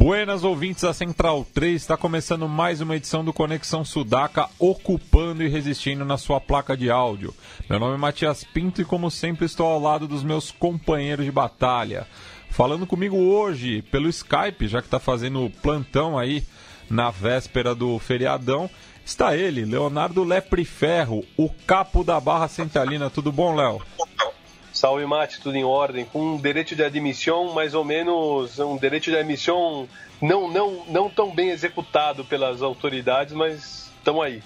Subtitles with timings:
[0.00, 5.48] Buenas ouvintes da Central 3, está começando mais uma edição do Conexão Sudaca, ocupando e
[5.48, 7.34] resistindo na sua placa de áudio.
[7.68, 11.30] Meu nome é Matias Pinto e, como sempre, estou ao lado dos meus companheiros de
[11.30, 12.06] batalha.
[12.48, 16.44] Falando comigo hoje pelo Skype, já que está fazendo plantão aí
[16.88, 18.70] na véspera do feriadão,
[19.04, 23.10] está ele, Leonardo Lepre Ferro, o capo da Barra Centralina.
[23.10, 23.82] Tudo bom, Léo?
[24.72, 29.10] Salve mate, tudo em ordem, com um direito de admissão mais ou menos, um direito
[29.10, 29.88] de admissão
[30.20, 34.42] não, não, não tão bem executado pelas autoridades, mas estamos aí.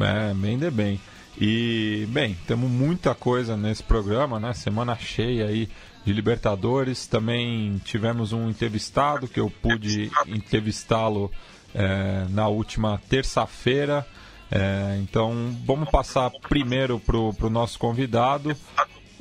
[0.00, 1.00] É, bem de bem.
[1.40, 4.52] E, bem, temos muita coisa nesse programa, né?
[4.52, 5.68] Semana cheia aí
[6.04, 7.06] de Libertadores.
[7.06, 11.30] Também tivemos um entrevistado que eu pude entrevistá-lo
[11.74, 14.06] é, na última terça-feira.
[14.50, 18.54] É, então, vamos passar primeiro para o nosso convidado,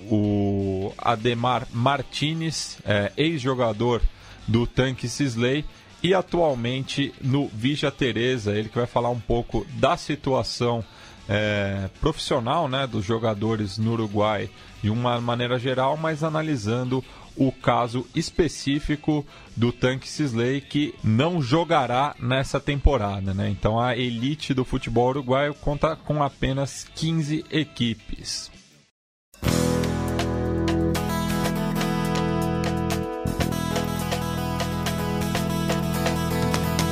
[0.09, 4.01] o Ademar Martinez, é, ex-jogador
[4.47, 5.65] do Tanque Sisley
[6.03, 10.83] e atualmente no Vija Teresa, ele que vai falar um pouco da situação
[11.29, 14.49] é, profissional né, dos jogadores no Uruguai
[14.81, 17.03] de uma maneira geral, mas analisando
[17.35, 23.33] o caso específico do Tanque Sisley que não jogará nessa temporada.
[23.33, 23.49] Né?
[23.49, 28.51] Então a elite do futebol uruguaio conta com apenas 15 equipes.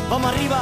[0.09, 0.57] Vamos arriba,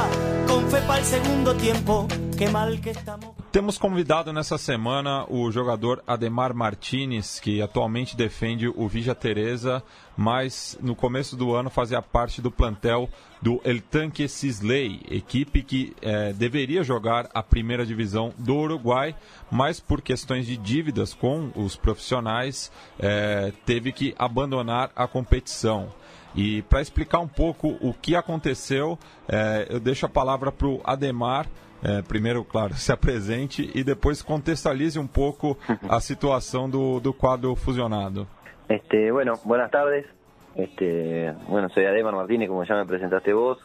[0.46, 2.06] com fé para o segundo tempo.
[2.36, 3.30] Que mal que estamos.
[3.50, 9.82] Temos convidado nessa semana o jogador Ademar Martinez, que atualmente defende o Vija Teresa,
[10.14, 13.08] mas no começo do ano fazia parte do plantel
[13.40, 19.16] do El Tanque Sisley, equipe que eh, deveria jogar a primeira divisão do Uruguai,
[19.50, 25.88] mas por questões de dívidas com os profissionais eh, teve que abandonar a competição.
[26.38, 28.96] E para explicar um pouco o que aconteceu,
[29.28, 31.48] é, eu deixo a palavra para o Ademar.
[31.82, 37.56] É, primeiro, claro, se apresente e depois contextualize um pouco a situação do, do quadro
[37.56, 38.24] fusionado.
[38.68, 40.06] Este, bueno, buenas tardes.
[40.54, 43.58] Este, bueno, soy Ademar Martínez, como ya me presentaste vos,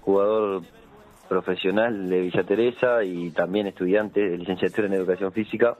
[0.00, 0.62] jugador
[1.28, 5.76] profesional de Villa Teresa y también estudiante de licenciatura en Educación Física.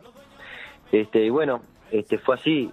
[0.93, 2.71] Este, y bueno, este, fue así,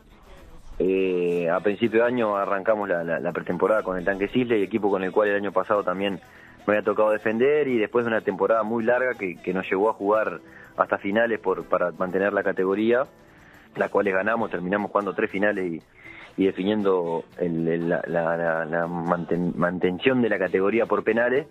[0.78, 5.12] eh, a principio de año arrancamos la, pretemporada con el Tanque Cisle, equipo con el
[5.12, 6.19] cual el año pasado también
[6.68, 9.94] me había tocado defender y después de una temporada muy larga que, nos llevó a
[9.94, 10.41] jugar
[10.75, 13.03] hasta finales por, para mantener la categoría,
[13.75, 15.81] la cual ganamos, terminamos jugando tres finales
[16.38, 18.88] y, definiendo la,
[19.56, 21.47] mantención de la categoría por penales,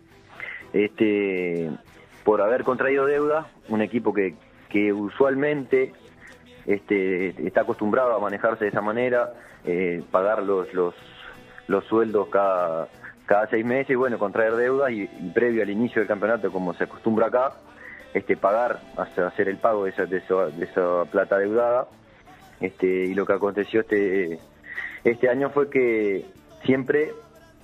[0.74, 1.70] este,
[2.24, 4.34] por haber contraído deuda, un equipo que,
[4.68, 5.92] que usualmente
[6.66, 9.32] este, está acostumbrado a manejarse de esa manera,
[9.64, 10.94] eh, pagar los, los,
[11.66, 12.88] los sueldos cada,
[13.26, 16.84] cada seis meses y bueno, contraer deudas y, previo al inicio del campeonato, como se
[16.84, 17.52] acostumbra acá,
[18.12, 21.88] este, pagar, hacer el pago de esa, de esa, plata deudada.
[22.60, 24.38] Este, y lo que aconteció este,
[25.02, 26.24] este año fue que
[26.64, 27.12] siempre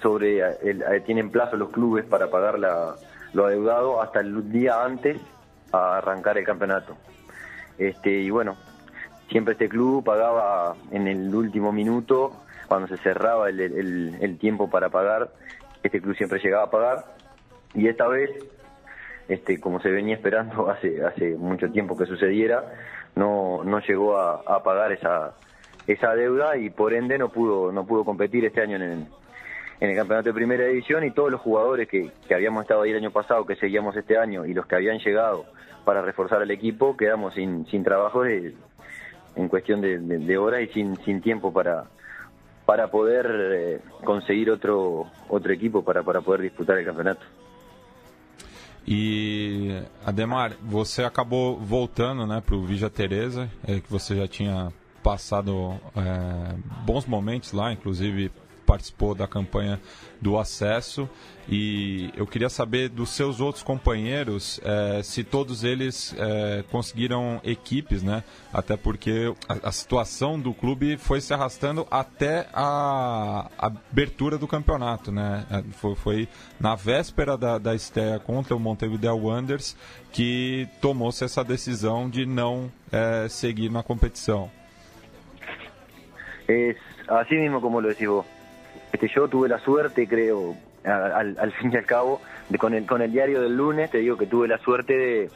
[0.03, 2.97] sobre el, tienen plazo los clubes para pagar la,
[3.33, 5.19] lo adeudado hasta el día antes
[5.73, 6.97] a arrancar el campeonato.
[7.79, 8.57] Este, y bueno,
[9.31, 12.33] siempre este club pagaba en el último minuto,
[12.69, 15.31] cuando se cerraba el, tiempo para pagar,
[15.83, 17.05] este club siempre llegaba a pagar.
[17.75, 18.31] Y esta vez,
[19.29, 22.65] este, como se venía esperando hace, hace mucho tiempo que sucediera,
[23.15, 25.35] no, no llegó a, pagar esa,
[25.87, 29.07] esa deuda y por ende no pudo, no pudo competir este año en el,
[29.81, 32.99] en el campeonato de primera división y todos los jugadores que, habíamos estado ahí el
[32.99, 35.47] año pasado, que seguíamos este año y los que habían llegado
[35.85, 38.55] para reforzar al equipo, quedamos sin, sin trabajo de,
[39.37, 41.85] en cuestión de, de, de horas y sin, sin tiempo para,
[42.67, 47.27] para poder eh, conseguir outro, outro equipo para, para poder disputar o campeonato.
[48.87, 54.73] E Ademar, você acabou voltando né, para o Vija Teresa, é, que você já tinha
[55.03, 56.55] passado é,
[56.85, 58.31] bons momentos lá, inclusive
[58.71, 59.81] participou da campanha
[60.21, 61.11] do acesso.
[61.49, 68.01] E eu queria saber dos seus outros companheiros é, se todos eles é, conseguiram equipes,
[68.01, 68.23] né?
[68.53, 74.47] Até porque a, a, situação do clube foi se arrastando até a, a abertura do
[74.47, 75.45] campeonato, né?
[75.51, 76.29] É, foi, foi
[76.61, 79.77] na véspera da, da estreia contra o Montevideo Wanderers
[80.13, 84.49] que tomou-se essa decisão de não é, seguir na competição.
[86.47, 86.77] Es
[87.09, 88.40] así mismo como lo decís vos.
[88.93, 92.21] Este, yo tuve la suerte, creo, al, fin y al cabo,
[92.59, 95.31] con, el, con el diario del lunes, te digo que tuve la suerte de,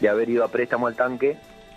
[0.00, 1.36] de haber ido a préstamo al tanque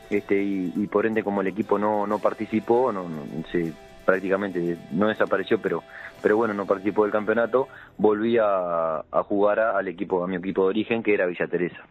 [0.10, 3.20] este, y, y, por ende como el equipo no, no participó, no, no
[3.52, 3.74] se,
[4.06, 5.84] prácticamente no desapareció, pero,
[6.22, 7.68] pero bueno, no participó del campeonato,
[7.98, 11.46] volví a, a jugar a, al equipo, a mi equipo de origen, que era Villa
[11.48, 11.84] Teresa.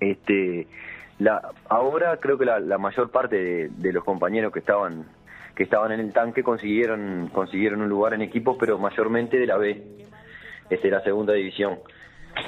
[0.00, 0.66] Este,
[1.18, 5.04] la, ahora creo que la, la mayor parte de, de los compañeros que estaban
[5.54, 9.56] que estaban en el tanque consiguieron consiguieron un lugar en equipos, pero mayormente de la
[9.56, 9.82] B,
[10.70, 11.78] este, la segunda división.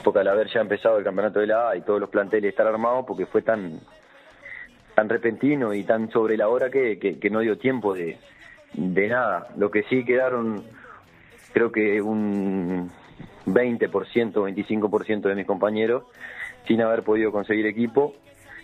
[0.03, 2.67] Porque al haber ya empezado el campeonato de la A y todos los planteles estar
[2.67, 3.81] armados, porque fue tan
[4.95, 8.19] tan repentino y tan sobre la hora que, que, que no dio tiempo de,
[8.73, 9.49] de nada.
[9.57, 10.65] Lo que sí quedaron,
[11.53, 12.91] creo que un
[13.47, 16.05] 20%, 25% de mis compañeros
[16.67, 18.15] sin haber podido conseguir equipo.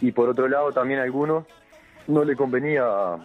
[0.00, 1.44] Y por otro lado, también a algunos
[2.08, 3.16] no le convenía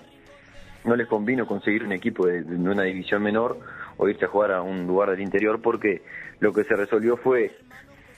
[0.84, 3.60] no les convino conseguir un equipo de, una división menor
[3.98, 6.02] o irse a jugar a un lugar del interior porque
[6.40, 7.52] lo que se resolvió fue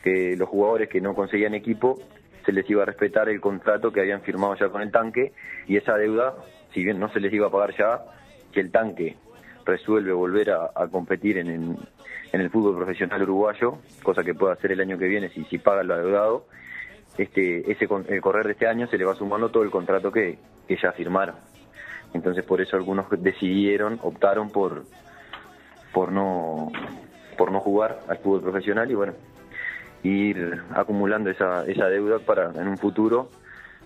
[0.03, 1.99] que los jugadores que no conseguían equipo
[2.45, 5.33] se les iba a respetar el contrato que habían firmado ya con el tanque
[5.67, 6.35] y esa deuda,
[6.73, 8.01] si bien no se les iba a pagar ya,
[8.51, 9.17] que el tanque
[9.65, 11.77] resuelve volver a, a competir en, en,
[12.31, 15.57] en, el fútbol profesional uruguayo, cosa que puede hacer el año que viene si, si
[15.57, 16.45] paga lo adeudado,
[17.17, 20.37] este, ese, el correr de este año se le va sumando todo el contrato que,
[20.67, 21.35] que ya firmaron.
[22.13, 24.85] Entonces por eso algunos decidieron, optaron por,
[25.93, 26.71] por no
[27.37, 29.13] por no jugar al fútbol profesional y bueno,
[30.03, 33.29] ir acumulando esa, esa deuda para en un futuro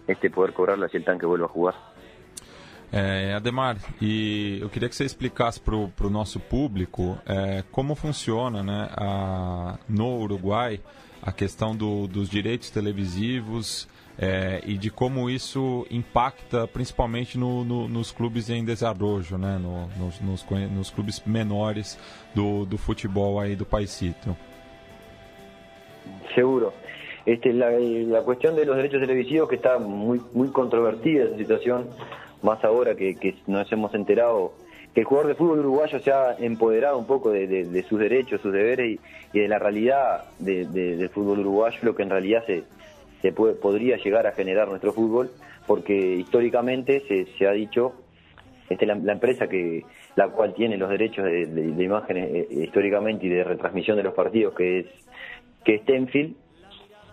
[0.07, 1.75] este poder cobrarla si el tanque vuelve a jugar.
[2.91, 8.61] É, Ademar, e eu queria que você explicasse para o nosso público é, como funciona
[8.61, 10.79] né, a, no Uruguai
[11.19, 13.87] a questão do, dos direitos televisivos
[14.17, 19.87] é, e de como isso impacta principalmente no, no, nos clubes em desarrojo, né, no,
[19.97, 21.97] nos, nos, nos, clubes menores
[22.33, 24.35] do, do futebol aí do Paisito.
[26.35, 26.73] Seguro.
[27.25, 31.89] Este, la, la cuestión de los derechos televisivos que está muy, muy controvertida esa situación,
[32.41, 34.53] más ahora que, que nos hemos enterado
[34.93, 37.99] que el jugador de fútbol uruguayo se ha empoderado un poco de, de, de sus
[37.99, 38.99] derechos, sus deberes y,
[39.37, 42.63] y de la realidad de, del fútbol uruguayo, lo que en realidad se,
[43.23, 45.31] se puede, podría llegar a generar nuestro fútbol,
[45.65, 47.93] porque históricamente se, se ha dicho,
[48.69, 49.83] este, la, la, empresa que
[50.17, 54.13] la cual tiene los derechos de, de, imágenes eh, históricamente y de retransmisión de los
[54.13, 54.85] partidos, que es
[55.63, 56.35] que es Tenfield,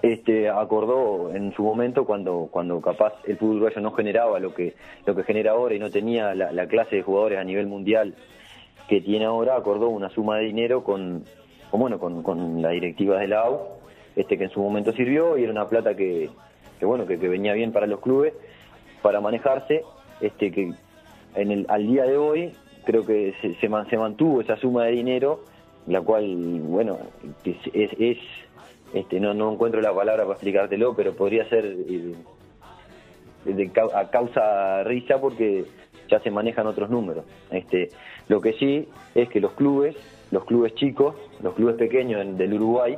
[0.03, 4.75] este, acordó en su momento cuando cuando capaz el fútbol uruguayo no generaba lo que
[5.07, 8.17] lo que genera ahora y no tenía la, la, clase de jugadores a nivel mundial
[8.89, 11.25] que tiene ahora acordó una suma de dinero con,
[11.71, 13.80] con bueno con, con la directiva de la AU
[14.20, 16.31] este que en su momento sirvió y era una plata que,
[16.81, 18.34] bueno que, que, venía bien para los clubes
[19.02, 19.82] para manejarse
[20.20, 20.72] este que
[21.34, 22.52] en el al día de hoy
[22.84, 25.44] creo que se, se, se mantuvo esa suma de dinero
[25.87, 26.99] la cual bueno
[27.44, 28.19] es, es, es
[28.93, 32.14] este, no, no encuentro la palabra para explicártelo, pero podría ser eh,
[33.44, 35.64] de, a causa risa porque
[36.08, 37.25] ya se manejan otros números.
[37.50, 37.90] Este,
[38.28, 39.96] lo que sí es que los clubes,
[40.32, 42.96] los clubes chicos, los clubes pequeños del Uruguay,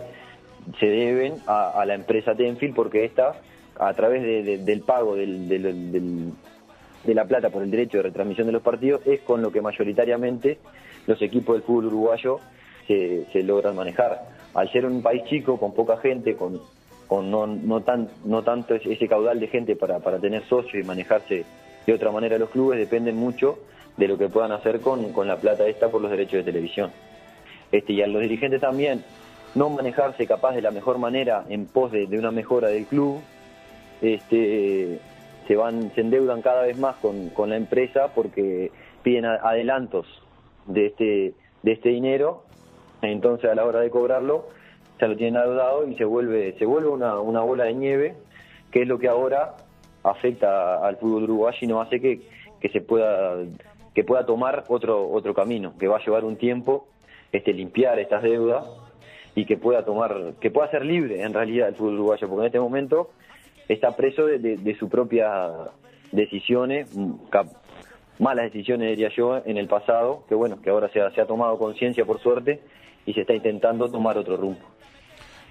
[0.79, 3.35] se deben a, a la empresa Tenfield porque esta,
[3.79, 6.33] a través de, de, del pago del, del,
[7.05, 9.61] de la plata por el derecho de retransmisión de los partidos, es con lo que
[9.61, 10.59] mayoritariamente
[11.07, 12.39] los equipos del fútbol uruguayo
[12.87, 14.23] se, se logran manejar
[14.55, 16.61] al ser un país chico, con poca gente, con,
[17.07, 20.87] con no, no, tan, no tanto ese caudal de gente para, para tener socios y
[20.87, 21.45] manejarse
[21.87, 23.59] de otra manera los clubes, dependen mucho
[23.97, 26.91] de lo que puedan hacer con, con la plata esta por los derechos de televisión.
[27.71, 29.03] Este, y a los dirigentes también,
[29.55, 33.21] no manejarse capaz de la mejor manera en pos de, una mejora del club,
[34.01, 34.99] este,
[35.47, 38.71] se van, se endeudan cada vez más con, con la empresa porque
[39.03, 40.07] piden adelantos
[40.67, 42.45] de este, de este dinero.
[43.03, 44.47] Entonces a la hora de cobrarlo
[45.01, 48.15] ya lo tienen adeudado y se vuelve se vuelve una, una bola de nieve
[48.71, 49.57] que es lo que ahora
[50.05, 52.21] afecta al fútbol uruguayo y no hace que,
[52.61, 53.37] que se pueda
[53.95, 56.87] que pueda tomar otro otro camino que va a llevar un tiempo
[57.33, 58.65] este limpiar estas deudas
[59.35, 62.47] y que pueda tomar que pueda ser libre en realidad el fútbol uruguayo porque en
[62.47, 63.11] este momento
[63.69, 65.51] está preso de, de, de sus propias
[66.11, 66.89] decisiones
[68.23, 72.05] malas decisiones, diría yo, en el pasado, que bueno, que ahora se ha tomado conciencia
[72.05, 72.61] por suerte
[73.05, 74.61] y se está intentando tomar otro rumbo.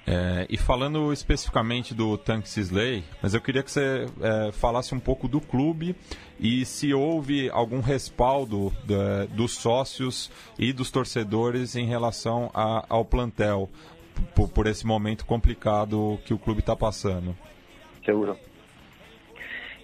[0.05, 4.99] É, e falando especificamente do Tank Sisley, mas eu queria que você é, falasse um
[4.99, 5.95] pouco do clube
[6.39, 13.05] e se houve algum respaldo da, dos sócios e dos torcedores em relação a, ao
[13.05, 13.69] plantel
[14.33, 17.35] por, por, esse momento complicado que o clube está passando.
[18.03, 18.35] Seguro.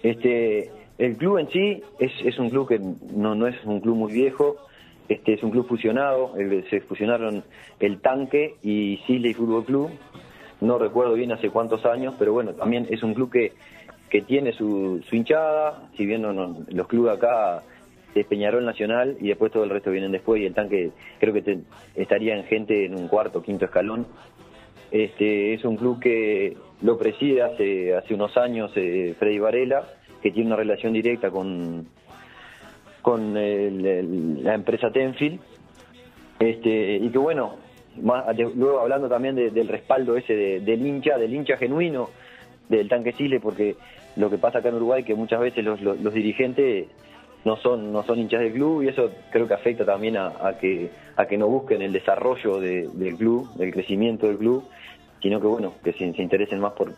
[0.02, 4.12] Este, el club en sí es, es un que no, no, es un club muy
[4.12, 4.56] viejo,
[5.08, 6.34] este es un club fusionado,
[6.68, 7.44] se fusionaron
[7.80, 9.90] el Tanque y Sisley Fútbol Club,
[10.60, 13.52] no recuerdo bien hace cuántos años, pero bueno, también es un club que,
[14.08, 17.62] que tiene su, su hinchada, si bien no, los clubes acá
[18.14, 21.60] es Peñarol Nacional y después todo el resto vienen después y el Tanque creo que
[21.94, 24.06] estaría en gente en un cuarto, quinto escalón.
[24.90, 29.86] Este es un club que lo preside hace hace unos años eh, Freddy Varela,
[30.22, 31.88] que tiene una relación directa con
[33.02, 35.40] con la empresa Tenfield,
[36.40, 37.56] este y que bueno,
[38.54, 42.10] luego hablando también del respaldo ese del hincha, del hincha genuino
[42.68, 43.76] del tanque Chile, porque
[44.16, 46.86] lo que pasa acá en Uruguay que muchas veces los, los, dirigentes
[47.44, 50.90] no son no son hinchas del club y eso creo que afecta también a, que
[51.16, 54.64] a que no busquen el desarrollo del club, el crecimiento del club,
[55.22, 56.92] sino que bueno que se, se interesen más por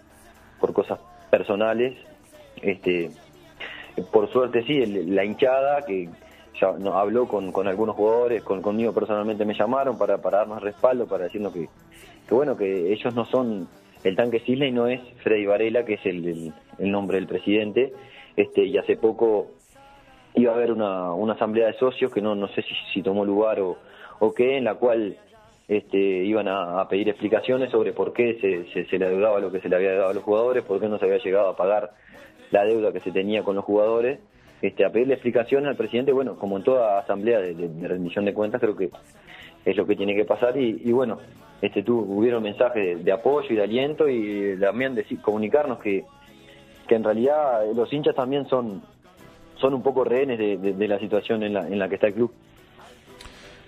[0.59, 0.99] por cosas
[1.31, 1.97] personales,
[2.63, 3.11] este
[4.13, 6.09] por suerte sí la hinchada que
[6.61, 10.63] ya no, habló con, con algunos jugadores, con, conmigo personalmente me llamaron para, para darnos
[10.63, 11.69] respaldo, para decirnos que,
[12.29, 13.69] que bueno, que ellos no son,
[14.05, 17.93] el tanque y no es Freddy Varela, que es el, el, nombre del presidente,
[18.37, 19.49] este y hace poco
[20.35, 23.25] iba a haber una, una asamblea de socios que no, no sé si, si tomó
[23.25, 23.77] lugar o,
[24.21, 25.17] o qué, en la cual
[25.69, 29.61] este, iban a, pedir explicaciones sobre por qué se, se, se, le adeudaba lo que
[29.61, 31.91] se le había dado a los jugadores, por qué no se había llegado a pagar
[32.51, 34.19] la deuda que se tenía con los jugadores
[34.63, 38.61] este, a pedirle explicaciones al presidente, bueno, como en toda asamblea de, rendición de cuentas,
[38.61, 38.91] creo que
[39.65, 41.19] es lo que tiene que pasar y, bueno,
[41.61, 46.05] este, tu, hubieron mensajes de, apoyo y de aliento y también de comunicarnos que,
[46.89, 48.83] que en realidad los hinchas también son,
[49.57, 52.33] son un poco rehenes de, la situación en la, en la que está el club.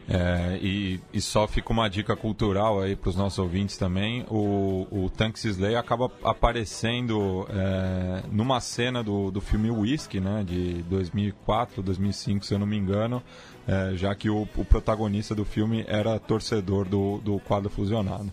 [0.08, 4.86] É, e, e, só fica uma dica cultural aí para os nossos ouvintes também: o,
[4.90, 11.82] o Tank Sisley acaba aparecendo é, numa cena do, do filme Whisky, né, de 2004,
[11.82, 13.22] 2005, se eu não me engano,
[13.66, 18.32] é, já que o, o, protagonista do filme era torcedor do, do quadro fusionado.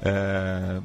[0.00, 0.80] É,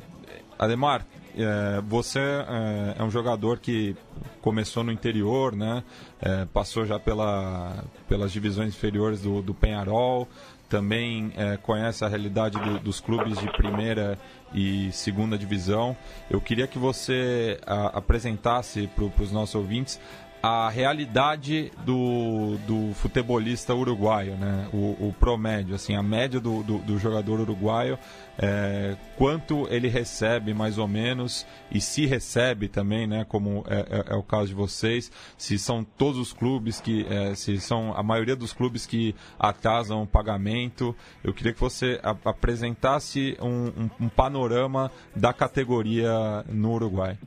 [0.57, 1.05] Ademar,
[1.37, 3.95] é, você é, é, um jogador que
[4.41, 5.83] começou no interior, né?
[6.21, 10.27] É, passou já pela, pelas divisões inferiores do, do Penharol,
[10.69, 14.17] também é, conhece a realidade do, dos clubes de primeira
[14.53, 15.95] e segunda divisão.
[16.29, 19.99] Eu queria que você a, apresentasse para os nossos ouvintes
[20.43, 24.67] a realidade do, do futebolista uruguaio, né?
[24.73, 27.97] O, o promédio, assim, a média do, do, do jogador uruguaio,
[28.37, 33.25] é, quanto ele recebe mais ou menos e se recebe também, né?
[33.27, 37.35] Como é, é, é o caso de vocês, se são todos os clubes que, é,
[37.35, 40.95] se são a maioria dos clubes que atrasam o pagamento.
[41.23, 47.17] Eu queria que você apresentasse um, um, um panorama da categoria no Uruguai.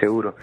[0.00, 0.34] Seguro.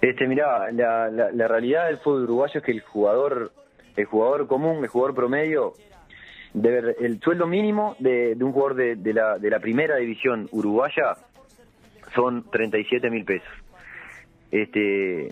[0.00, 3.50] Este, mira, la, la, realidad del fútbol uruguayo es que el jugador,
[3.96, 5.72] el jugador común, el jugador promedio,
[6.62, 11.16] debe, el sueldo mínimo de, un jugador de, de, la, de la primera división uruguaya
[12.14, 13.48] son 37 mil pesos.
[14.50, 15.30] Este,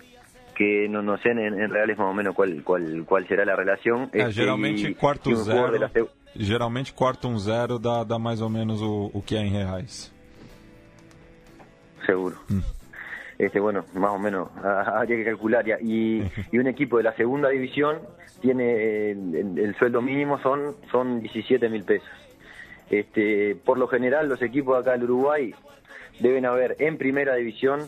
[0.56, 4.08] que no, no sé en, reales más o menos cuál, cuál, cuál será la relación.
[4.12, 5.90] É, geralmente quarto um zero,
[6.34, 10.12] geralmente quarto um zero dá, dá mais ou menos o, o que é em reais.
[12.04, 12.36] Seguro.
[13.38, 15.64] Este, bueno, más o menos habría que calcular.
[15.82, 17.98] Y, y un equipo de la segunda división
[18.40, 22.08] tiene el, sueldo mínimo son, son 17 mil pesos.
[22.90, 25.54] Este, por lo general, los equipos acá del Uruguay
[26.20, 27.80] deben haber en primera división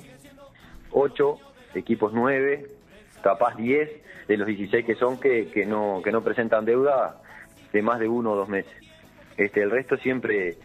[0.90, 1.38] 8,
[1.74, 2.66] equipos 9,
[3.22, 3.90] capaz 10
[4.26, 7.20] de los 16 que son que, que, no, que no presentan deuda
[7.72, 8.72] de más de uno o dos meses.
[9.36, 10.56] Este, el resto siempre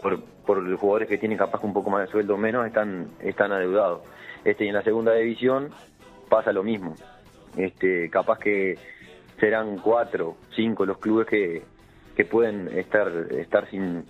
[0.00, 3.08] por, por los jugadores que tienen capaz un poco más de sueldo o menos están
[3.20, 4.02] están adeudados.
[4.44, 5.70] Este y en la segunda división
[6.28, 6.94] pasa lo mismo.
[7.56, 8.78] Este capaz que
[9.40, 11.62] serán cuatro, cinco los clubes que,
[12.16, 14.04] que pueden estar estar sin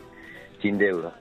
[0.60, 1.20] sin deuda.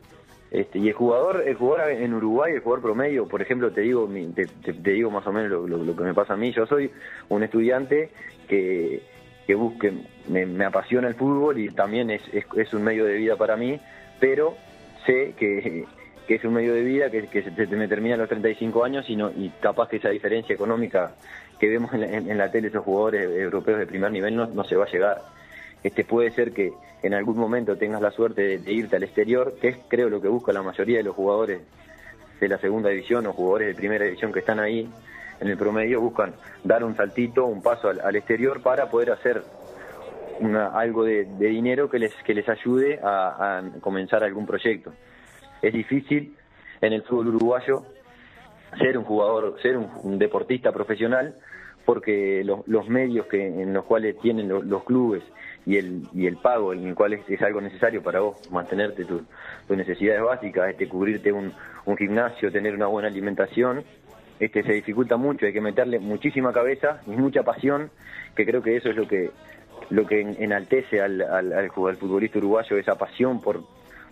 [0.52, 4.10] Este, y el jugador, el jugador en Uruguay, el jugador promedio, por ejemplo, te digo,
[4.34, 6.52] te, te, digo más o menos lo, que me pasa a mí.
[6.54, 6.92] Yo soy
[7.28, 8.10] un estudiante
[8.48, 9.02] que,
[9.48, 9.92] que busque,
[10.30, 13.58] me, me apasiona el fútbol y también es, es, es, un medio de vida para
[13.58, 13.82] mí,
[14.20, 14.56] pero
[15.06, 15.86] sé que,
[16.28, 19.16] que es un medio de vida, que, se, me termina a los 35 años y,
[19.16, 21.16] no, y capaz que esa diferencia económica
[21.60, 24.92] que vemos en la, tele esos jugadores europeos de primer nivel no, se va a
[24.92, 25.22] llegar.
[25.84, 29.70] Este puede ser que en algún momento tengas la suerte de, irte al exterior, que
[29.70, 31.62] es creo lo que busca la mayoría de los jugadores
[32.40, 34.90] de la segunda división o jugadores de primera división que están ahí
[35.40, 39.44] en el promedio, buscan dar un saltito, un paso al, exterior para poder hacer
[40.40, 44.94] una, algo de, dinero que les, que les ayude a comenzar algún proyecto.
[45.62, 46.36] Es difícil
[46.82, 47.84] en el fútbol uruguayo
[48.78, 51.36] ser un jugador, ser un, deportista profesional,
[51.86, 55.24] porque los medios que en los cuales tienen los, clubes
[55.66, 59.22] y el, y el pago en el cual es, algo necesario para vos mantenerte tus
[59.70, 61.54] necesidades básicas, este, cubrirte un,
[61.86, 63.84] un gimnasio, tener una buena alimentación,
[64.40, 67.92] este, se dificulta mucho, hay que meterle muchísima cabeza y mucha pasión,
[68.36, 69.32] que creo que eso es lo que
[69.90, 73.62] lo que enaltece al, al, al futbolista uruguayo, esa pasión por,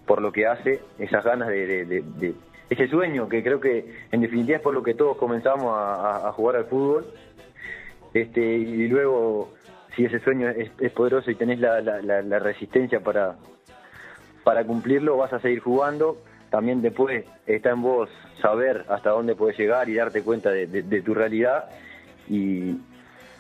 [0.06, 2.34] por lo que hace, esas ganas de,
[2.70, 6.58] ese sueño que creo que en definitiva es por lo que todos comenzamos a, jugar
[6.58, 7.06] al fútbol.
[8.14, 9.54] Este, y luego,
[9.96, 13.36] si ese sueño es, poderoso y tenés la, la, resistencia para,
[14.44, 16.18] para cumplirlo, vas a seguir jugando.
[16.50, 18.10] También después está en vos
[18.42, 21.70] saber hasta dónde puedes llegar y darte cuenta de, tu realidad.
[22.30, 22.78] Y,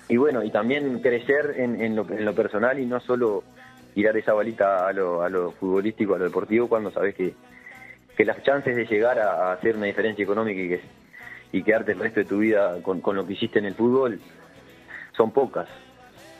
[0.09, 3.43] y, bueno, y también crecer en, en, lo, en lo personal y no solo
[3.93, 7.33] tirar esa balita a lo, a lo futbolístico, a lo deportivo, cuando sabes que,
[8.17, 10.81] que las chances de llegar a, hacer una diferencia económica y, que,
[11.51, 14.19] y quedarte el resto de tu vida con, con lo que hiciste en el fútbol
[15.15, 15.67] son pocas.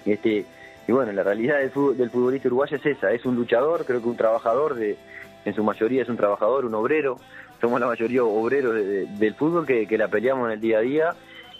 [0.05, 0.45] Este,
[0.87, 4.09] y bueno, la realidad del, del futbolista uruguayo es esa, es un luchador, creo que
[4.09, 4.97] un trabajador, de,
[5.45, 7.17] en su mayoría es un trabajador, un obrero,
[7.61, 11.15] somos la mayoría obreros del fútbol que la peleamos en el día a día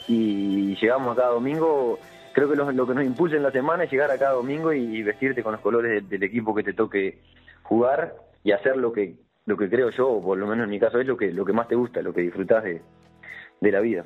[0.08, 2.00] y llegamos a cada domingo
[2.34, 5.02] creo que lo, que nos impulsa en la semana es llegar a cada domingo y,
[5.04, 7.20] vestirte con los colores del, equipo que te toque
[7.62, 10.80] jugar y hacer lo que lo que creo yo, o por lo menos en mi
[10.80, 12.82] caso es lo que lo que más te gusta, lo que disfrutas de,
[13.60, 14.06] de la vida.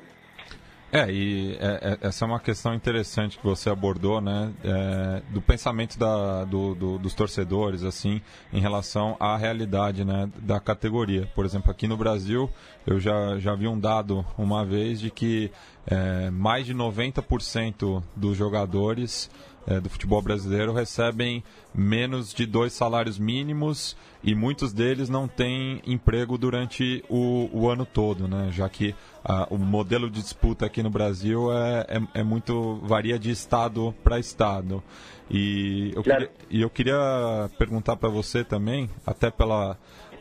[0.90, 5.98] É, e é, essa é uma questão interessante que você abordou, né, é, do pensamento
[5.98, 11.30] da, do, do, dos torcedores, assim, em relação à realidade, né, da categoria.
[11.34, 12.50] Por exemplo, aqui no Brasil,
[12.86, 15.50] eu já, já vi um dado uma vez de que
[15.86, 19.30] é, mais de 90% dos jogadores
[19.68, 21.44] é, do futebol brasileiro recebem
[21.74, 23.94] menos de dois salários mínimos
[24.24, 28.48] e muitos deles não têm emprego durante o, o ano todo, né?
[28.50, 33.18] já que ah, o modelo de disputa aqui no Brasil é, é, é muito varia
[33.18, 34.82] de estado para estado.
[35.30, 36.26] E eu, claro.
[36.26, 39.76] queria, e eu queria perguntar para você também, até pela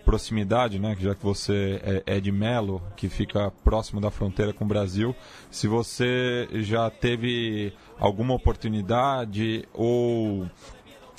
[0.07, 4.63] proximidade, né, já que você é, é de Melo, que fica próximo da fronteira com
[4.63, 5.13] o Brasil,
[5.51, 10.47] se você já teve alguma oportunidade ou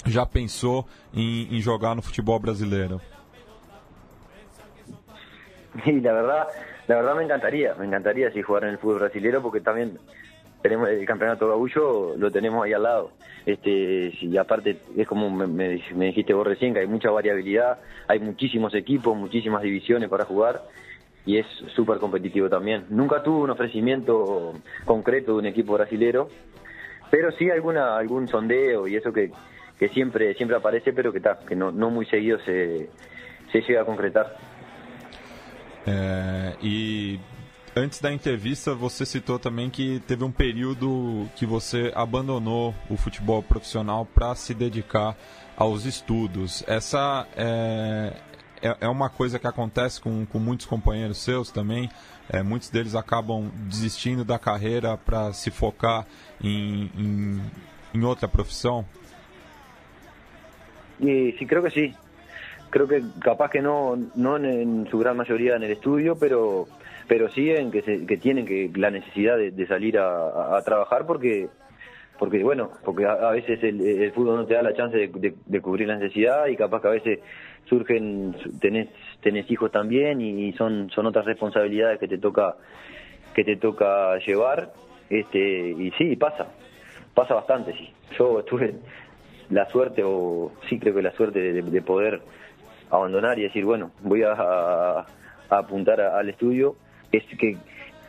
[0.07, 3.01] já pensou em, em jogar no futebol brasileiro?
[5.85, 6.49] Sí, la verdad,
[6.89, 9.97] la verdad me encantaría, me encantaría si jugar en el fútbol brasileño porque también
[10.63, 13.13] tenemos el campeonato gabullo, lo tenemos ahí al lado.
[13.47, 18.19] Este, y aparte es como me, me, dijiste vos recién, que hay mucha variabilidad, hay
[18.19, 20.63] muchísimos equipos, muchísimas divisiones para jugar
[21.25, 22.87] y es súper competitivo también.
[22.89, 26.29] Nunca tuve un ofrecimiento concreto de un equipo brasilero,
[27.11, 29.31] pero sí alguna algún sondeo y eso que,
[29.79, 32.91] que siempre siempre aparece, pero que, está que no, no muy seguido se,
[33.53, 34.37] se llega a concretar.
[35.87, 37.21] Eh, y
[37.79, 43.41] Antes da entrevista, você citou também que teve um período que você abandonou o futebol
[43.41, 45.17] profissional para se dedicar
[45.57, 46.65] aos estudos.
[46.67, 48.15] Essa é,
[48.63, 51.89] é, é, uma coisa que acontece com, com muitos companheiros seus também.
[52.31, 56.07] É, muitos deles acabam desistindo da carreira para se focar
[56.43, 57.41] em, em,
[57.95, 58.85] em, outra profissão?
[61.01, 61.95] E, sim, creo que sim.
[62.71, 66.69] Creo que capaz que não, não em sua grande maioria no estudo, pero
[67.09, 71.49] pero sí en que, se, que tienen que la necesidad de, salir a, trabajar porque
[72.19, 75.97] porque bueno porque a, veces el, fútbol no te da la chance de, cubrir la
[75.97, 77.21] necesidad y capaz que a veces
[77.65, 78.89] surgen tenés
[79.23, 82.57] tenés hijos también y son son otras responsabilidades que te toca
[83.35, 84.73] que te toca llevar
[85.11, 86.49] este y sí pasa
[87.15, 87.93] pasa bastante sí.
[88.19, 88.75] Yo tuve
[89.51, 92.21] la suerte o sí creo que la suerte de, poder
[92.91, 95.07] abandonar y decir bueno voy a,
[95.51, 96.77] apuntar al estudio
[97.11, 97.57] es que,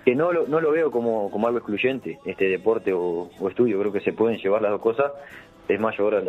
[0.05, 3.93] que no, lo, no lo veo como, como algo excluyente, este deporte o, estudio, creo
[3.93, 5.11] que se pueden llevar las dos cosas.
[5.67, 6.21] Es más, yo ahora,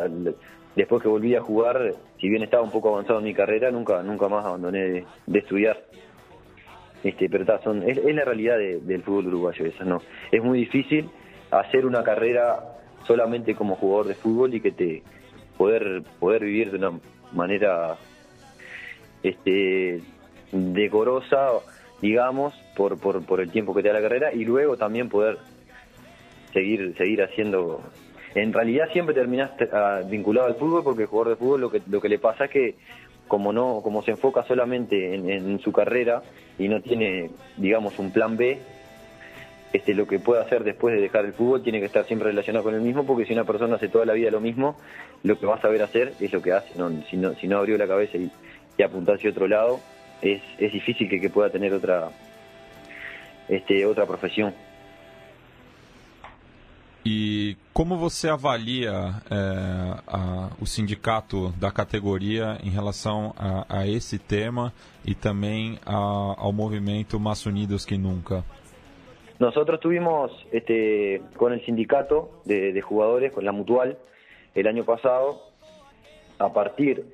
[0.77, 4.03] después que volví a jugar, si bien estaba un poco avanzado en mi carrera, nunca
[4.03, 5.79] nunca más abandoné de, estudiar.
[7.03, 10.03] Este, pero son, es, la realidad del fútbol uruguayo, esa no.
[10.31, 11.09] Es muy difícil
[11.51, 12.63] hacer una carrera
[13.07, 15.03] solamente como jugador de fútbol y que te
[15.57, 17.01] poder poder vivir de una
[17.33, 17.97] manera
[19.23, 20.03] este
[20.53, 21.51] decorosa,
[22.01, 25.39] digamos, por, por, por el tiempo que te da la carrera y luego también poder
[26.53, 27.83] seguir seguir haciendo
[28.35, 31.83] en realidad siempre terminas ah, vinculado al fútbol porque el jugador de fútbol lo que
[31.89, 32.75] lo que le pasa es que
[33.27, 36.23] como no como se enfoca solamente en, su carrera
[36.59, 38.59] y no tiene digamos un plan B
[39.73, 42.65] este lo que puede hacer después de dejar el fútbol tiene que estar siempre relacionado
[42.65, 44.77] con el mismo porque si una persona hace toda la vida lo mismo
[45.23, 46.73] lo que va a saber hacer es lo que hace
[47.09, 48.31] si no si no abrió la cabeza y,
[48.77, 49.81] y apuntar hacia otro lado
[50.23, 52.11] es, es difícil que, que pueda tener otra
[53.49, 54.55] este otra profesión
[57.05, 64.73] E como você avalia é, o sindicato da categoria em relação a, a esse tema
[65.07, 68.45] e também a, ao movimento Más Unidos que Nunca?
[69.39, 73.97] Nosotros tuvimos este, con el sindicato de, de, jugadores, con la Mutual,
[74.55, 75.41] el año pasado,
[76.39, 77.07] a partir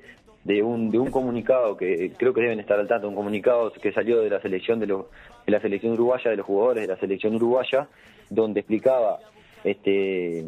[0.43, 3.93] de un, de un comunicado que creo que deben estar al tanto, un comunicado que
[3.93, 5.09] salió de la selección de, lo,
[5.45, 7.87] de la selección uruguaya, de los jugadores de la selección uruguaya,
[8.29, 9.19] donde explicaba
[9.63, 10.45] este,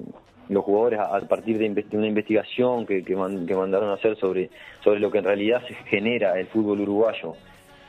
[0.49, 4.49] los jugadores a, partir de, una investigación que, que, mandaron a hacer sobre,
[4.83, 7.35] sobre lo que en realidad se genera el fútbol uruguayo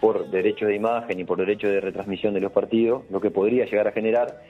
[0.01, 3.67] por derechos de imagen y por derechos de retransmisión de los partidos, lo que podría
[3.67, 4.43] llegar a generar,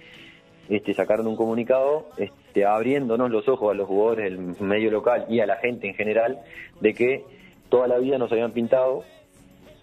[0.68, 5.40] este, sacaron un comunicado este, abriéndonos los ojos a los jugadores del medio local y
[5.40, 6.38] a la gente en general
[6.80, 7.24] de que
[7.68, 9.04] toda la vida nos habían pintado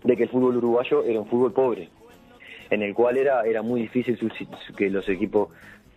[0.04, 1.89] de que el fútbol uruguayo era un fútbol pobre,
[2.69, 4.17] en el cual era, era muy difícil
[4.78, 5.50] que los equipos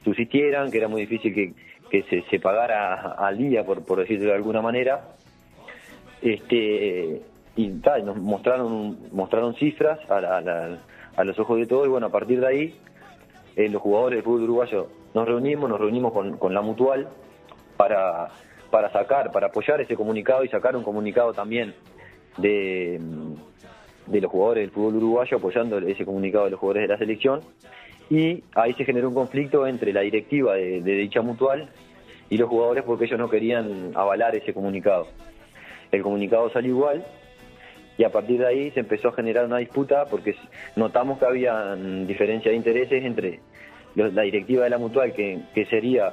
[0.05, 1.53] subsistieran, que era muy difícil que,
[1.91, 5.09] que se, pagara al día, por, por decirlo de alguna manera.
[6.23, 7.23] Este,
[7.57, 10.79] y nos mostraron, mostraron cifras a,
[11.17, 12.75] a, los ojos de todos y bueno, a partir de ahí
[13.57, 17.09] eh, los jugadores del fútbol uruguayo nos reunimos, nos reunimos con, con la mutual
[17.77, 18.29] para,
[18.71, 21.75] para sacar, para apoyar ese comunicado y sacar un comunicado también
[22.39, 23.01] de,
[24.07, 27.41] de los jugadores del fútbol uruguayo apoyando ese comunicado de los jugadores de la selección
[28.11, 31.69] y ahí se generó un conflicto entre la directiva de, dicha mutual
[32.29, 35.07] y los jugadores porque ellos no querían avalar ese comunicado.
[35.93, 37.07] El comunicado salió igual
[37.97, 40.35] y a partir de ahí se empezó a generar una disputa porque
[40.75, 43.41] notamos que había diferencia de intereses entre
[43.95, 46.13] la directiva de la mutual, que, sería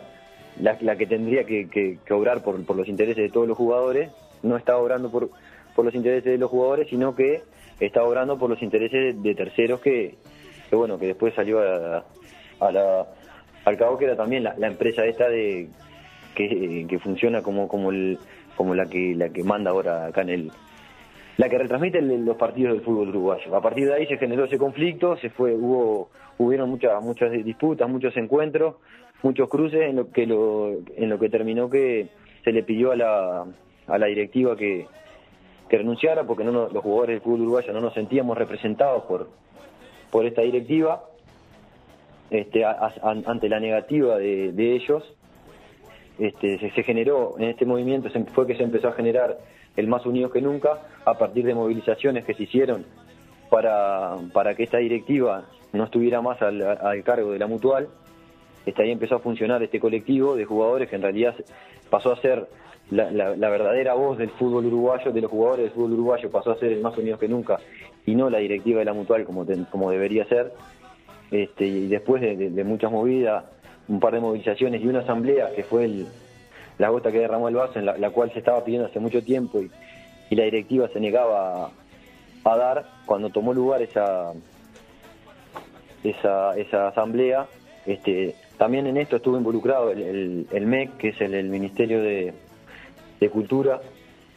[0.62, 4.12] la, que tendría que, obrar por, los intereses de todos los jugadores,
[4.44, 5.32] no estaba obrando por,
[5.76, 7.42] por los intereses de los jugadores, sino que
[7.80, 10.16] estaba obrando por los intereses de terceros que,
[10.70, 13.08] que bueno, que después salió a, la,
[13.66, 15.70] al cabo que era también la, empresa esta de
[16.36, 18.18] que, funciona como como el
[18.56, 20.52] como la que la que manda ahora acá en el
[21.38, 23.56] la que retransmite los partidos del fútbol uruguayo.
[23.56, 27.88] A partir de ahí se generó ese conflicto, se fue hubo hubieron muchas muchas disputas,
[27.88, 28.76] muchos encuentros,
[29.24, 32.08] muchos cruces en lo que lo en lo que terminó que
[32.44, 33.46] se le pidió a la
[33.88, 34.88] a la directiva que
[35.70, 39.30] que renunciara porque no los jugadores del fútbol uruguayo no nos sentíamos representados por
[40.12, 41.04] por esta directiva
[42.30, 45.04] este, ante la negativa de, ellos.
[46.20, 49.38] Este, se, generó en este movimiento, fue que se empezó a generar
[49.76, 52.86] el más unidos que nunca a partir de movilizaciones que se hicieron
[53.52, 57.88] para, para que esta directiva no estuviera más al, cargo de la mutual.
[58.66, 61.36] Este, ahí empezó a funcionar este colectivo de jugadores que en realidad
[61.90, 62.48] pasó a ser
[62.90, 66.58] la, la, verdadera voz del fútbol uruguayo, de los jugadores del fútbol uruguayo, pasó a
[66.58, 67.60] ser el más unidos que nunca
[68.08, 70.54] y no la directiva de la mutual como, como debería ser.
[71.30, 73.44] Este, y después de, muchas movidas,
[73.90, 76.08] un par de movilizaciones y una asamblea que fue el,
[76.78, 79.62] la gota que derramó el vaso, en la, cual se estaba pidiendo hace mucho tiempo
[79.62, 79.70] y,
[80.36, 81.72] la directiva se negaba
[82.44, 84.32] a, dar, cuando tomó lugar esa,
[86.04, 87.48] esa, esa asamblea,
[87.86, 92.34] este, también en esto estuvo involucrado el, MEC, que es el, Ministerio de
[93.32, 93.82] Cultura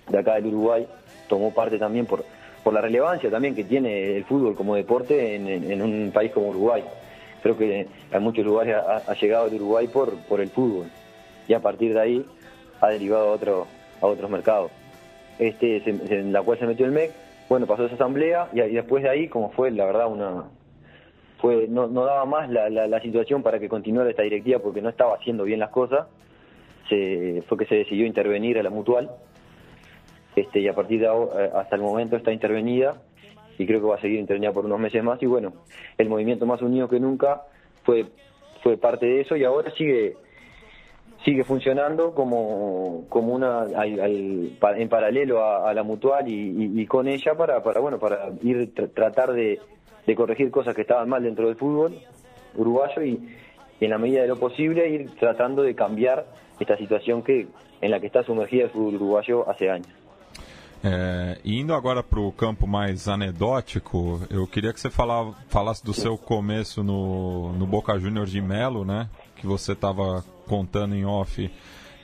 [0.09, 0.87] de acá del Uruguay,
[1.29, 2.25] tomó parte también por
[2.63, 6.85] por la relevancia también que tiene el fútbol como deporte en, un país como Uruguay.
[7.43, 10.87] Creo que en muchos lugares ha, llegado el Uruguay por, por el fútbol
[11.49, 12.27] y a partir de ahí
[12.81, 13.67] ha derivado a, otro,
[14.01, 14.71] a otros mercados.
[15.39, 17.13] Este, en la cual se metió el MEC,
[17.49, 20.45] bueno, pasó esa asamblea y, después de ahí, como fue la verdad una...
[21.39, 24.91] Fue, no, no daba más la, la, situación para que continuara esta directiva porque no
[24.91, 26.07] estaba haciendo bien las cosas,
[26.91, 29.11] se, fue que se decidió intervenir a la mutual
[30.41, 33.01] este, y a partir de ahora, eh, hasta el momento está intervenida
[33.59, 35.53] y creo que va a seguir intervenida por unos meses más y bueno,
[35.99, 37.43] el movimiento más unido que nunca
[37.85, 38.07] fue,
[38.63, 40.17] fue parte de eso y ahora sigue
[41.25, 47.81] sigue funcionando como, como una en paralelo a, la mutual y, con ella para, para
[47.81, 49.61] bueno para ir tratar de,
[50.07, 51.99] de, corregir cosas que estaban mal dentro del fútbol
[52.57, 53.21] uruguayo y,
[53.81, 56.25] y, en la medida de lo posible ir tratando de cambiar
[56.59, 57.49] esta situación que
[57.83, 59.89] en la que está sumergida el fútbol uruguayo hace años.
[60.83, 65.93] É, indo agora para o campo mais anedótico, eu queria que você falava, falasse do
[65.93, 69.09] seu começo no, no Boca Juniors de Melo, né?
[69.37, 71.51] Que você estava contando em off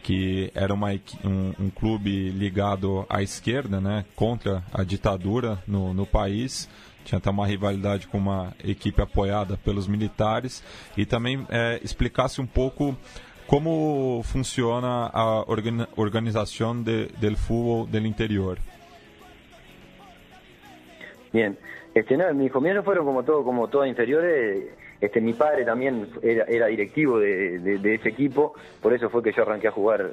[0.03, 0.93] que era uma,
[1.25, 4.05] um, um, clube ligado à esquerda, né?
[4.15, 6.69] Contra a ditadura no, no país
[7.07, 10.63] tinha até uma rivalidade com uma equipe apoiada pelos militares
[10.97, 12.97] e também é, explicasse um pouco
[13.47, 15.45] como funciona a
[15.97, 18.59] organización de, del fútbol del interior.
[21.33, 21.57] Bien,
[21.95, 24.65] este, no, mis comienzos fueron como todo, como todas inferiores.
[25.01, 29.69] Este, mi padre también era, directivo de, ese equipo, por eso fue que yo arranqué
[29.69, 30.13] a jugar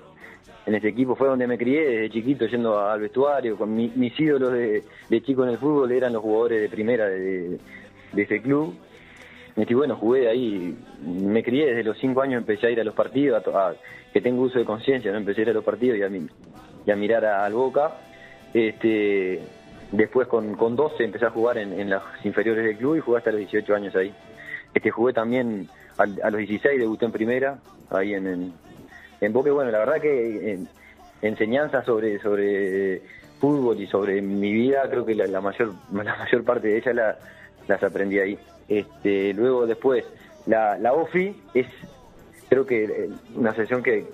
[0.66, 1.16] en ese equipo.
[1.16, 3.58] Fue donde me crié desde chiquito yendo al vestuario.
[3.58, 7.60] Con mis ídolos de, chico en el fútbol eran los jugadores de primera de
[8.16, 8.76] ese club
[9.56, 12.96] y bueno, jugué ahí, me crié desde los cinco años, empecé a ir a los
[12.96, 13.74] partidos, a,
[14.12, 15.18] que tengo uso de conciencia, ¿no?
[15.18, 16.10] empecé a ir a los partidos y a,
[16.86, 17.92] y a mirar al Boca.
[18.54, 19.42] Este,
[19.92, 23.32] después con, con 12 empecé a jugar en, las inferiores del club y jugué hasta
[23.32, 24.14] los 18 años ahí.
[24.74, 27.60] Este, jugué también a, los 16, debuté en primera,
[27.92, 28.54] ahí en,
[29.22, 29.52] en, Boca.
[29.52, 30.60] bueno, la verdad que
[31.22, 33.02] enseñanza sobre, sobre
[33.40, 37.18] fútbol y sobre mi vida, creo que la, mayor, la mayor parte de ella la,
[37.68, 38.38] las aprendí ahí.
[38.68, 40.06] Este, luego después,
[40.46, 41.68] la, la OFI es
[42.50, 44.06] creo que eh, una sesión que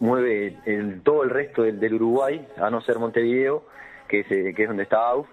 [0.00, 3.64] mueve el, todo el resto del, Uruguay, a no ser Montevideo,
[4.08, 5.28] que es, eh, que es donde está AUF.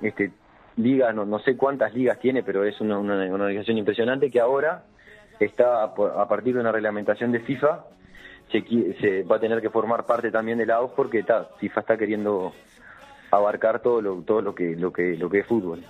[0.00, 0.30] Este,
[0.76, 4.84] liga, no, no sé cuántas ligas tiene, pero es una, una, organización impresionante que ahora
[5.40, 7.84] está a partir de una reglamentación de FIFA
[8.50, 8.62] se,
[9.00, 11.96] se va a tener que formar parte también de la AUF porque está FIFA está
[11.96, 12.52] queriendo
[13.30, 15.84] abarcar todo lo, todo lo que lo que lo que es fútbol.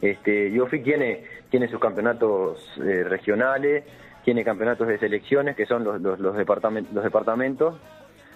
[0.00, 0.52] Este,
[0.84, 3.84] tiene, tiene sus campeonatos eh, regionales,
[4.24, 7.78] tiene campeonatos de selecciones, que son los, departamentos,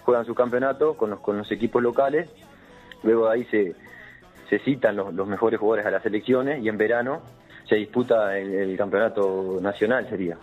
[0.03, 2.29] juegan su campeonato con los, con los equipos locales,
[3.03, 3.75] luego ahí se,
[4.49, 7.21] se citan los, mejores jugadores a las selecciones y en verano
[7.67, 10.37] se disputa el, campeonato nacional, sería,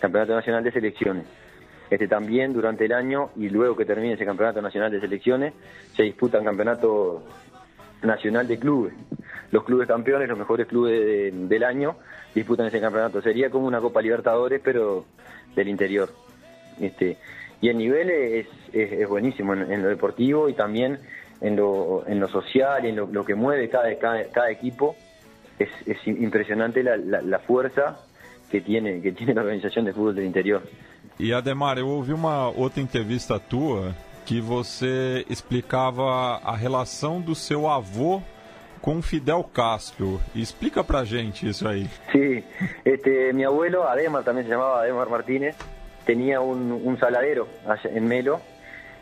[0.00, 1.26] campeonato nacional de selecciones.
[1.88, 5.54] Este también durante el año y luego que termine ese campeonato nacional de selecciones
[5.94, 7.22] se disputan campeonato
[8.02, 8.92] nacional de clubes
[9.50, 11.96] los clubes campeones, los mejores clubes del año,
[12.34, 13.22] disputan ese campeonato.
[13.22, 15.04] Sería como una Copa Libertadores, pero
[15.54, 16.10] del interior.
[16.80, 17.16] Este,
[17.60, 20.98] y el nivel es, es, buenísimo en, lo deportivo y también
[21.40, 24.96] en lo, en lo social en lo, que mueve cada, cada, equipo.
[25.58, 27.98] Es, es impresionante la, la, fuerza
[28.50, 30.62] que tiene, que tiene la organización de fútbol del interior.
[31.18, 33.94] Y Ademar, eu ouvi uma outra entrevista tua
[34.26, 38.20] que você explicava a relação do seu avô
[38.80, 40.20] con Fidel Castro.
[40.34, 41.88] Explica pra gente eso ahí.
[42.12, 42.44] Sí,
[42.84, 45.56] este, mi abuelo, Ademar, también se llamaba Ademar Martínez,
[46.04, 47.48] tenía un, saladero
[47.84, 48.40] en Melo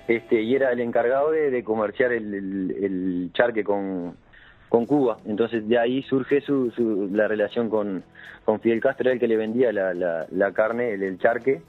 [0.09, 4.17] este, y era el encargado de, comerciar el, charque con,
[4.69, 5.19] con Cuba.
[5.27, 6.73] Entonces de ahí surge su,
[7.13, 8.05] la relación con,
[8.45, 11.61] con Fidel Castro, el que le vendía la, la, carne, el, charque,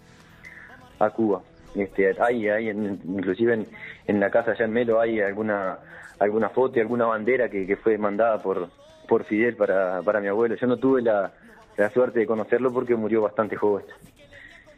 [0.99, 1.41] a Cuba.
[1.75, 3.67] Este, hay, hay inclusive en,
[4.07, 5.77] en la casa allá en Melo hay alguna
[6.19, 8.69] alguna foto y alguna bandera que, que fue mandada por,
[9.07, 10.55] por Fidel para, para mi abuelo.
[10.55, 11.31] Yo no tuve la,
[11.77, 13.85] la suerte de conocerlo porque murió bastante joven.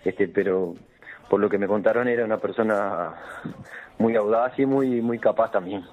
[0.04, 0.76] Este, pero
[1.30, 3.14] por lo que me contaron era una persona
[3.98, 5.84] muy audaz y muy, muy capaz también.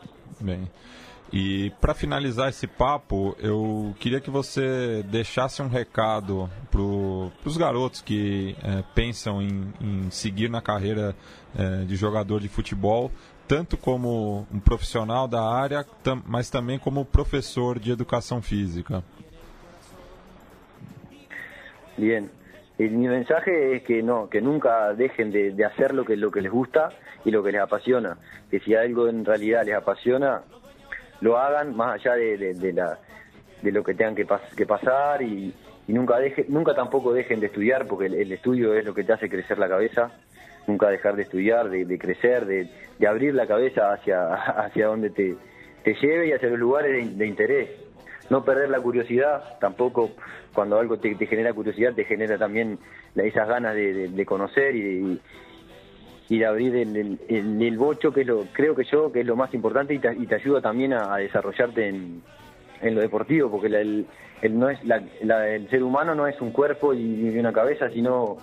[1.32, 8.00] E para finalizar esse papo, eu queria que você deixasse um recado para os garotos
[8.00, 11.16] que é, pensam em, em, seguir na carreira
[11.56, 13.10] é, de jogador de futebol,
[13.46, 15.84] tanto como un profesional da área,
[16.26, 19.02] mas también como profesor de educación física.
[21.96, 22.30] Bien,
[22.78, 26.50] mi mensaje es que no, que nunca dejen de, hacer lo que lo que les
[26.50, 26.90] gusta
[27.24, 28.18] y lo que les apasiona.
[28.50, 30.42] Que si algo en realidad les apasiona,
[31.20, 32.98] lo hagan más allá de, la
[33.62, 34.26] de lo que tengan que,
[34.56, 35.54] que pasar y,
[35.86, 39.28] nunca deje, nunca tampoco dejen de estudiar porque el estudio es lo que te hace
[39.28, 40.10] crecer la cabeza
[40.66, 42.68] nunca dejar de estudiar, de, crecer, de,
[43.06, 45.36] abrir la cabeza hacia, hacia donde te,
[45.82, 47.70] te lleve y hacia los lugares de, interés.
[48.30, 50.12] No perder la curiosidad, tampoco
[50.54, 52.78] cuando algo te, genera curiosidad, te genera también
[53.14, 55.20] esas ganas de, conocer y
[56.38, 59.52] de, abrir el, el, bocho, que es lo, creo que yo, que es lo más
[59.52, 62.22] importante y te, y ayuda también a, desarrollarte en,
[62.80, 64.06] en, lo deportivo, porque el,
[64.50, 64.78] no es
[65.20, 68.38] el ser humano no es un cuerpo y una cabeza, sino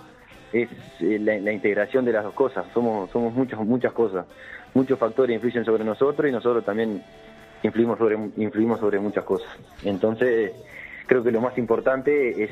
[0.52, 0.68] es
[1.00, 2.66] eh, la, integración de las dos cosas.
[2.72, 4.26] Somos, somos muchas, muchas cosas.
[4.74, 7.02] Muchos factores influyen sobre nosotros y nosotros también
[7.62, 9.48] influimos sobre, influimos sobre muchas cosas.
[9.84, 10.52] Entonces,
[11.06, 12.50] creo que lo más importante es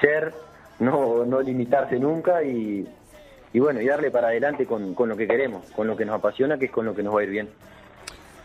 [0.00, 0.32] ser,
[0.78, 2.86] no, no limitarse nunca y,
[3.52, 6.16] y bueno, y darle para adelante con, con lo que queremos, con lo que nos
[6.16, 7.48] apasiona, que es con lo que nos va a ir bien.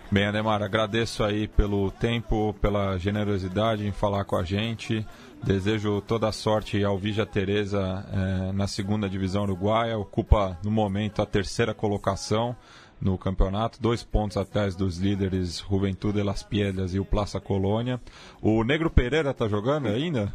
[0.10, 5.06] Bem, Ademar, agradeço aí pelo tempo, pela generosidade em falar com a gente.
[5.44, 9.98] Desejo toda a sorte ao Vija Teresa eh, na segunda divisão uruguaia.
[9.98, 12.56] Ocupa no momento a terceira colocação
[13.02, 18.00] no campeonato, dois pontos atrás dos líderes Juventude Las Piedras e o Plaza Colônia.
[18.42, 20.34] O Negro Pereira está jogando ainda?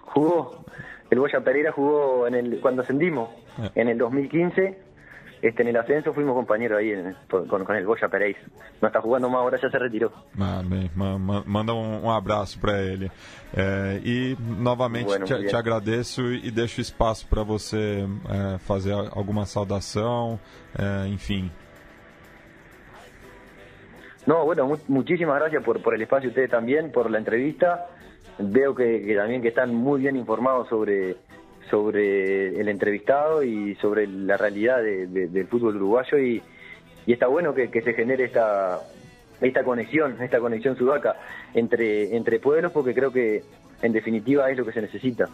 [0.00, 0.64] Jugó.
[1.08, 1.72] El Boya Pereira
[2.26, 3.30] en el, cuando ascendimos,
[3.76, 4.85] en el 2015.
[5.42, 8.38] Este, en el ascenso fuimos compañeros ahí en- con, con el Boya Pereira.
[8.80, 10.10] No está jugando más, ahora ya se retiró.
[10.40, 13.10] Ah, bem, ma- ma- manda um, um abraço para ele.
[13.54, 19.10] É, e novamente Bueno, te, te agradeço e deixo espaço para você é, fazer a-
[19.14, 20.40] alguma saudação,
[20.78, 21.50] é, enfim.
[24.26, 27.86] No, bueno, mu- muchísimas gracias por, por el espacio ustedes también, por la entrevista.
[28.38, 31.16] Veo que, que también que están muy bien informados sobre
[31.70, 36.42] sobre el entrevistado y sobre la realidad de- de- del fútbol uruguayo y,
[37.06, 38.80] está bueno que, que se genere esta
[39.40, 41.14] esta conexión, esta conexión sudaca
[41.54, 43.42] entre entre pueblos porque creo que
[43.82, 45.28] en definitiva es lo que se necesita,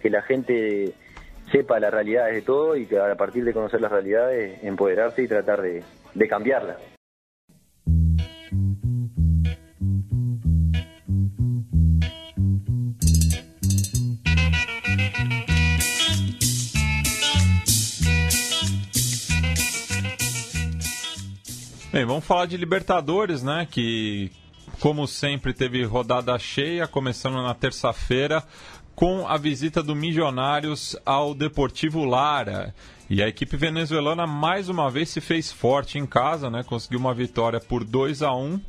[0.00, 0.92] que la gente
[1.52, 5.28] sepa las realidades de todo y que a partir de conocer las realidades empoderarse y
[5.28, 5.82] tratar de,
[6.14, 6.78] de cambiarlas.
[21.94, 23.68] Bem, vamos falar de Libertadores, né?
[23.70, 24.32] Que,
[24.80, 28.42] como sempre, teve rodada cheia, começando na terça-feira,
[28.96, 32.74] com a visita do Milionários ao Deportivo Lara.
[33.08, 36.64] E a equipe venezuelana mais uma vez se fez forte em casa, né?
[36.64, 38.60] Conseguiu uma vitória por 2 a 1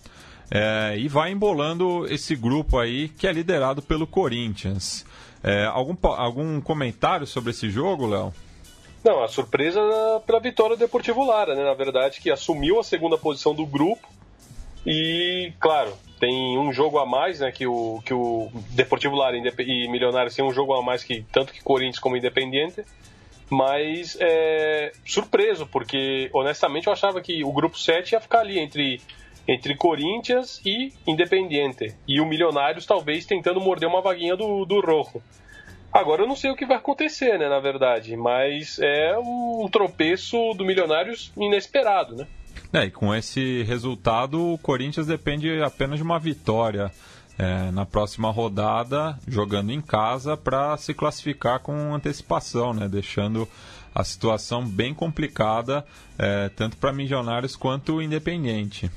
[0.51, 5.03] é, e vai embolando esse grupo aí que é liderado pelo Corinthians.
[5.43, 8.31] É, algum, algum comentário sobre esse jogo, Léo?
[9.05, 9.79] Não, a surpresa
[10.25, 11.63] pela vitória do Deportivo Lara, né?
[11.63, 14.09] Na verdade, que assumiu a segunda posição do grupo.
[14.83, 17.51] E, claro, tem um jogo a mais, né?
[17.51, 21.53] Que o, que o Deportivo Lara e Milionários tem um jogo a mais que tanto
[21.53, 22.83] que Corinthians como Independiente.
[23.47, 28.99] Mas é surpreso, porque honestamente eu achava que o grupo 7 ia ficar ali entre,
[29.47, 31.93] entre Corinthians e Independiente.
[32.07, 35.21] E o Milionários talvez tentando morder uma vaguinha do, do Rojo.
[35.95, 40.53] Agora eu não sei o que vai acontecer, né, na verdade, mas é um tropeço
[40.53, 42.27] do Milionários inesperado, né?
[42.73, 46.91] É, e com esse resultado, o Corinthians depende apenas de uma vitória
[47.39, 52.89] é, na próxima rodada, jogando em casa, para se classificar com antecipação, né?
[52.89, 53.47] deixando
[53.93, 55.85] a situação bem complicada,
[56.19, 58.91] é, tanto para Milionários quanto Independente.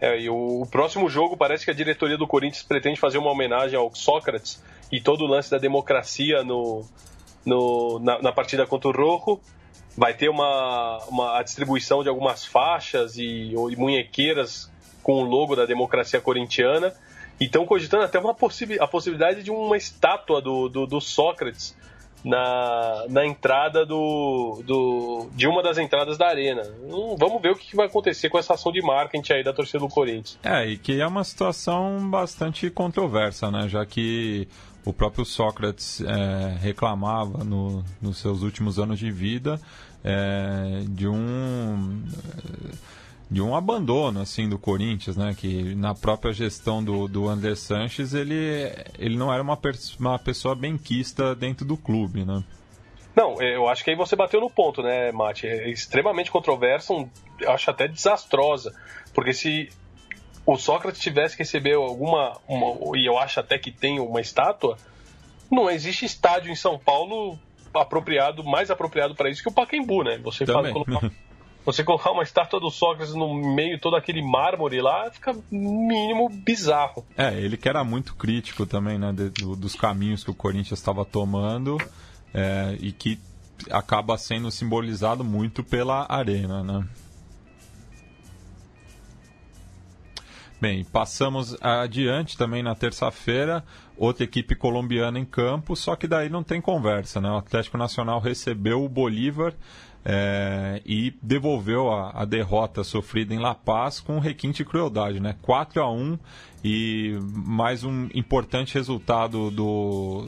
[0.00, 3.32] É, e o, o próximo jogo parece que a diretoria do Corinthians pretende fazer uma
[3.32, 6.84] homenagem ao Sócrates e todo o lance da democracia no,
[7.44, 9.40] no- na, na partida contra o Rojo.
[9.96, 14.70] Vai ter uma, uma a distribuição de algumas faixas e, e munhequeiras
[15.02, 16.92] com o logo da democracia corintiana.
[17.40, 21.74] Estão cogitando até uma possi a possibilidade de uma estátua do, do, do Sócrates
[22.24, 26.62] na, na entrada do, do, de uma das entradas da arena.
[26.82, 29.52] Hum, vamos ver o que que vai acontecer com essa ação de marketing aí da
[29.52, 30.38] torcida do Corinthians.
[30.42, 33.68] É, e que é uma situação bastante controversa, né?
[33.68, 34.48] Já que
[34.86, 39.60] o próprio Sócrates é, reclamava no, nos seus últimos anos de vida
[40.04, 42.04] é, de um
[43.28, 45.34] de um abandono assim do Corinthians, né?
[45.36, 49.58] Que na própria gestão do, do André Sanches ele, ele não era uma,
[49.98, 52.44] uma pessoa benquista dentro do clube, né?
[53.16, 55.48] Não, é, eu acho que aí você bateu no ponto, né, Mate?
[55.48, 57.08] É extremamente controversa, um,
[57.48, 58.72] acho até desastrosa.
[59.12, 59.70] Porque se
[60.46, 62.38] o Sócrates tivesse que receber alguma.
[62.48, 64.78] uma- e eu acho até que tem uma estátua,
[65.50, 67.38] não existe estádio em São Paulo
[67.74, 70.18] apropriado, mais apropriado para isso que o Pacaembu, né?
[70.24, 71.10] Você, fala- colocar,
[71.64, 77.04] você colocar uma estátua do Sócrates no meio todo aquele mármore lá, fica mínimo bizarro.
[77.18, 80.78] É, ele que era muito crítico também, né, de- do- dos caminhos que o Corinthians
[80.78, 81.76] estava tomando
[82.32, 83.18] é, e que
[83.70, 86.86] acaba sendo simbolizado muito pela arena, né?
[90.58, 93.62] Bem, passamos adiante também na terça-feira,
[93.94, 97.30] outra equipe colombiana em campo, só que daí não tem conversa, né?
[97.30, 99.52] O Atlético Nacional recebeu o Bolívar
[100.02, 105.36] é, e devolveu a, a derrota sofrida em La Paz com requinte e crueldade, né?
[105.42, 106.18] 4 a 1
[106.64, 110.26] e mais um importante resultado do,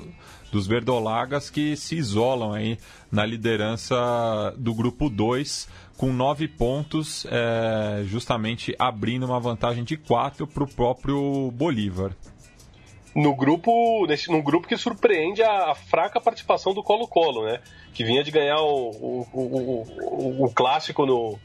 [0.52, 2.78] dos verdolagas que se isolam aí
[3.10, 5.68] na liderança do grupo 2
[5.98, 12.12] com nove pontos, é, justamente abrindo uma vantagem de quatro para o próprio Bolívar.
[13.16, 17.60] no grupo nesse, num grupo que surpreende a, a fraca participação do Colo-Colo, né?
[17.92, 21.36] Que vinha de ganhar o, o, o, o, clássico no,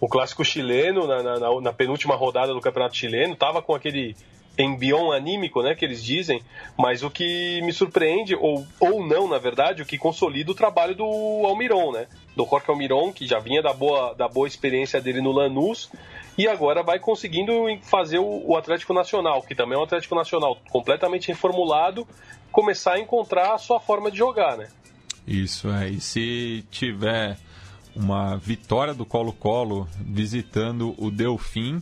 [0.00, 4.14] o clássico chileno na, na, na penúltima rodada do campeonato chileno, estava com aquele
[4.62, 6.42] embrião anímico, né, que eles dizem,
[6.76, 10.94] mas o que me surpreende, ou, ou não, na verdade, o que consolida o trabalho
[10.94, 12.06] do Almiron, né,
[12.36, 15.90] do Jorge Almiron, que já vinha da boa, da boa experiência dele no Lanús,
[16.36, 17.52] e agora vai conseguindo
[17.82, 22.06] fazer o, o Atlético Nacional, que também é um Atlético Nacional completamente reformulado,
[22.50, 24.68] começar a encontrar a sua forma de jogar, né.
[25.26, 27.36] Isso, é, e se tiver
[27.94, 31.80] uma vitória do Colo-Colo visitando o Delfim,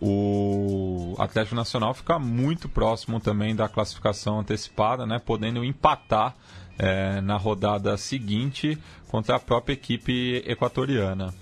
[0.00, 6.34] o Atlético Nacional fica muito próximo também da classificação antecipada, né, podendo empatar
[6.78, 8.78] é, na rodada seguinte
[9.08, 11.34] contra a própria equipe equatoriana.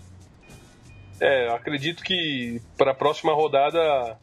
[1.21, 4.19] É, acredito que para a próxima rodada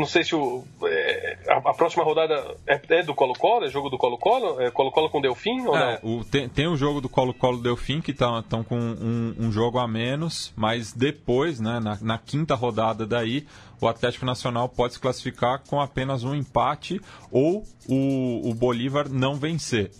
[0.00, 3.66] não sei se o, é, a, a, próxima rodada é, é do Colo-Colo?
[3.66, 4.60] É jogo do Colo-Colo?
[4.60, 6.18] É Colo-Colo com Delfim ou é, não?
[6.18, 9.78] O, tem, tem o jogo do Colo-Colo Delfim que estão tá, com um, um, jogo
[9.78, 13.46] a menos, mas depois, né, na, na, quinta rodada daí,
[13.80, 19.34] o Atlético Nacional pode se classificar com apenas um empate ou o, o Bolívar não
[19.34, 19.90] vencer.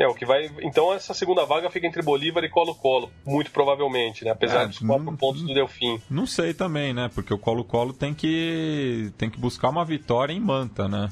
[0.00, 0.50] É, o que vai.
[0.62, 4.30] Então essa segunda vaga fica entre Bolívar e Colo-Colo, muito provavelmente, né?
[4.30, 6.00] Apesar é, dos quatro não, pontos do Delfim.
[6.08, 7.10] Não sei também, né?
[7.14, 11.10] Porque o Colo-Colo tem que, tem que buscar uma vitória em Manta, né?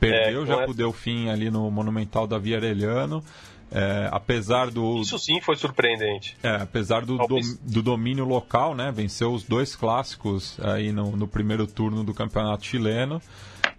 [0.00, 0.64] Perdeu é, já é...
[0.64, 3.22] pro Delfim ali no Monumental da Via Arellano.
[3.70, 5.00] É, apesar do.
[5.00, 6.36] Isso sim foi surpreendente.
[6.42, 8.90] É, apesar do, do, do, domínio local, né?
[8.90, 13.22] Venceu os dois clássicos aí no, no primeiro turno do campeonato chileno.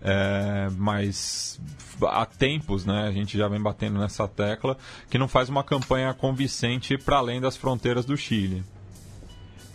[0.08, 1.60] É, mas
[2.04, 4.78] há tempos, né, a gente já vem batendo nessa tecla,
[5.10, 8.64] que não faz uma campanha convincente para além das fronteiras do Chile.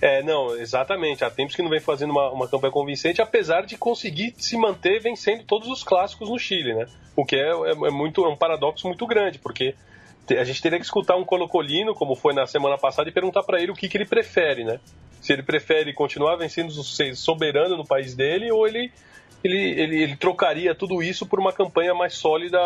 [0.00, 1.24] É, não, exatamente.
[1.24, 5.00] Há tempos que não vem fazendo uma, uma campanha convincente, apesar de conseguir se manter
[5.00, 6.86] vencendo todos os clássicos no Chile, né?
[7.14, 9.74] O que é, é, é muito, é um paradoxo muito grande, porque
[10.30, 13.60] a gente teria que escutar um colocolino, como foi na semana passada, e perguntar para
[13.60, 14.80] ele o que, que ele prefere, né?
[15.20, 18.90] Se ele prefere continuar vencendo soberano no país dele ou ele
[19.42, 22.58] ele, ele, ele trocaria tudo isso por uma campanha mais sólida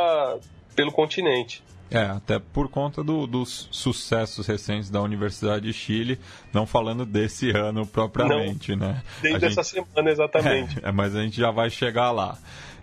[0.74, 1.62] pelo continente.
[1.90, 6.18] É, até por conta do, dos sucessos recentes da Universidade de Chile,
[6.52, 9.02] não falando desse ano propriamente, não, né?
[9.22, 10.78] Desde essa semana, exatamente.
[10.82, 12.36] É, é, mas a gente já vai chegar lá.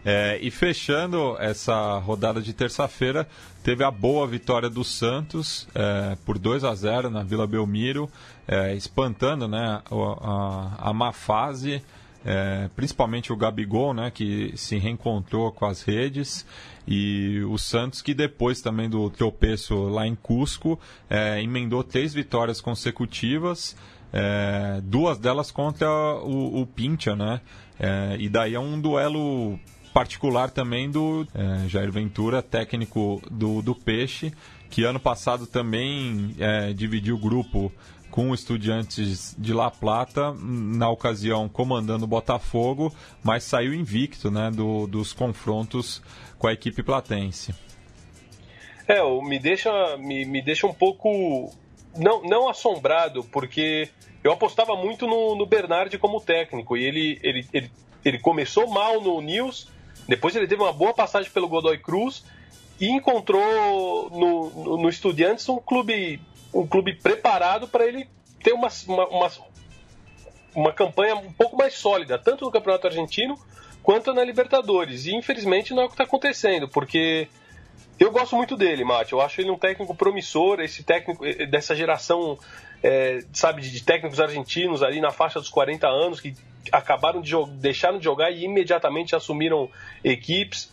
[0.06, 3.28] É, e fechando essa rodada de terça-feira,
[3.64, 8.10] teve a boa vitória do Santos é, por 2 a 0 na Vila Belmiro,
[8.48, 11.84] é, espantando né, a, a, a má fase
[12.26, 16.46] é, principalmente o Gabigol, né, que se reencontrou com as redes,
[16.88, 22.62] e o Santos, que depois também do tropeço lá em Cusco, é, emendou três vitórias
[22.62, 23.76] consecutivas,
[24.14, 27.42] é, duas delas contra o, o Pincha, né,
[27.80, 29.60] é, e daí é um duelo
[29.94, 34.32] particular também do é, Jair Ventura, técnico do, do Peixe,
[34.70, 37.72] que ano passado também é, dividiu o grupo
[38.12, 42.94] com o Estudiantes de La Plata, na ocasião comandando o Botafogo,
[43.24, 46.02] mas saiu invicto né, do, dos confrontos
[46.38, 47.56] com a equipe platense.
[48.88, 51.50] É, me deixa, me, me deixa um pouco
[51.98, 53.90] não, não assombrado, porque
[54.24, 57.72] eu apostava muito no, no Bernardi como técnico, e ele, ele, ele,
[58.04, 59.70] ele começou mal no News,
[60.08, 62.24] depois ele teve uma boa passagem pelo Godoy Cruz
[62.80, 66.20] e encontrou no, no, no Estudiantes um clube
[66.54, 68.08] um clube preparado para ele
[68.44, 69.32] ter uma, uma, uma,
[70.56, 73.40] uma, campanha um pouco mais sólida, tanto no Campeonato Argentino
[73.84, 75.06] quanto na Libertadores.
[75.06, 77.28] E infelizmente não é o que está acontecendo, porque
[78.00, 79.14] eu gosto muito dele, Mate.
[79.14, 82.38] Eu acho ele um técnico promissor, esse técnico eh, dessa geração,
[82.82, 86.36] é, sabe, de técnicos argentinos ali na faixa dos 40 anos que
[86.72, 89.70] acabaram de deixaram de jogar e imediatamente assumiram
[90.04, 90.72] equipes.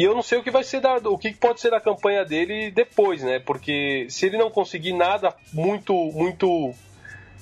[0.00, 2.24] E eu não sei o que vai ser da, o que pode ser da campanha
[2.24, 3.38] dele depois, né?
[3.38, 6.72] Porque se ele não conseguir nada muito muito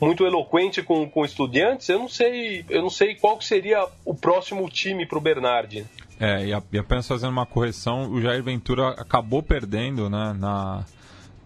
[0.00, 4.68] muito eloquente com, com estudiantes, eu não sei, eu não sei qual seria o próximo
[4.68, 5.86] time para o Bernardi.
[6.18, 10.84] É, e, apenas fazendo uma correção, o Jair Ventura acabou perdendo, né, na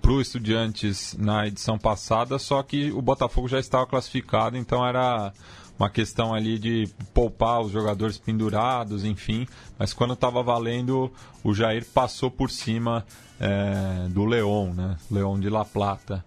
[0.01, 5.33] para o Estudiantes na edição passada, só que o Botafogo já estava classificado, então era
[5.83, 9.49] uma questão ali de poupar os jogadores pendurados, enfim.
[9.77, 11.13] Mas quando estava valendo,
[11.43, 13.05] o Jair passou por cima
[13.41, 14.97] é, do Leão, né?
[15.11, 16.25] Leão de La Plata.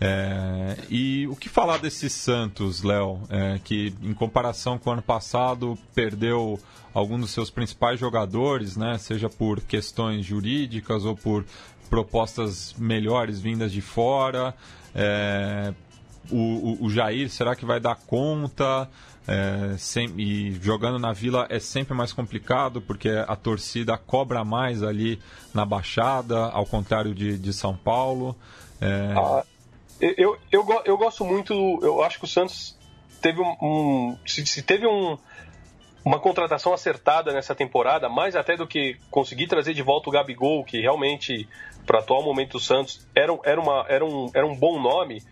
[0.00, 5.02] É, e o que falar desse Santos, Léo, é, que em comparação com o ano
[5.02, 6.60] passado perdeu
[6.92, 11.44] alguns dos seus principais jogadores, né, seja por questões jurídicas ou por
[11.90, 14.54] propostas melhores vindas de fora,
[14.94, 15.72] é,
[16.30, 18.88] o, o, o Jair, será que vai dar conta?
[19.26, 24.82] É, sem, e jogando na Vila é sempre mais complicado porque a torcida cobra mais
[24.82, 25.18] ali
[25.54, 28.36] na Baixada, ao contrário de, de São Paulo.
[28.82, 29.14] É...
[29.16, 29.44] Ah,
[30.00, 31.54] eu, eu, eu gosto muito.
[31.82, 32.76] Eu acho que o Santos
[33.20, 33.56] teve um.
[33.62, 35.16] um se, se, teve um,
[36.04, 40.64] uma contratação acertada nessa temporada, mais até do que conseguir trazer de volta o Gabigol,
[40.64, 41.48] que realmente,
[41.86, 45.22] para atual momento do Santos, era, era, uma, era, um, era um bom nome.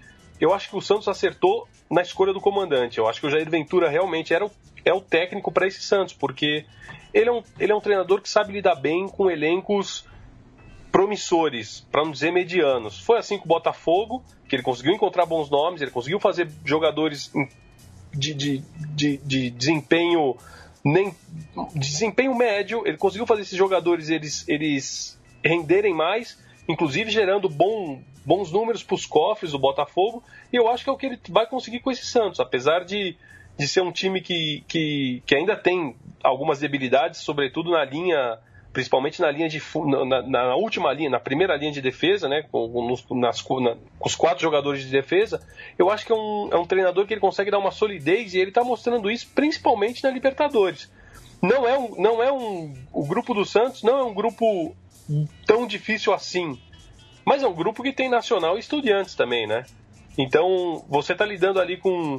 [0.43, 2.99] Eu acho que o Santos acertou na escolha do comandante.
[2.99, 4.51] Eu acho que o Jair Ventura realmente era o,
[4.84, 6.66] é o técnico para esse Santos, porque
[7.14, 10.05] ele é, um, ele é um treinador que sabe lidar bem com elencos
[10.90, 12.99] promissores, para não dizer medianos.
[12.99, 17.32] Foi assim com o Botafogo, que ele conseguiu encontrar bons nomes, ele conseguiu fazer jogadores
[18.12, 18.64] de, de,
[18.97, 20.36] de, de desempenho
[20.84, 21.14] nem
[21.72, 26.36] de desempenho médio, ele conseguiu fazer esses jogadores eles, eles renderem mais,
[26.68, 30.92] inclusive gerando bom, bons números para os cofres do Botafogo, e eu acho que é
[30.92, 33.16] o que ele vai conseguir com esse Santos, apesar de,
[33.58, 38.38] de ser um time que, que, que ainda tem algumas debilidades, sobretudo na linha
[38.72, 39.62] principalmente na linha de
[40.06, 44.08] na, na, última linha, na primeira linha de defesa, né, com, nos, nas, na, com
[44.08, 45.40] os quatro jogadores de defesa,
[45.78, 48.38] eu acho que é um, é um treinador que ele consegue dar uma solidez e
[48.38, 50.90] ele está mostrando isso principalmente na Libertadores.
[51.42, 54.74] Não é um, não é um, o grupo do Santos não é um grupo
[55.44, 56.58] tão difícil assim,
[57.24, 59.64] mas é um grupo que tem Nacional e Estudiantes também, né?
[60.18, 62.18] Então você está lidando ali com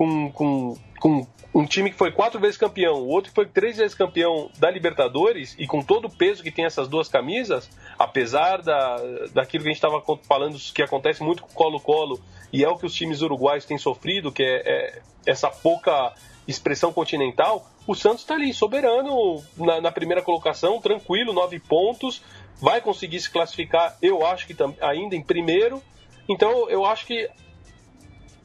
[0.00, 3.76] com, com, com um time que foi quatro vezes campeão, o outro que foi três
[3.76, 8.62] vezes campeão da Libertadores, e com todo o peso que tem essas duas camisas, apesar
[8.62, 8.96] da,
[9.34, 12.18] daquilo que a gente estava falando que acontece muito com Colo-Colo,
[12.50, 16.14] e é o que os times uruguaios têm sofrido, que é, é essa pouca
[16.48, 22.22] expressão continental, o Santos está ali, soberano na, na, primeira colocação, tranquilo, nove pontos,
[22.60, 25.82] vai conseguir se classificar, eu acho que ainda em primeiro.
[26.28, 27.28] Então eu acho que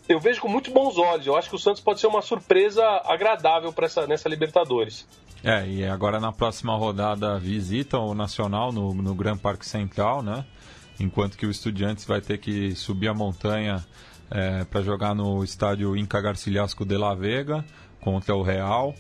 [0.07, 1.27] eu vejo com muito bons olhos.
[1.27, 5.07] Eu acho que o Santos pode ser uma surpresa agradável para essa nessa Libertadores.
[5.43, 10.45] É, e agora na próxima rodada visita o Nacional no, no Gran Parque Central, né?
[10.99, 13.85] Enquanto que o Estudiantes vai ter que subir a montanha
[14.31, 17.63] é, para jogar no estádio Inca Garcilasco de la Vega
[17.99, 18.95] contra o Real.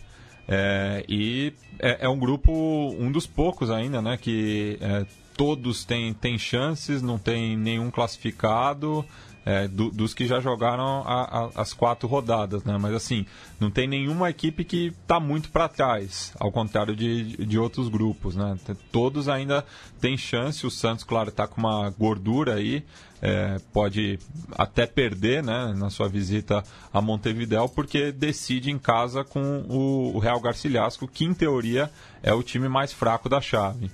[0.47, 2.51] É, e é, é, um grupo,
[2.99, 4.17] um dos poucos ainda, né?
[4.17, 9.05] Que é, todos têm, têm chances, não tem nenhum classificado
[9.45, 12.77] é, do, dos que já jogaram a, a, as quatro rodadas, né?
[12.79, 13.25] Mas assim,
[13.59, 18.35] não tem nenhuma equipe que está muito para trás, ao contrário de, de outros grupos,
[18.35, 18.57] né?
[18.91, 19.63] Todos ainda
[20.01, 20.65] têm chance.
[20.65, 22.83] O Santos, claro, está com uma gordura aí,
[23.21, 24.17] é, pode
[24.57, 25.73] até perder, né?
[25.77, 31.23] Na sua visita a Montevideo, porque decide em casa com o, o Real Garcilasco, que
[31.23, 31.91] em teoria
[32.23, 33.91] é o time mais fraco da chave.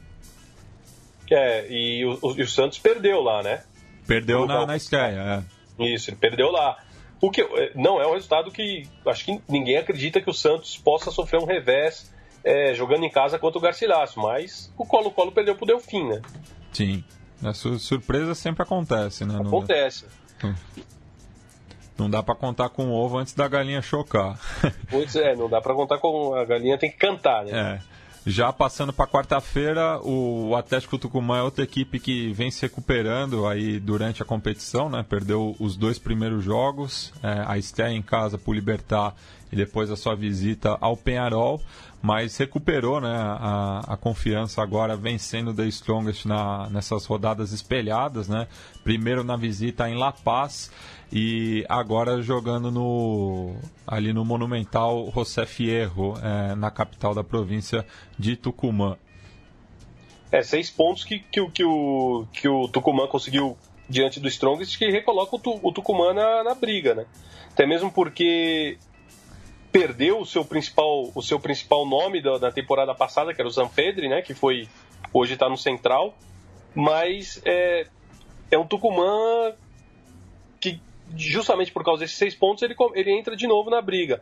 [1.29, 3.63] É, e o, o, o Santos perdeu lá, né?
[4.07, 5.45] Perdeu na, na estreia,
[5.79, 5.85] é.
[5.93, 6.77] Isso, ele perdeu lá.
[7.21, 10.77] O que eh, não é um resultado que acho que ninguém acredita que o Santos
[10.77, 12.11] possa sofrer um revés
[12.43, 16.21] é, jogando em casa contra o Garcilaso, mas o Colo-Colo perdeu pro Delfim, né?
[16.71, 17.03] Sim.
[17.43, 19.35] A su surpresa sempre acontece, né?
[19.39, 20.05] Acontece.
[20.41, 20.55] Não,
[21.97, 24.39] não dá para contar com o ovo antes da galinha chocar.
[24.89, 27.51] Pois é, não dá para contar com a galinha tem que cantar, né?
[27.51, 28.00] É.
[28.25, 33.79] Já passando para quarta-feira, o Atlético Tucumã é outra equipe que vem se recuperando aí
[33.79, 35.03] durante a competição, né?
[35.07, 39.15] Perdeu os dois primeiros jogos, é, a estreia em casa o Libertar
[39.51, 41.59] e depois a sua visita ao Penharol,
[42.01, 48.47] mas recuperou né, a, a confiança agora vencendo The Strongest na, nessas rodadas espelhadas, né?
[48.83, 50.71] Primeiro na visita em La Paz
[51.11, 57.85] e agora jogando no ali no Monumental José Fierro, é, na capital da província
[58.17, 58.97] de Tucumã.
[60.31, 64.89] É, seis pontos que, que, que, o, que o Tucumã conseguiu diante do Strongest que
[64.89, 67.05] recoloca o, o Tucumã na, na briga, né?
[67.51, 68.77] Até mesmo porque
[69.71, 73.51] perdeu o seu principal, o seu principal nome da, da temporada passada, que era o
[73.51, 74.21] Zanfedri, né?
[74.21, 74.67] Que foi
[75.13, 76.13] hoje está no Central,
[76.75, 77.87] mas é,
[78.49, 79.53] é um Tucumã
[80.59, 80.79] que
[81.15, 84.21] justamente por causa desses seis pontos, ele, ele entra de novo na briga.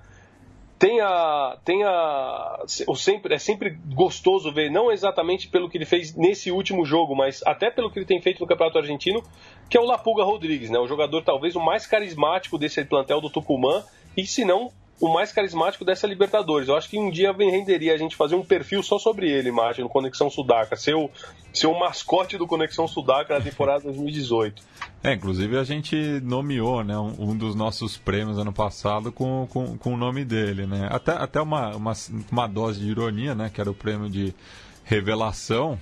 [0.78, 5.86] Tem a, tem a, o sempre, é sempre gostoso ver, não exatamente pelo que ele
[5.86, 9.22] fez nesse último jogo, mas até pelo que ele tem feito no Campeonato Argentino,
[9.70, 10.80] que é o Lapuga Rodrigues, né?
[10.80, 13.84] O jogador talvez o mais carismático desse plantel do Tucumã,
[14.16, 16.68] e se não o mais carismático dessa Libertadores.
[16.68, 19.84] Eu acho que um dia renderia a gente fazer um perfil só sobre ele, imagem,
[19.84, 24.62] no Conexão Sudaca, ser o mascote do Conexão Sudaca na temporada 2018.
[25.04, 29.78] É, inclusive a gente nomeou né, um, um dos nossos prêmios ano passado com, com,
[29.78, 30.88] com o nome dele, né?
[30.92, 31.94] Até, até uma, uma,
[32.32, 33.50] uma dose de ironia, né?
[33.54, 34.34] Que era o prêmio de
[34.84, 35.78] revelação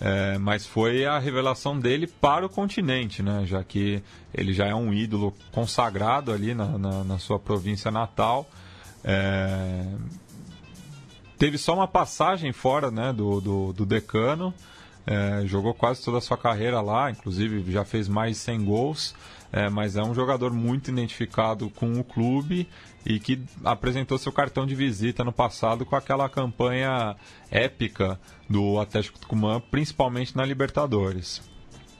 [0.00, 3.44] é, mas foi a revelação dele para o continente, né?
[3.46, 8.48] Já que ele já é um ídolo consagrado ali na, na, na sua província natal.
[9.04, 9.84] É...
[11.38, 14.54] Teve só uma passagem fora né, do, do, do decano.
[15.06, 19.14] é, jogou quase toda a sua carreira lá, inclusive já fez mais de 100 gols,
[19.52, 22.68] é, mas é um jogador muito identificado com o clube
[23.04, 27.16] e que apresentou seu cartão de visita no passado com aquela campanha
[27.50, 31.42] épica do Atlético Tucumã, principalmente na Libertadores.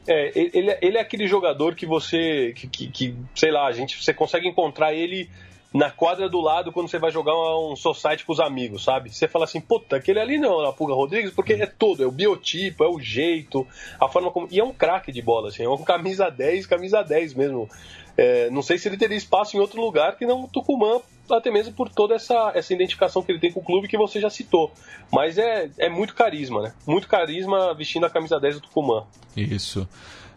[0.07, 4.03] É, ele, ele é aquele jogador que você, que, que, que, sei lá, a gente,
[4.03, 5.31] você consegue encontrar ele
[5.75, 9.13] na quadra do lado quando você vai jogar um society com os amigos, sabe?
[9.13, 12.07] Você fala assim, puta, aquele ali não é o Pulga Rodrigues, porque é todo, é
[12.07, 13.67] o biotipo, é o jeito,
[13.99, 14.47] a forma como.
[14.53, 17.69] E é um craque de bola, assim, é um camisa 10, camisa 10 mesmo.
[18.17, 21.01] É, não sei se ele teria espaço em outro lugar que não Tucumã,
[21.31, 24.21] até mesmo por toda essa, essa identificação que ele tem com o clube que você
[24.21, 24.73] já citou.
[25.13, 26.75] Mas é, é muito carisma, né?
[26.87, 29.05] Muito carisma vestindo a camisa 10 do Tucumã.
[29.37, 29.89] Isso.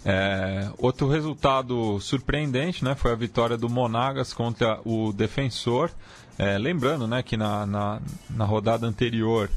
[0.06, 5.92] É, outro resultado surpreendente né, foi a vitória do Monagas contra o Defensor.
[6.38, 9.50] É, lembrando né, que na, na, na rodada anterior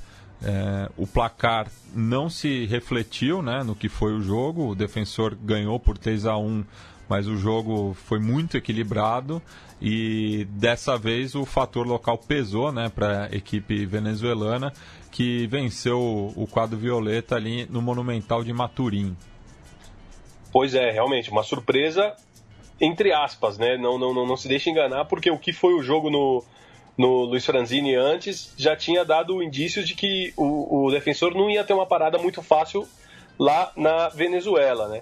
[0.43, 4.69] é, o placar não se refletiu né, no que foi o jogo.
[4.69, 6.65] O Defensor ganhou por 3 a 1
[7.09, 9.43] mas o jogo foi muito equilibrado
[9.83, 14.73] e dessa vez o fator local pesou né, para a equipe venezuelana
[15.11, 15.99] que venceu
[16.37, 19.17] o quadro violeta ali no Monumental de Maturim.
[20.53, 22.15] Pois é, realmente, uma surpresa
[22.81, 23.77] entre aspas, né?
[23.77, 26.43] Não, não, não, não se deixe enganar, porque o que foi o jogo no,
[27.01, 31.65] no Luiz Franzini antes já tinha dado indícios de que o, o defensor não ia
[31.65, 32.87] ter uma parada muito fácil
[33.39, 35.01] lá na Venezuela, né?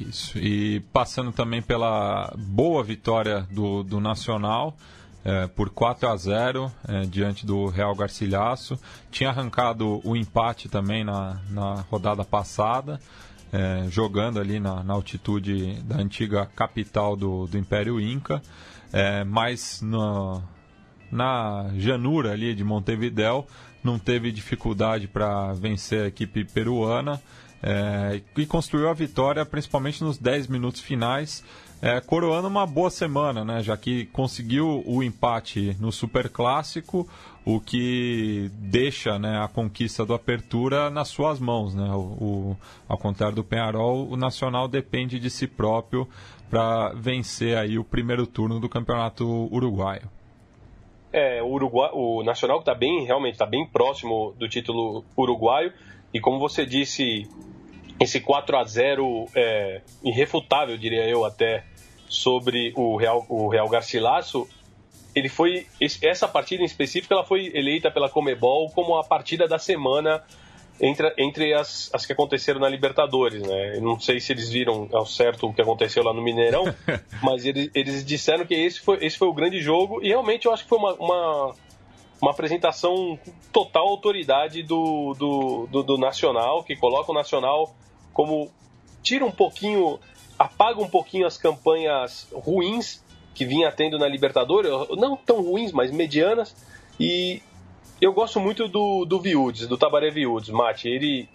[0.00, 4.76] Isso, e passando também pela boa vitória do, do Nacional,
[5.24, 8.76] é, por 4 a 0 é, diante do Real Garcilhaço.
[9.08, 13.00] Tinha arrancado o empate também na, na rodada passada,
[13.52, 18.42] é, jogando ali na, na, altitude da antiga capital do, do Império Inca,
[18.92, 20.42] é, mas no,
[21.10, 23.46] na janura ali de Montevidéu
[23.82, 27.22] não teve dificuldade para vencer a equipe peruana
[27.62, 31.44] é, e construiu a vitória principalmente nos 10 minutos finais,
[31.80, 37.08] é, coroando uma boa semana, né, já que conseguiu o empate no Super Clássico,
[37.44, 41.74] o que deixa né, a conquista do Apertura nas suas mãos.
[41.74, 41.88] Né?
[41.92, 42.56] O, o,
[42.88, 46.08] ao contrário do Penharol, o Nacional depende de si próprio
[46.50, 50.15] para vencer aí o primeiro turno do Campeonato Uruguaio.
[51.16, 55.72] É, o, Uruguai, o Nacional está bem, realmente está bem próximo do título uruguaio.
[56.12, 57.26] E como você disse,
[57.98, 61.64] esse 4 a 0 é, irrefutável, diria eu até,
[62.06, 64.46] sobre o Real, o Real Garcilaso,
[65.14, 65.66] ele foi
[66.02, 70.22] essa partida em específico ela foi eleita pela Comebol como a partida da semana
[70.80, 73.76] entre, entre as, as que aconteceram na Libertadores, né?
[73.76, 76.64] Eu não sei se eles viram ao certo o que aconteceu lá no Mineirão,
[77.22, 80.52] mas eles, eles disseram que esse foi, esse foi o grande jogo e realmente eu
[80.52, 81.54] acho que foi uma, uma,
[82.20, 83.18] uma apresentação
[83.52, 87.74] total autoridade do, do, do, do Nacional, que coloca o Nacional
[88.12, 88.50] como
[89.02, 89.98] tira um pouquinho,
[90.38, 93.04] apaga um pouquinho as campanhas ruins
[93.34, 96.56] que vinha tendo na Libertadores, não tão ruins, mas medianas.
[96.98, 97.42] E
[98.00, 100.88] eu gosto muito do, do Viudes, do Tabaré Viudes, Mate.
[100.88, 101.28] Ele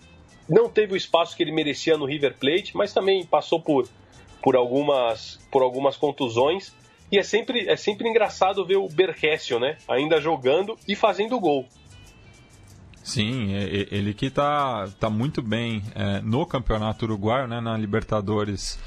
[0.47, 3.87] não teve o espaço que ele merecia no River Plate, mas também passou por,
[4.41, 6.73] por, algumas, por algumas contusões.
[7.11, 9.77] E é sempre, é sempre engraçado ver o Bergessio, né?
[9.87, 11.65] Ainda jogando e fazendo gol.
[13.03, 17.59] Sim, ele que está tá muito bem é, no Campeonato Uruguaio, né?
[17.59, 18.79] Na Libertadores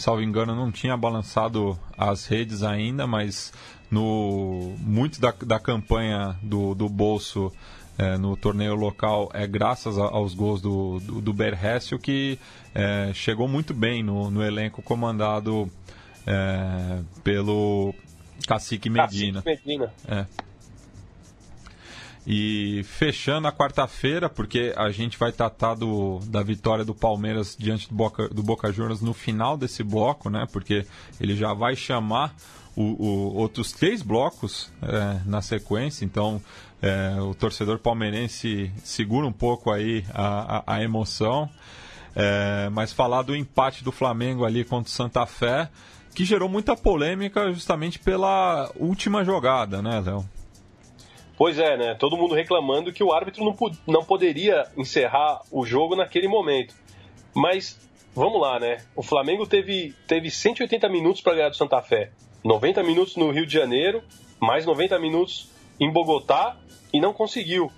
[0.00, 3.52] salvo engano, não tinha balançado as redes ainda, mas
[3.90, 7.52] no muito da, da campanha do, do bolso
[7.98, 12.38] é, no torneio local é graças aos gols do, do, do Berrécio que
[12.74, 15.70] é, chegou muito bem no, no elenco comandado
[16.26, 17.94] é, pelo
[18.46, 19.42] Cacique Medina.
[19.42, 19.92] Cacique Medina.
[20.08, 20.26] É.
[22.26, 27.88] E fechando a quarta-feira, porque a gente vai tratar do, da vitória do Palmeiras diante
[27.88, 30.46] do Boca, do Boca Juniors no final desse bloco, né?
[30.52, 30.86] Porque
[31.18, 32.34] ele já vai chamar
[32.76, 36.40] o, o outros três blocos é, na sequência, então
[36.82, 41.48] é, o torcedor palmeirense segura um pouco aí a, a, a emoção.
[42.14, 45.68] É, mas falar do empate do Flamengo ali contra o Santa Fé,
[46.14, 50.24] que gerou muita polêmica justamente pela última jogada, né, Léo?
[51.36, 51.94] Pois é, né?
[51.94, 53.56] Todo mundo reclamando que o árbitro não,
[53.86, 56.74] não poderia encerrar o jogo naquele momento.
[57.34, 57.80] Mas
[58.14, 58.78] vamos lá, né?
[58.94, 62.10] O Flamengo teve, teve 180 minutos para ganhar do Santa Fé.
[62.44, 64.02] 90 minutos no Rio de Janeiro,
[64.40, 66.56] mais 90 minutos em Bogotá
[66.92, 67.70] e não conseguiu.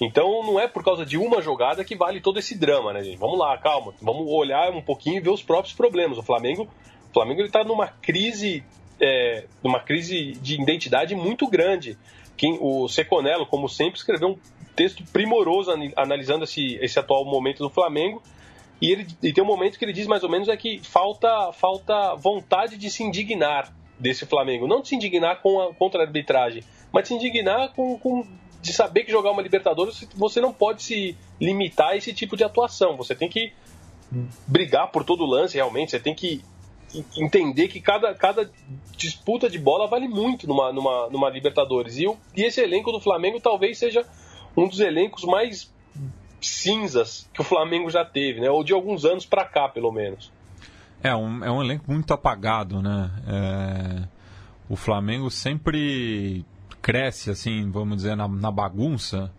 [0.00, 3.18] Então não é por causa de uma jogada que vale todo esse drama, né, gente?
[3.18, 3.92] Vamos lá, calma.
[4.00, 6.16] Vamos olhar um pouquinho e ver os próprios problemas.
[6.16, 6.68] O Flamengo,
[7.10, 8.64] o Flamengo ele tá numa crise,
[8.98, 11.98] é, numa crise de identidade muito grande
[12.36, 14.38] quem, o Seconello, como sempre, escreveu um
[14.74, 18.22] texto primoroso analisando esse, esse atual momento do Flamengo.
[18.80, 21.52] E, ele, e tem um momento que ele diz mais ou menos é que falta,
[21.52, 23.70] falta vontade de se indignar
[24.00, 24.66] desse Flamengo.
[24.66, 28.26] Não se indignar com a, contra a arbitragem, mas se indignar com, com,
[28.60, 32.42] de saber que jogar uma Libertadores você não pode se limitar a esse tipo de
[32.42, 32.96] atuação.
[32.96, 33.52] Você tem que
[34.46, 36.42] brigar por todo lance realmente, você tem que
[37.16, 38.50] entender que cada, cada
[38.96, 41.98] disputa de bola vale muito numa, numa, numa Libertadores.
[41.98, 44.04] E, o, e esse elenco do Flamengo talvez seja
[44.56, 45.72] um dos elencos mais
[46.40, 48.50] cinzas que o Flamengo já teve, né?
[48.50, 50.32] Ou de alguns anos para cá, pelo menos.
[51.02, 53.10] É um, é um elenco muito apagado, né?
[53.26, 54.08] É,
[54.68, 56.44] o Flamengo sempre
[56.82, 59.30] cresce, assim, vamos dizer, na, na bagunça.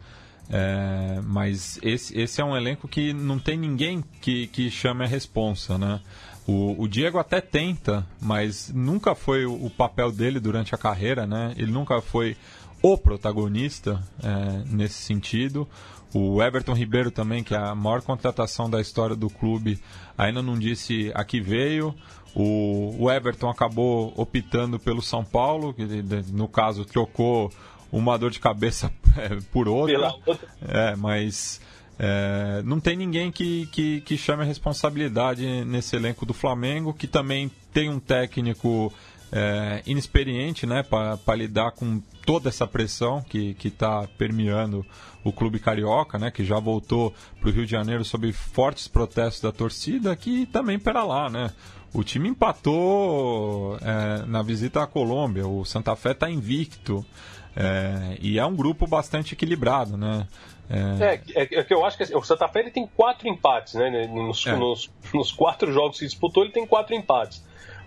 [0.49, 5.07] É, mas esse, esse é um elenco que não tem ninguém que, que chame a
[5.07, 6.01] responsa, né?
[6.45, 11.25] O, o, Diego até tenta, mas nunca foi o, o, papel dele durante a carreira,
[11.25, 11.53] né?
[11.55, 12.35] Ele nunca foi
[12.81, 15.67] o protagonista é, nesse sentido.
[16.13, 19.79] O Everton Ribeiro também, que é a maior contratação da história do clube,
[20.17, 21.95] ainda não disse a que veio.
[22.33, 25.85] O, Everton acabou optando pelo São Paulo, que
[26.31, 27.51] no caso trocou
[27.91, 30.13] uma dor de cabeça é, por outra.
[30.61, 31.59] É, mas
[31.99, 37.07] é, não tem ninguém que, que, que chame a responsabilidade nesse elenco do Flamengo, que
[37.07, 38.93] também tem um técnico
[39.31, 44.85] é, inexperiente né, para lidar com toda essa pressão que está permeando
[45.23, 49.41] o clube carioca, né, que já voltou para o Rio de Janeiro sob fortes protestos
[49.41, 51.51] da torcida, que também pera lá, né?
[51.93, 57.05] O time empatou é, na visita à Colômbia, o Santa Fé está invicto.
[57.53, 60.25] É, e é um grupo bastante equilibrado, né?
[60.69, 63.73] É, é, é que eu acho que assim, o Santa Fé ele tem quatro empates,
[63.73, 64.07] né?
[64.07, 64.55] Nos, é.
[64.55, 67.43] nos, nos, quatro jogos que disputou, ele tem quatro empates.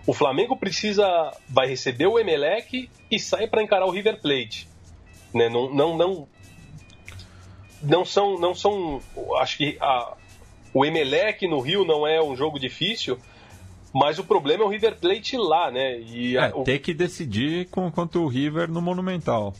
[0.07, 1.05] O Flamengo precisa,
[1.49, 4.67] vai receber o Emelec e sai para encarar o River Plate,
[5.33, 5.49] né?
[5.49, 6.27] Não, não, não,
[7.81, 9.01] não são, não são,
[9.39, 10.15] acho que a,
[10.73, 13.17] o Emelec no Rio não é um jogo difícil,
[13.93, 15.99] mas o problema é o River Plate lá, né?
[15.99, 16.63] E a, é, o...
[16.63, 19.53] ter que decidir com, contra o River no Monumental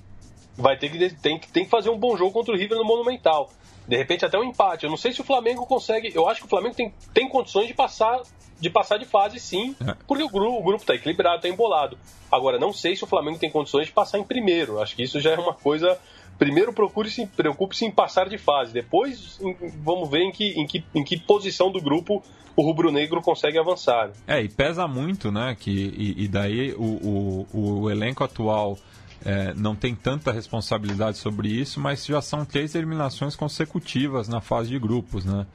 [0.57, 3.49] vai ter que, tem, tem que fazer um bom jogo contra o River no Monumental.
[3.87, 4.85] De repente até um empate.
[4.85, 6.11] Eu não sei se o Flamengo consegue.
[6.13, 8.21] Eu acho que o Flamengo tem, tem condições de passar
[8.59, 9.95] de passar de fase sim, é.
[10.07, 11.97] porque o grupo, o grupo está equilibrado, está embolado.
[12.31, 14.81] Agora, não sei se o Flamengo tem condições de passar em primeiro.
[14.81, 15.97] Acho que isso já é uma coisa.
[16.37, 18.73] Primeiro procure-se, preocupe-se em passar de fase.
[18.73, 19.39] Depois
[19.83, 22.23] vamos ver em que, em, que, em que posição do grupo
[22.55, 24.11] o rubro-negro consegue avançar.
[24.25, 25.55] É, e pesa muito, né?
[25.59, 28.77] Que, e, e daí o, o, o elenco atual
[29.25, 34.69] é, não tem tanta responsabilidade sobre isso, mas já são três eliminações consecutivas na fase
[34.69, 35.45] de grupos, né?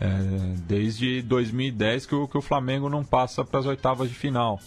[0.00, 0.06] É,
[0.66, 4.60] desde 2010 que o, que o Flamengo não passa para as oitavas de final.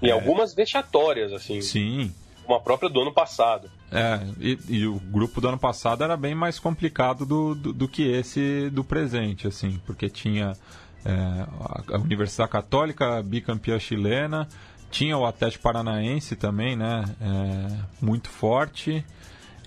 [0.00, 1.60] E é, algumas vexatórias, assim.
[1.60, 2.14] Sim.
[2.46, 3.70] Uma própria do ano passado.
[3.92, 7.88] É, e, e, o grupo do ano passado era bem mais complicado do, do, do
[7.88, 10.56] que esse do presente, assim, porque tinha
[11.04, 11.46] é,
[11.92, 14.48] a Universidade Católica, bicampeã chilena,
[14.90, 17.04] tinha o Atlético Paranaense também, né?
[17.20, 19.04] É, muito forte.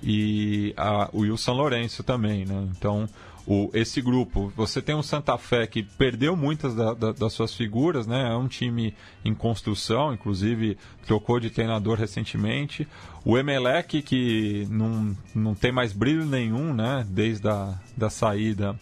[0.02, 2.68] E a, o Wilson Lourenço também, né?
[2.78, 3.08] Então,
[3.46, 7.54] o, esse grupo, você tem um Santa Fé que perdeu muitas da, da, das suas
[7.54, 8.32] figuras, né?
[8.32, 12.88] É um time em construção, inclusive trocou de treinador recentemente.
[13.26, 17.06] O Emelec, que não, não tem mais brilho nenhum, né?
[17.10, 18.80] Desde a da saída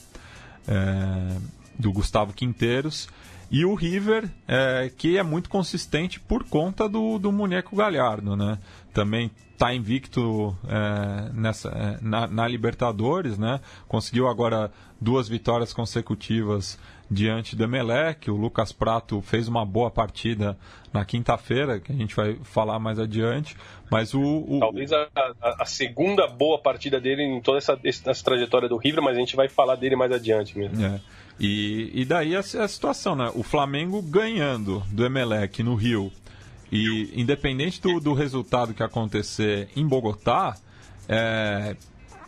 [0.68, 1.38] é,
[1.78, 3.10] do Gustavo Quinteiros.
[3.50, 8.58] E o River, é, que é muito consistente por conta do, do Muneco Galhardo, né?
[8.94, 9.32] Também
[9.62, 13.60] está invicto é, nessa, é, na, na, Libertadores, né?
[13.88, 16.80] Conseguiu agora duas vitórias consecutivas
[17.10, 18.32] diante do Emelec.
[18.32, 20.58] O Lucas Prato fez uma boa partida
[20.92, 23.56] na quinta-feira, que a gente vai falar mais adiante.
[23.92, 24.22] Mas o.
[24.22, 24.60] o...
[24.60, 25.08] Talvez a,
[25.60, 29.36] a, segunda boa partida dele em toda essa, essa trajetória do River, mas a gente
[29.36, 30.84] vai falar dele mais adiante mesmo.
[30.84, 31.00] É.
[31.40, 33.32] E, e daí a, a situação, né?
[33.36, 36.12] O Flamengo ganhando do Emelec no Rio
[36.72, 40.56] e independente do, do resultado que acontecer em Bogotá,
[41.08, 41.76] é,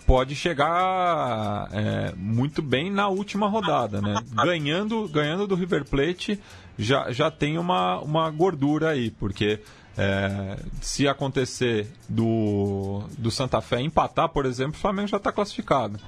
[0.06, 4.16] pode chegar é, muito bem na última rodada, né?
[4.44, 6.40] Ganhando, ganhando do River Plate
[6.78, 9.62] já, já tem uma, uma gordura aí, porque
[9.98, 16.00] é, se acontecer do, do Santa Fé empatar, por exemplo, o Flamengo já está classificado.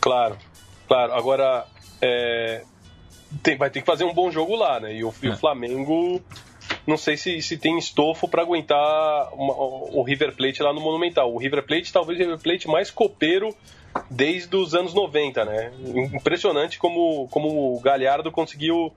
[0.00, 0.36] Claro,
[0.86, 1.14] claro.
[1.14, 1.64] Agora,
[2.02, 2.64] é,
[3.42, 4.94] tem, vai ter que fazer um bom jogo lá, né?
[4.94, 5.36] E o, e o é.
[5.36, 6.20] Flamengo,
[6.88, 11.30] não sei se, se tem estofo para aguentar uma, o River Plate lá no Monumental.
[11.30, 13.54] O River Plate, talvez o River Plate mais copeiro
[14.10, 15.70] desde os anos 90, né?
[16.14, 18.90] Impressionante como, como o Galhardo conseguiu,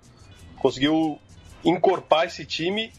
[0.58, 1.20] conseguiu
[1.66, 2.94] encorpar esse time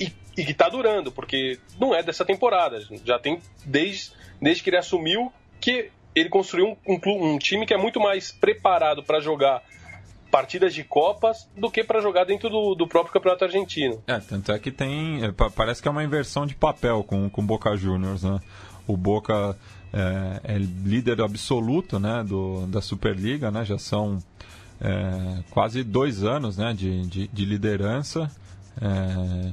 [0.00, 0.10] e,
[0.42, 2.80] que tá durando, porque não é dessa temporada.
[3.04, 7.74] Já tem, desde, desde que ele assumiu, porque ele construiu um, um, um time que
[7.74, 9.62] é muito mais preparado para jogar
[10.32, 14.02] partidas de Copas do que para jogar dentro do, do, próprio Campeonato Argentino.
[14.06, 15.22] É, tanto é que tem.
[15.22, 18.40] É, parece que é uma inversão de papel com o Boca Juniors, né?
[18.86, 19.54] O Boca
[19.92, 23.62] é, é, líder absoluto né, do, da Superliga, né?
[23.62, 24.18] Já são
[24.80, 28.30] é, quase dois anos né, de, de, de liderança.
[28.80, 29.52] É,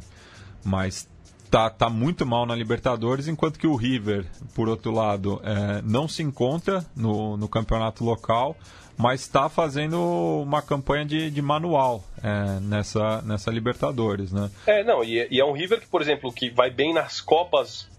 [0.63, 1.09] mas
[1.51, 4.25] tá, tá muito mal na Libertadores, enquanto que o River,
[4.55, 8.55] por outro lado, é, não se encontra no, no campeonato local,
[8.99, 9.97] mas está fazendo
[10.41, 14.51] uma campanha de, de manual é, nessa, nessa Libertadores, né?
[14.67, 17.89] É, não, e, e, é um River que, por exemplo, que vai bem nas Copas,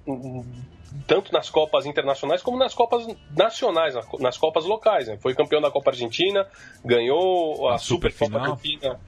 [1.07, 5.16] tanto nas Copas internacionais como nas Copas nacionais, nas Copas locais, né?
[5.16, 6.46] Foi campeão da Copa Argentina,
[6.84, 9.01] ganhou a, a Super Copa Argentina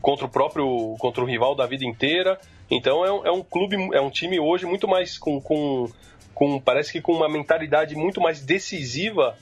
[0.00, 3.76] contra o próprio contra o rival da vida inteira então é um, é um clube,
[3.92, 5.90] é um time hoje muito mais com, com,
[6.32, 9.36] com parece que com uma mentalidade muito mais decisiva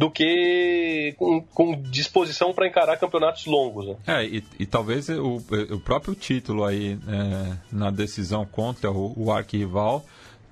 [0.00, 3.86] do que com, com disposição para encarar campeonatos longos.
[3.86, 3.96] Né?
[4.06, 9.30] É, e, e talvez o, o, próprio título aí é, na decisão contra o, o
[9.30, 10.02] arquirrival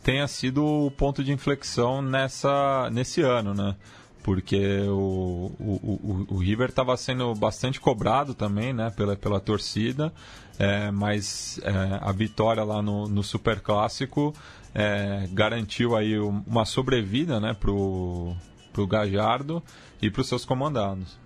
[0.03, 3.75] tenha sido o ponto de inflexão nessa, nesse ano, né?
[4.23, 10.13] Porque o, o, o, o River estava sendo bastante cobrado também né, pela, pela torcida
[10.59, 14.35] é, mas é, a vitória lá no, no Super Clássico
[14.75, 18.37] é, garantiu aí uma sobrevida né, para o
[18.87, 19.63] Gajardo
[20.01, 21.19] e para os seus comandados.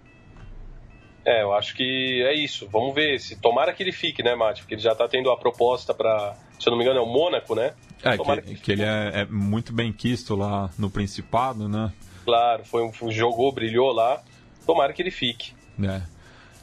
[1.25, 2.69] É, eu acho que é isso.
[2.69, 4.63] Vamos ver se tomara que ele fique, né, Mate?
[4.63, 7.07] Porque ele já está tendo a proposta para, se eu não me engano, é o
[7.07, 7.75] Mônaco, né?
[8.03, 11.93] É, que, que, que, ele é, é, muito bem quisto lá no Principado, né?
[12.25, 14.21] Claro, foi um, jogou, brilhou lá.
[14.67, 15.53] Tomara que ele fique.
[15.83, 16.03] É.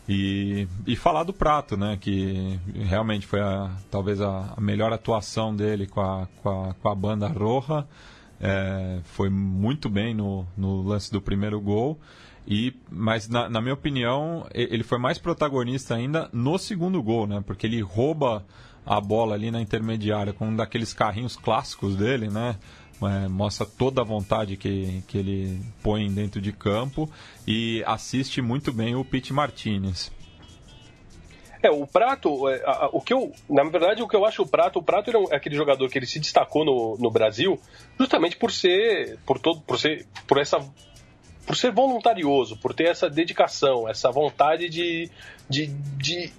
[0.07, 1.97] E, e falar do Prato, né?
[1.99, 6.89] Que realmente foi a, talvez a, a melhor atuação dele com a, com a, com
[6.89, 7.85] a banda Roja.
[8.41, 11.99] É, foi muito bem no, no lance do primeiro gol.
[12.47, 17.43] E, mas, na, na, minha opinião, ele foi mais protagonista ainda no segundo gol, né?
[17.45, 18.43] Porque ele rouba
[18.85, 22.55] a bola ali na intermediária com um daqueles carrinhos clássicos dele, né?
[23.07, 27.09] é, mostra toda a vontade que, que ele põe dentro de campo
[27.47, 30.11] e assiste muito bem o Pete Martinez.
[31.61, 34.43] É, o Prato, é, a, a, o que eu, na verdade, o que eu acho
[34.43, 37.59] o Prato, o Prato é aquele jogador que ele se destacou no, no Brasil
[37.99, 40.57] justamente por ser, por todo, por ser, por essa,
[41.45, 45.09] por ser voluntarioso, por ter essa dedicação, essa vontade de,
[45.49, 46.31] de, de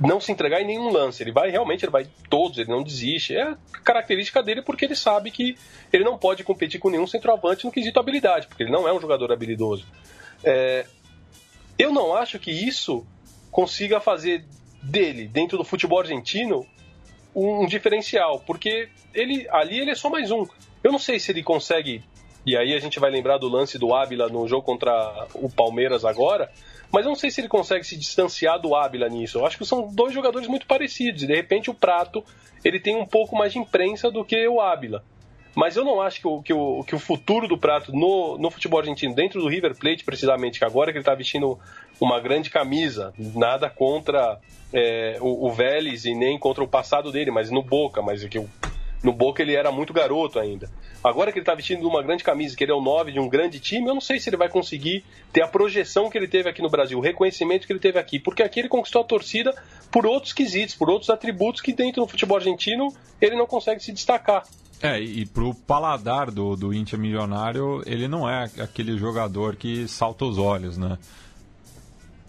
[0.00, 1.22] não se entregar em nenhum lance.
[1.22, 3.36] Ele vai realmente, ele vai todos, ele não desiste.
[3.36, 5.56] É característica dele porque ele sabe que
[5.92, 9.00] ele não pode competir com nenhum centroavante no quesito habilidade, porque ele não é um
[9.00, 9.86] jogador habilidoso.
[10.42, 10.84] É,
[11.78, 13.06] eu não acho que isso
[13.58, 14.44] consiga fazer
[14.80, 16.64] dele, dentro do futebol argentino,
[17.34, 20.46] um, um diferencial, porque ele ali ele é só mais um.
[20.80, 22.04] Eu não sei se ele consegue,
[22.46, 26.04] e aí a gente vai lembrar do lance do Ávila no jogo contra o Palmeiras
[26.04, 26.52] agora,
[26.92, 29.38] mas eu não sei se ele consegue se distanciar do Ábila nisso.
[29.38, 31.24] Eu acho que são dois jogadores muito parecidos.
[31.24, 32.24] E de repente o Prato
[32.64, 35.02] ele tem um pouco mais de imprensa do que o Ábila.
[35.54, 38.50] Mas eu não acho que o, que o, que o futuro do Prato no, no
[38.50, 41.58] futebol argentino, dentro do River Plate, precisamente, que agora que ele está vestindo
[42.00, 44.38] uma grande camisa, nada contra
[44.72, 48.38] é, o, o Vélez e nem contra o passado dele, mas no Boca, mas que
[49.02, 50.70] no Boca ele era muito garoto ainda.
[51.02, 53.28] Agora que ele está vestindo uma grande camisa, que ele é o 9 de um
[53.28, 56.48] grande time, eu não sei se ele vai conseguir ter a projeção que ele teve
[56.48, 59.54] aqui no Brasil, o reconhecimento que ele teve aqui, porque aqui ele conquistou a torcida
[59.92, 63.92] por outros quesitos, por outros atributos que dentro do futebol argentino ele não consegue se
[63.92, 64.44] destacar.
[64.80, 70.24] É, e pro paladar do, do Inter milionário, ele não é aquele jogador que salta
[70.24, 70.98] os olhos, né?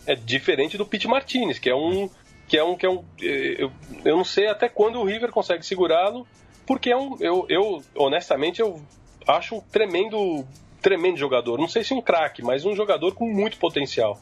[0.06, 2.10] É diferente do Pete Martinez, que é um.
[2.48, 3.72] Que é um, que é um eu,
[4.04, 6.26] eu não sei até quando o River consegue segurá-lo,
[6.66, 8.82] porque é um, eu, eu, honestamente, eu
[9.28, 10.44] acho um tremendo,
[10.82, 11.60] tremendo jogador.
[11.60, 14.20] Não sei se um craque, mas um jogador com muito potencial.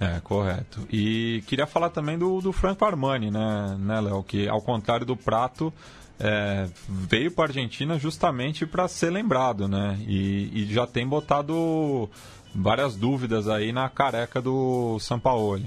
[0.00, 0.86] É, correto.
[0.90, 4.22] E queria falar também do, do Franco Armani, né, né Léo?
[4.22, 5.72] Que ao contrário do Prato,
[6.20, 9.98] é, veio para a Argentina justamente para ser lembrado, né?
[10.06, 12.10] E, e, já tem botado
[12.54, 15.66] várias dúvidas aí na careca do Sampaoli.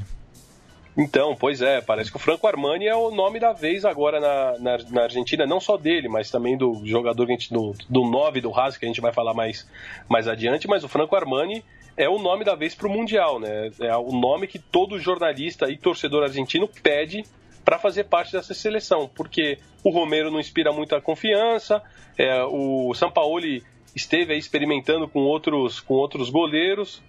[0.98, 4.60] Então, pois é, parece que o Franco Armani é o nome da vez agora na,
[4.60, 8.04] na, na Argentina, não só dele, mas também do jogador que a gente, do, do
[8.04, 9.66] 9 do Haas, que a gente vai falar mais,
[10.10, 11.64] mais adiante, mas o Franco Armani
[11.96, 13.72] é o nome da vez para o Mundial, né?
[13.80, 17.24] É o nome que todo jornalista e torcedor argentino pede
[17.64, 21.82] para fazer parte dessa seleção, porque o Romero não inspira muita confiança,
[22.18, 23.64] é, o Sampaoli
[23.96, 27.02] esteve aí experimentando com outros, com outros goleiros,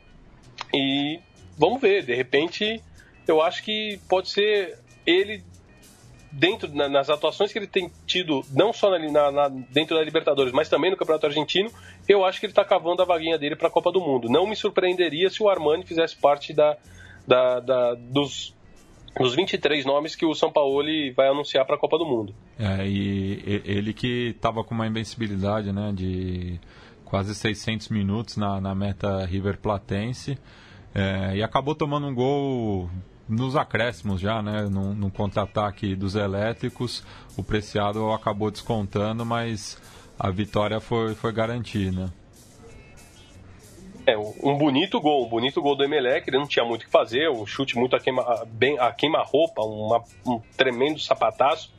[0.73, 1.21] e
[1.57, 2.83] vamos ver, de repente
[3.27, 5.43] eu acho que pode ser ele
[6.33, 10.53] dentro na, nas atuações que ele tem tido, não só na, na, dentro da Libertadores,
[10.53, 11.71] mas também no Campeonato Argentino,
[12.09, 14.29] eu acho que ele está cavando a vaguinha dele para a Copa do Mundo.
[14.29, 16.77] Não me surpreenderia se o Armani fizesse parte da,
[17.27, 18.55] da, da dos,
[19.19, 20.83] dos 23 nomes que o São Paulo
[21.15, 22.35] vai anunciar para a Copa do Mundo.
[22.59, 26.59] É, e ele que estava com uma invencibilidade né, de
[27.05, 30.39] quase 600 minutos na, na meta River Platense
[30.95, 32.91] é, e acabou tomando um gol
[33.29, 34.63] nos acréscimos já, né?
[34.63, 37.05] No, no contra-ataque dos elétricos,
[37.37, 39.81] o Preciado acabou descontando, mas
[40.19, 42.13] a vitória foi, foi garantida.
[44.05, 46.91] É, um bonito gol, um bonito gol do Emelec, ele não tinha muito o que
[46.91, 51.73] fazer, um chute muito a queima, bem, a queima-roupa, um tremendo sapataço,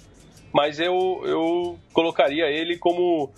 [0.53, 3.29] mas eu, eu colocaria ele como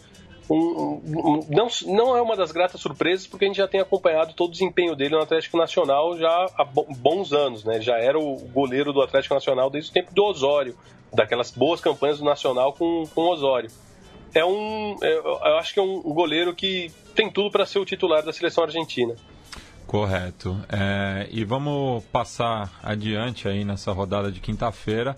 [0.49, 4.33] um, um, não, não é uma das gratas surpresas, porque a gente já tem acompanhado
[4.33, 7.81] todo o desempenho dele no Atlético Nacional já há bons anos, né?
[7.81, 10.77] Já era o goleiro do Atlético Nacional desde o tempo do Osório,
[11.11, 13.71] daquelas boas campanhas do Nacional com, com o Osório.
[14.36, 17.86] É um, é, eu acho que é um goleiro que tem tudo para ser o
[17.86, 19.15] titular da seleção argentina.
[19.88, 20.59] Correto.
[20.69, 25.15] É, e vamos passar adiante aí nessa rodada de quinta-feira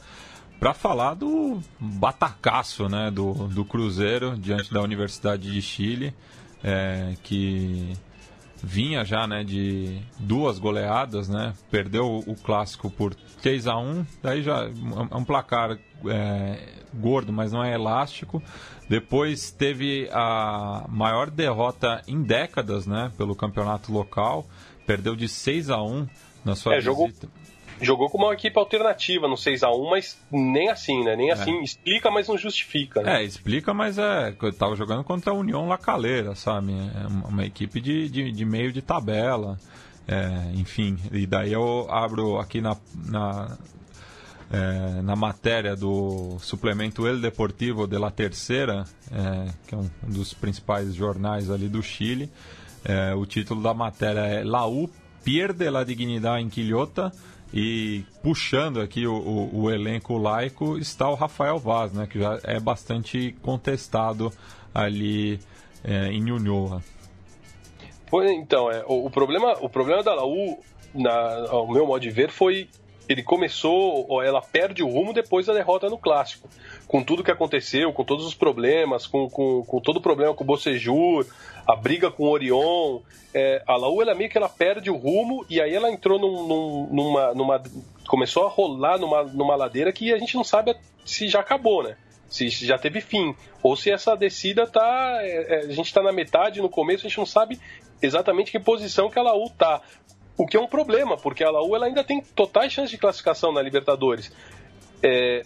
[0.59, 6.13] para falar do batacaço né, do, do Cruzeiro diante da Universidade de Chile,
[6.63, 7.93] é, que
[8.63, 14.41] vinha já né, de duas goleadas, né, perdeu o clássico por 3 a 1 daí
[14.41, 18.41] já é um placar é, gordo, mas não é elástico.
[18.89, 24.45] Depois teve a maior derrota em décadas né, pelo campeonato local,
[24.85, 26.07] perdeu de 6 a 1
[26.45, 26.91] na sua é, visita.
[26.91, 27.11] Jogou
[27.81, 31.15] jogou com uma equipe alternativa no 6 a 1 mas nem assim, né?
[31.15, 31.33] Nem é.
[31.33, 31.61] assim.
[31.61, 33.01] Explica, mas não justifica.
[33.01, 33.21] Né?
[33.21, 34.35] É, explica, mas é.
[34.41, 36.73] Eu tava jogando contra a União Lacaleira, sabe?
[36.73, 39.57] É uma equipe de, de, de meio de tabela.
[40.07, 43.57] É, enfim, e daí eu abro aqui na, na,
[44.49, 50.33] é, na matéria do suplemento El Deportivo de la Terceira, é, que é um, dos
[50.33, 52.31] principais jornais ali do Chile.
[52.85, 54.89] É, o título da matéria é La U
[55.25, 57.11] pierde la dignidad en Quillota
[57.53, 62.39] e puxando aqui o, o, o, elenco laico está o Rafael Vaz, né, que já
[62.43, 64.31] é bastante contestado
[64.73, 65.39] ali
[65.83, 66.83] é, em Unhoa.
[68.37, 70.59] Então, é, o, o, problema, o problema da Laú,
[70.93, 72.69] na, ao meu modo de ver, foi
[73.07, 76.49] ele começou, ou ela perde o rumo depois da derrota no clássico.
[76.87, 80.43] Com tudo que aconteceu, com todos os problemas, com, com, com todo o problema com
[80.43, 81.25] o Bocejur,
[81.67, 83.01] a briga com o Orion,
[83.33, 86.47] é, a Laú ela meio que ela perde o rumo e aí ela entrou num,
[86.47, 87.63] num, numa, numa.
[88.07, 91.97] começou a rolar numa, numa ladeira que a gente não sabe se já acabou, né?
[92.29, 93.35] Se, se já teve fim.
[93.61, 95.17] Ou se essa descida tá.
[95.21, 97.59] É, é a gente tá na metade, no começo, a gente não sabe
[98.01, 99.81] exatamente que posição que a Laú tá.
[100.37, 103.51] O que é um problema, porque a Laú ela ainda tem totais chances de classificação
[103.51, 104.31] na Libertadores.
[105.03, 105.43] É,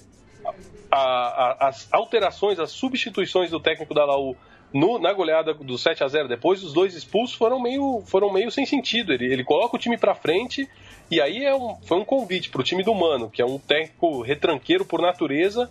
[0.92, 4.36] a, a, as alterações, as substituições do técnico da Laú
[4.74, 8.50] no, na goleada do 7 a 0 depois, os dois expulsos foram meio, foram meio
[8.50, 9.14] sem sentido.
[9.14, 10.68] Ele, ele coloca o time para frente
[11.10, 13.60] e aí é um, foi um convite para o time do Mano, que é um
[13.60, 15.70] técnico retranqueiro por natureza,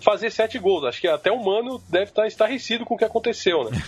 [0.00, 0.84] fazer sete gols.
[0.84, 3.82] Acho que até o Mano deve estar estarrecido com o que aconteceu, né?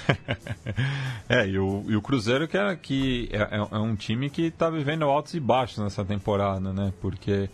[1.29, 4.47] é, e o, e o Cruzeiro que, é, que é, é, é um time que
[4.47, 6.93] está vivendo altos e baixos nessa temporada, né?
[7.01, 7.49] Porque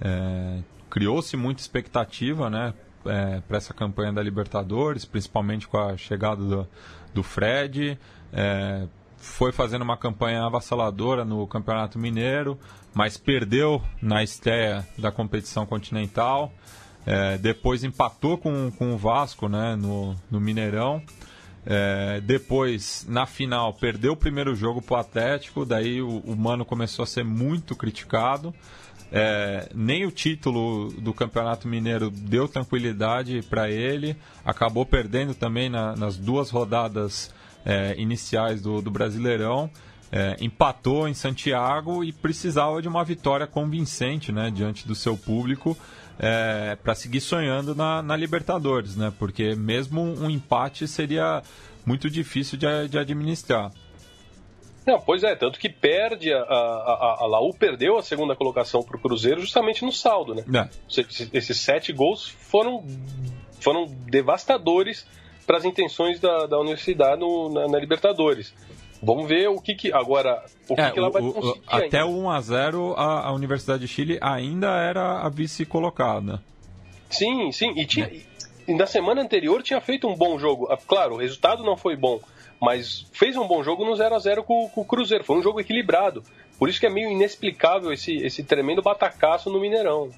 [0.00, 2.72] é, criou-se muita expectativa, né?
[3.08, 6.68] É, para essa campanha da Libertadores, principalmente com a chegada do,
[7.14, 7.98] do Fred.
[8.32, 8.86] É,
[9.16, 12.58] foi fazendo uma campanha avassaladora no Campeonato Mineiro,
[12.94, 16.52] mas perdeu na estreia da competição continental.
[17.04, 21.02] É, depois empatou com, com o Vasco né, no, no Mineirão.
[21.64, 26.64] É, depois, na final, perdeu o primeiro jogo para o Atlético, daí o, o Mano
[26.64, 28.54] começou a ser muito criticado.
[29.12, 35.94] É, nem o título do Campeonato Mineiro deu tranquilidade para ele, acabou perdendo também na,
[35.94, 37.32] nas duas rodadas
[37.64, 39.70] é, iniciais do, do Brasileirão.
[40.10, 45.76] É, empatou em Santiago e precisava de uma vitória convincente né, diante do seu público
[46.16, 51.42] é, para seguir sonhando na, na, Libertadores, né, porque mesmo um empate seria
[51.84, 53.72] muito difícil de, de administrar.
[54.86, 58.96] Não, pois é, tanto que perde, a, a, a Laú perdeu a segunda colocação para
[58.96, 60.44] o Cruzeiro justamente no saldo, né?
[60.54, 60.68] É.
[61.32, 62.84] Esses sete gols foram,
[63.60, 65.04] foram devastadores
[65.44, 68.54] para as intenções da, da universidade no, na, na, Libertadores.
[69.02, 71.48] Vamos ver o que, que agora o que, é, que ela vai conseguir.
[71.48, 75.66] O, até o 1 a 0 a, a Universidade de Chile ainda era a vice
[75.66, 76.40] colocada.
[77.10, 78.10] Sim, sim, e tinha,
[78.66, 78.74] é.
[78.74, 80.68] na semana anterior tinha feito um bom jogo.
[80.70, 82.20] Ah, claro, o resultado não foi bom,
[82.60, 85.24] mas fez um bom jogo no 0 a 0 com, com, o Cruzeiro.
[85.24, 86.22] Foi um jogo equilibrado.
[86.58, 90.10] Por isso que é meio inexplicável esse, esse tremendo batacaço no Mineirão.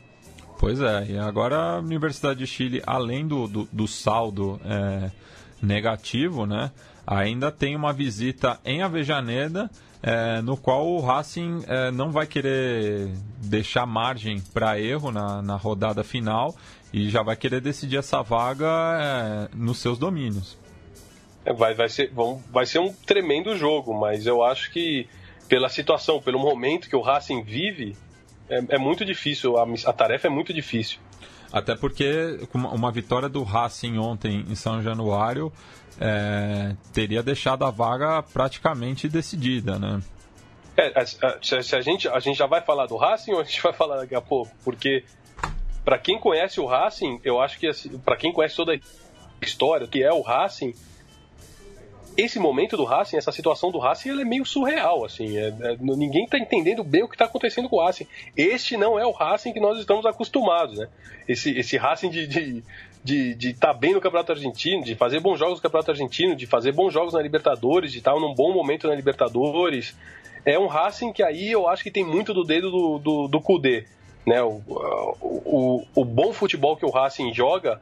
[0.59, 5.11] Pois é, e agora a Universidade de Chile, além do, do, do saldo é,
[5.63, 6.73] negativo, né,
[7.07, 9.71] ainda tem uma visita em Avejaneda,
[10.03, 13.09] é, no qual o Racing é, não vai querer
[13.41, 16.55] deixar margem para erro na, na rodada final
[16.93, 20.57] e já vai querer decidir essa vaga é, nos seus domínios.
[21.49, 25.09] É, vai, vai, ser, vão, vai ser um tremendo jogo, mas eu acho que
[25.49, 27.97] pela situação, pelo momento que o Racing vive,
[28.51, 30.99] é, é muito difícil, a, a, tarefa é muito difícil.
[31.51, 35.51] Até porque uma, vitória do Racing ontem em São Januário
[35.99, 40.03] é, teria deixado a vaga praticamente decidida, né?
[40.77, 43.45] É, a, a, se a, gente, a gente já vai falar do Racing ou a
[43.45, 44.53] gente vai falar daqui a pouco?
[44.63, 45.03] Porque
[45.83, 48.79] para quem conhece o Racing, eu acho que assim, para quem conhece toda a
[49.41, 50.75] história, que é o Racing,
[52.19, 55.39] esse momento do Racing, essa situação do Racing, ela é meio surreal, assim.
[55.39, 58.09] É, é, ninguém está entendendo bem o que está acontecendo com o Racing.
[58.37, 60.89] Este não é o Racing que nós estamos acostumados, né?
[61.29, 62.63] Esse, esse Racing de estar de,
[63.05, 66.45] de, de tá bem no Campeonato Argentino, de fazer bons jogos no Campeonato Argentino, de
[66.45, 69.97] fazer bons jogos na Libertadores, de estar num bom momento na Libertadores.
[70.45, 73.41] É um Racing que aí eu acho que tem muito do dedo do, do, do
[73.41, 73.87] Kudê.
[74.27, 74.43] Né?
[74.43, 74.61] O,
[75.21, 77.81] o, o bom futebol que o Racing joga,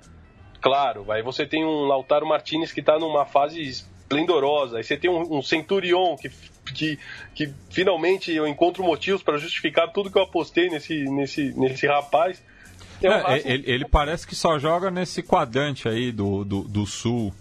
[0.61, 3.63] claro, aí você tem um Lautaro Martinez que está numa fase
[4.07, 4.79] esplendorosa.
[4.79, 6.31] Aí você tem um, um Centurion que,
[6.73, 6.99] que,
[7.35, 12.43] que finalmente eu encontro motivos para justificar tudo que eu apostei nesse, nesse, nesse rapaz.
[13.03, 17.33] É, é, ele, ele, parece que só joga nesse quadrante aí do, do, do sul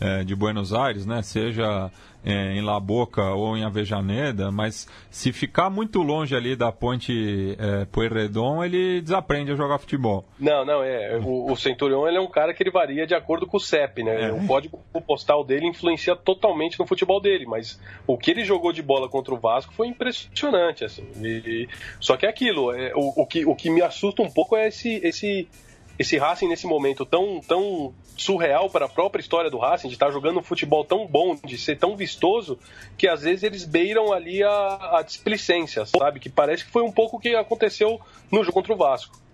[0.00, 1.22] é, de Buenos Aires, né?
[1.22, 1.90] Seja
[2.24, 7.56] é, em La Boca ou em Avejaneda, mas se ficar muito longe ali da ponte
[7.58, 10.24] é, Pueyrredon, ele desaprende a jogar futebol.
[10.38, 11.18] Não, não, é.
[11.22, 14.02] O, o Centurion ele é um cara que ele varia de acordo com o CEP,
[14.02, 14.30] né?
[14.30, 14.32] É.
[14.32, 18.82] O código postal dele influencia totalmente no futebol dele, mas o que ele jogou de
[18.82, 21.06] bola contra o Vasco foi impressionante, assim.
[21.22, 21.68] E,
[22.00, 24.68] só que é aquilo, é, o, o, que, o que me assusta um pouco é
[24.68, 25.46] esse, esse
[25.98, 30.10] esse Racing nesse momento tão, tão surreal para a própria história do Racing, de estar
[30.10, 32.58] jogando um futebol tão bom, de ser tão vistoso,
[32.96, 36.20] que às vezes eles beiram ali a, a displicência, sabe?
[36.20, 39.24] Que parece que foi um pouco o que aconteceu no jogo contra o Vasco.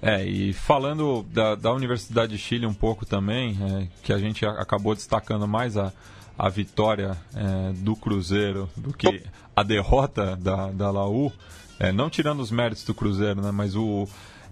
[0.00, 4.44] É, e falando da, da Universidade de Chile um pouco também, é, que a gente
[4.44, 5.92] acabou destacando mais a,
[6.38, 9.22] a vitória é, do Cruzeiro do que
[9.54, 11.32] a derrota da, da Laú,
[11.80, 14.06] é, não tirando os méritos do Cruzeiro, né, mas o,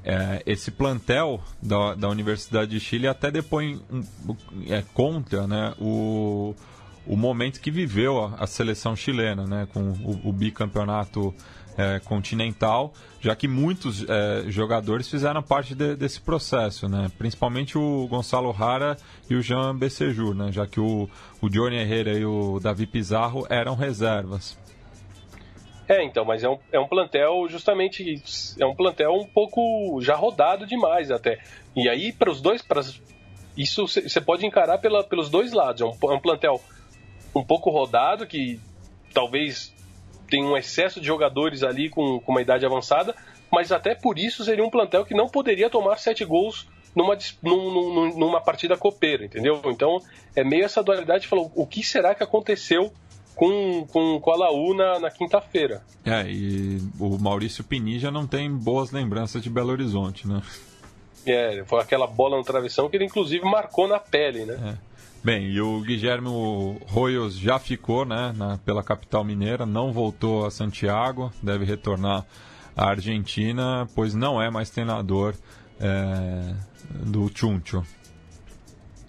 [0.05, 3.81] é, esse plantel da, da Universidade de Chile até depõe
[4.69, 6.55] é, contra né, o,
[7.07, 11.35] o momento que viveu a, a seleção chilena, né, com o, o bicampeonato
[11.77, 17.11] é, continental, já que muitos é, jogadores fizeram parte de, desse processo, né?
[17.19, 18.97] principalmente o Gonçalo Rara
[19.29, 20.53] e o Jean Becejur, né?
[20.53, 21.09] já que o,
[21.41, 24.57] o Johnny Herrera e o Davi Pizarro eram reservas.
[25.89, 28.23] É, então, mas é um, é um plantel justamente.
[28.59, 31.39] É um plantel um pouco já rodado demais até.
[31.77, 32.63] E aí, para os dois.
[32.63, 32.81] Pra,
[33.57, 35.83] isso você pode encarar pela, pelos dois lados.
[35.83, 36.61] É um, é um plantel
[37.35, 38.59] um pouco rodado, que
[39.13, 39.75] talvez
[40.29, 43.15] tenha um excesso de jogadores ali com, com uma idade avançada,
[43.51, 48.17] mas até por isso seria um plantel que não poderia tomar sete gols numa, num,
[48.17, 49.61] numa partida copeira, entendeu?
[49.67, 49.99] Então
[50.35, 51.27] é meio essa dualidade.
[51.27, 52.93] Falou, o que será que aconteceu
[53.35, 55.83] com, com, com a Laú na, na quinta-feira.
[56.05, 60.43] É, e o Maurício Pinija não tem boas lembranças de Belo Horizonte, né?
[61.27, 64.79] É, foi aquela bola no travessão que ele inclusive marcou na pele, né?
[64.91, 64.95] É.
[65.25, 66.29] Bem, e o Guilherme
[66.87, 72.27] Royos já ficou né, na, pela capital mineira, não voltou a Santiago, deve retornar
[72.77, 75.35] à Argentina, pois não é mais treinador
[75.81, 76.55] é,
[76.91, 77.83] do Chuncho.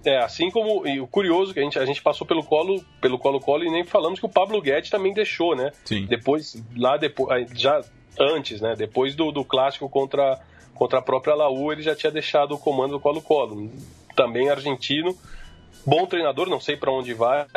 [0.06, 0.88] É, assim como.
[0.88, 3.72] E o curioso que a gente, a gente passou pelo colo, pelo colo colo e
[3.72, 5.72] nem falamos que o Pablo Guedes também deixou, né?
[5.84, 6.06] Sim.
[6.06, 7.82] Depois, lá depois, já
[8.20, 8.76] antes, né?
[8.78, 10.40] Depois do, do clássico contra,
[10.76, 13.72] contra a própria Laú, ele já tinha deixado o comando do colo-colo.
[14.16, 15.18] Também argentino,
[15.86, 17.48] bom treinador, não sei para onde vai.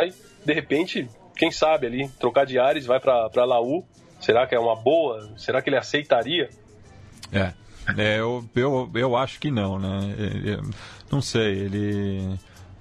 [0.44, 3.84] De repente, quem sabe ali, trocar de ares, vai para Laú.
[4.20, 5.32] Será que é uma boa?
[5.36, 6.48] Será que ele aceitaria?
[7.32, 7.52] É.
[7.96, 10.14] É, eu, eu, eu acho que não, né?
[10.44, 10.62] Eu,
[11.10, 12.38] não sei, ele.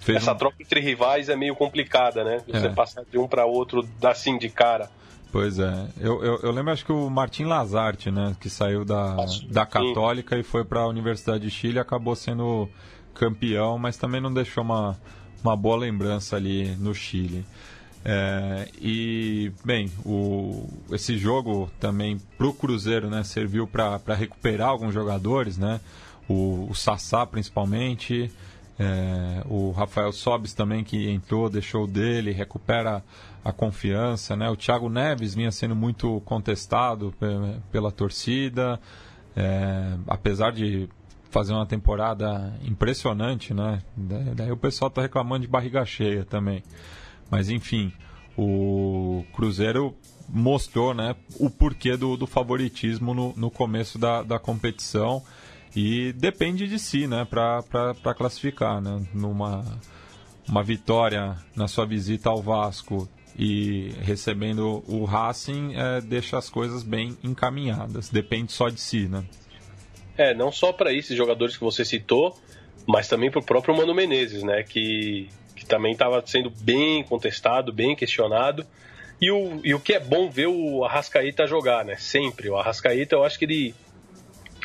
[0.08, 0.38] Essa um...
[0.38, 2.42] troca entre rivais é meio complicada, né?
[2.48, 2.70] Você é.
[2.70, 4.90] passar de um para outro assim de cara.
[5.32, 5.88] Pois é.
[6.00, 8.36] Eu, eu, eu, lembro, acho que o Martin Lazarte, né?
[8.40, 9.16] Que saiu da,
[9.50, 10.42] da Católica Sim.
[10.42, 12.70] e foi para a Universidade de Chile acabou sendo
[13.14, 14.98] campeão, mas também não deixou uma,
[15.44, 17.46] uma boa lembrança ali no Chile.
[18.10, 24.94] É, e, bem, o, esse jogo também para o Cruzeiro né, serviu para recuperar alguns
[24.94, 25.82] jogadores, né?
[26.26, 28.32] O, o Sassá principalmente,
[28.80, 33.04] é, o Rafael Sobis também que entrou, deixou dele, recupera
[33.44, 34.50] a confiança, né?
[34.50, 37.14] O Thiago Neves vinha sendo muito contestado
[37.74, 38.80] pela torcida,
[39.36, 40.88] é, apesar de
[41.30, 43.82] fazer uma temporada impressionante, né?
[43.98, 46.64] Daí o pessoal tá reclamando de barriga cheia também.
[47.30, 47.92] Mas enfim,
[48.38, 49.96] o Cruzeiro
[50.30, 55.24] mostrou né, o porquê do, do favoritismo no, no começo da, da competição
[55.76, 58.82] e depende de si né, para classificar.
[58.82, 59.06] Né?
[59.14, 59.64] Numa
[60.48, 66.84] uma vitória na sua visita ao Vasco e recebendo o Racing é, deixa as coisas
[66.84, 68.10] bem encaminhadas.
[68.10, 69.24] Depende só de si, né?
[70.18, 72.36] É, não só para esses jogadores que você citou,
[72.88, 74.64] mas também para o próprio Mano Menezes, né?
[74.64, 75.30] Que,
[75.68, 78.66] também estava sendo bem contestado, bem questionado.
[79.20, 81.96] E o, e o que é bom ver o Arrascaeta jogar, né?
[81.98, 82.50] Sempre.
[82.50, 83.76] O Arrascaeta, eu acho que ele,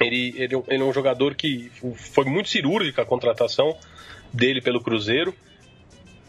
[0.00, 3.76] ele, ele, ele é um jogador que foi muito cirúrgica a contratação
[4.32, 5.34] dele pelo Cruzeiro.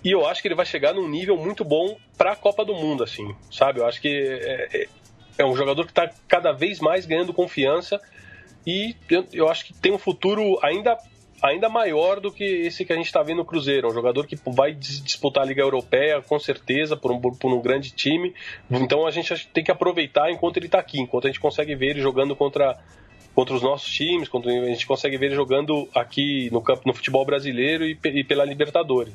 [0.03, 2.73] E eu acho que ele vai chegar num nível muito bom para a Copa do
[2.73, 3.79] Mundo, assim, sabe?
[3.79, 4.87] Eu acho que é, é,
[5.37, 8.01] é um jogador que está cada vez mais ganhando confiança
[8.65, 10.97] e eu, eu, acho que tem um futuro ainda,
[11.43, 13.89] ainda maior do que esse que a gente está vendo no Cruzeiro.
[13.89, 17.91] Um jogador que vai disputar a Liga Europeia, com certeza, por um, por um grande
[17.91, 18.33] time.
[18.71, 21.91] Então a gente tem que aproveitar enquanto ele está aqui, enquanto a gente consegue ver
[21.91, 22.79] ele jogando contra
[23.35, 27.25] contra os nossos times, quando a gente consegue ver ele jogando aqui no, no futebol
[27.25, 29.11] brasileiro e, e pela Libertadores.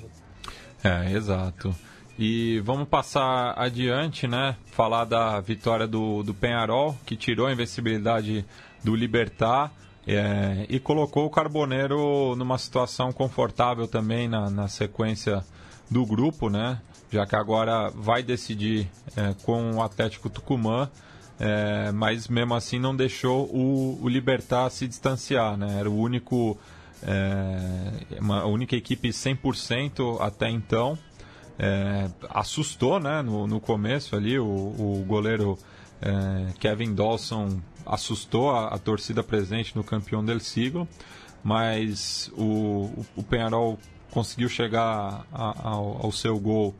[0.83, 1.73] É, exato.
[2.19, 4.57] E vamos passar adiante, né?
[4.73, 8.45] Falar da vitória do, do Penharol, que tirou a invencibilidade
[8.83, 9.73] do Libertar
[10.17, 15.45] é, e colocou o Carboneiro numa situação confortável também na, na sequência
[15.91, 16.81] do grupo, né?
[17.11, 20.91] Já que agora vai decidir é, com o Atlético Tucumã,
[21.39, 25.79] é, mas mesmo assim não deixou o, o Libertar se distanciar, né?
[25.79, 26.59] Era o único
[27.03, 30.99] é, uma única equipe 100% até então.
[31.59, 35.59] É, assustou né, no, no começo ali, o, o goleiro
[36.01, 40.87] é, Kevin Dawson assustou a, a, torcida presente no campeão del siglo,
[41.43, 43.79] mas o, o, Penharol
[44.11, 46.75] conseguiu chegar a, ao, ao seu gol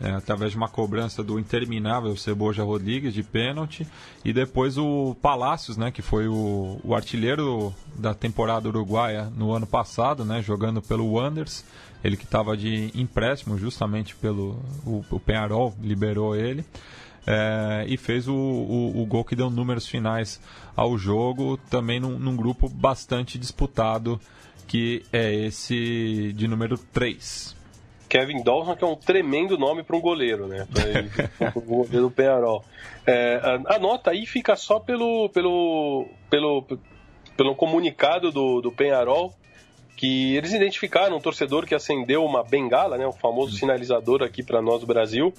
[0.00, 3.86] é, através de uma cobrança do interminável Ceboja Rodrigues de pênalti
[4.24, 9.66] e depois o Palácios, né, que foi o, o artilheiro da temporada uruguaia no ano
[9.66, 11.64] passado, né, jogando pelo Wanderers,
[12.02, 16.64] ele que estava de empréstimo justamente pelo o, o Penharol liberou ele.
[17.26, 20.40] É, e fez o, o, o, gol que deu números finais
[20.76, 24.20] ao jogo, também num, num grupo bastante disputado,
[24.66, 27.56] que é esse de número 3.
[28.14, 30.68] Kevin Dawson, que é um tremendo nome para um goleiro, né?
[31.54, 32.64] o goleiro do Penarol.
[33.06, 36.64] É, a, a, nota aí fica só pelo, pelo, pelo,
[37.36, 39.34] pelo comunicado do, do Penharol,
[39.96, 43.06] que eles identificaram um torcedor que acendeu uma bengala, né?
[43.06, 45.34] O famoso sinalizador aqui para nós do Brasil.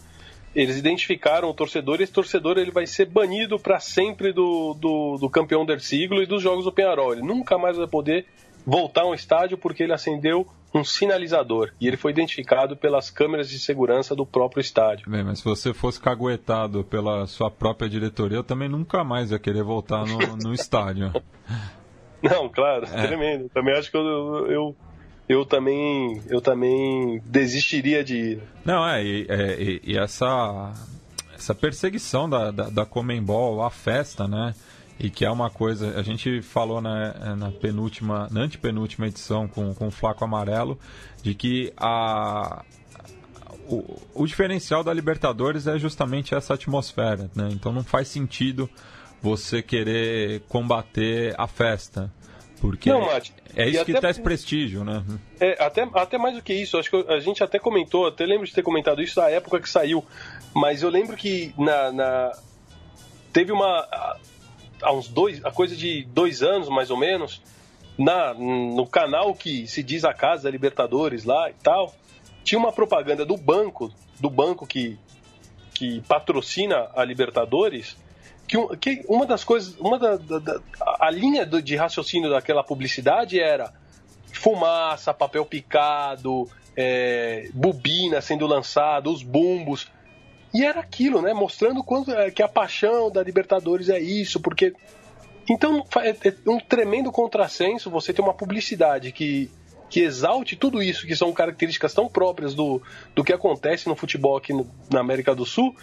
[0.55, 5.17] Eles identificaram o torcedor e esse torcedor ele vai ser banido para sempre do, do,
[5.17, 7.13] do campeão del siglo e dos jogos do Penharol.
[7.13, 8.25] Ele nunca mais vai poder
[8.65, 13.59] voltar ao estádio porque ele acendeu um sinalizador e ele foi identificado pelas câmeras de
[13.59, 15.09] segurança do próprio estádio.
[15.09, 19.39] Bem, mas se você fosse caguetado pela sua própria diretoria, eu também nunca mais ia
[19.39, 21.13] querer voltar no, no estádio.
[22.21, 23.07] Não, claro, é.
[23.07, 23.49] tremendo.
[23.49, 24.75] Também acho que eu, eu,
[25.27, 28.41] eu, também eu também desistiria de ir.
[28.63, 30.73] Não, é, e, é, e, essa,
[31.33, 34.53] essa perseguição da, da, da Comembol, a festa, né?
[34.99, 39.73] e que é uma coisa, a gente falou na, na penúltima, na antepenúltima edição com,
[39.73, 40.79] com o Flaco Amarelo,
[41.21, 42.63] de que a,
[43.67, 47.49] o, o diferencial da Libertadores é justamente essa atmosfera, né?
[47.51, 48.69] Então não faz sentido
[49.21, 52.11] você querer combater a festa.
[52.65, 55.03] Porque não, Mate, é isso que até, traz prestígio, né?
[55.39, 58.47] É, até, até mais do que isso, acho que a gente até comentou, até lembro
[58.47, 60.03] de ter comentado isso na época que saiu,
[60.51, 62.31] mas eu lembro que na, na
[63.31, 63.87] teve uma
[64.81, 67.39] há uns dois, a coisa de dois anos mais ou menos,
[67.97, 71.93] na, no canal que se diz a Casa da Libertadores lá e tal,
[72.43, 74.97] tinha uma propaganda do banco, do banco que,
[75.71, 77.95] que patrocina a Libertadores,
[78.47, 80.61] que, que uma das coisas, uma da, da, da
[80.99, 83.73] a linha do, de raciocínio daquela publicidade era
[84.31, 89.87] fumaça, papel picado, é, bobina sendo lançada, os bumbos.
[90.53, 91.33] E era aquilo, né?
[91.33, 94.73] Mostrando quanto é, que a paixão da Libertadores é isso, porque.
[95.49, 99.51] Então é, é um tremendo contrassenso você ter uma publicidade que,
[99.89, 102.81] que exalte tudo isso, que são características tão próprias do,
[103.13, 105.75] do que acontece no futebol aqui no, na América do Sul.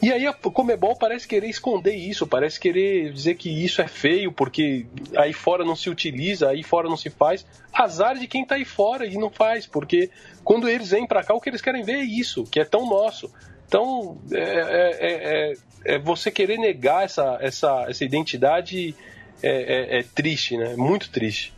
[0.00, 4.30] E aí a Comebol parece querer esconder isso, parece querer dizer que isso é feio,
[4.30, 7.44] porque aí fora não se utiliza, aí fora não se faz.
[7.72, 10.08] Azar de quem tá aí fora e não faz, porque
[10.44, 12.88] quando eles vêm para cá, o que eles querem ver é isso, que é tão
[12.88, 13.28] nosso.
[13.66, 15.54] Então, é, é, é,
[15.84, 18.94] é, você querer negar essa, essa, essa identidade
[19.42, 20.74] é, é, é, triste, né?
[20.76, 21.52] Muito triste.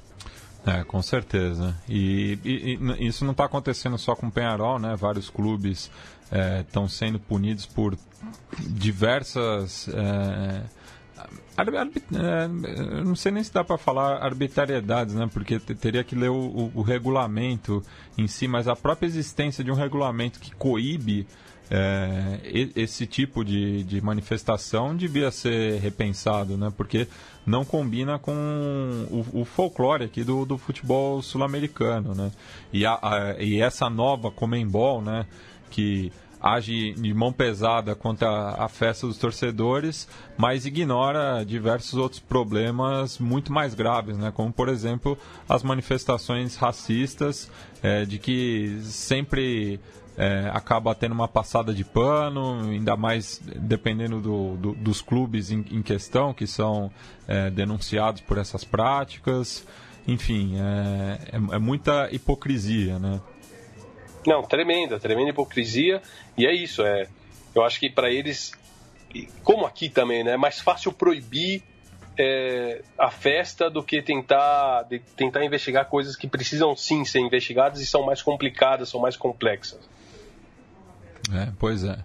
[0.67, 1.75] É, com certeza.
[1.89, 4.95] E, e, e isso não está acontecendo só com o Penharol, né?
[4.97, 5.91] Vários clubes
[6.61, 7.97] estão é, sendo punidos por
[8.59, 9.89] diversas.
[9.89, 10.63] É,
[11.59, 15.29] é, não sei nem se dá para falar arbitrariedades, né?
[15.33, 17.83] Porque teria que ler o, o, o, regulamento
[18.17, 21.27] em si, mas a própria existência de um regulamento que coíbe
[21.71, 22.41] é,
[22.75, 26.73] esse tipo de, de manifestação devia ser repensado, né?
[26.77, 27.07] Porque
[27.47, 28.33] não combina com
[29.11, 32.33] o, o folclore aqui do, do futebol sul-americano, né?
[32.73, 35.27] E, a, a, e essa nova Comembol, né?
[35.71, 43.19] Que age de mão pesada contra a festa dos torcedores, mas ignora diversos outros problemas
[43.19, 44.33] muito mais graves, né?
[44.35, 47.51] como por exemplo as manifestações racistas,
[47.83, 49.79] é, de que sempre
[50.17, 55.65] é, acaba tendo uma passada de pano, ainda mais dependendo do, do, dos clubes em,
[55.71, 56.91] em, questão que são
[57.29, 59.67] é, denunciados por essas práticas.
[60.09, 63.21] Enfim, é, é, é muita hipocrisia, né?
[64.27, 66.03] Não, tremenda, tremenda hipocrisia.
[66.37, 67.09] E é isso, é.
[67.55, 68.53] Eu acho que para eles,
[69.43, 71.63] como aqui também, né, é mais fácil proibir
[72.19, 77.81] é, a festa do que tentar, de, tentar investigar coisas que precisam sim ser investigadas
[77.81, 79.81] e são mais complicadas, são mais complexas.
[81.33, 81.99] É, pois é.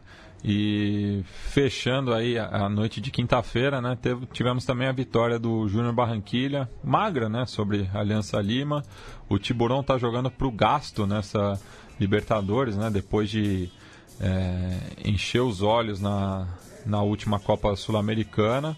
[0.48, 5.92] E fechando aí a, noite de quinta-feira, né, teve, tivemos também a vitória do Júnior
[5.92, 8.84] Barranquilha, magra, né, sobre a Aliança Lima.
[9.28, 11.60] O Tiburão está jogando para o gasto nessa
[12.00, 13.70] Libertadores, né, depois de
[14.20, 16.48] é, encher os olhos na,
[16.86, 18.76] na última Copa Sul-Americana.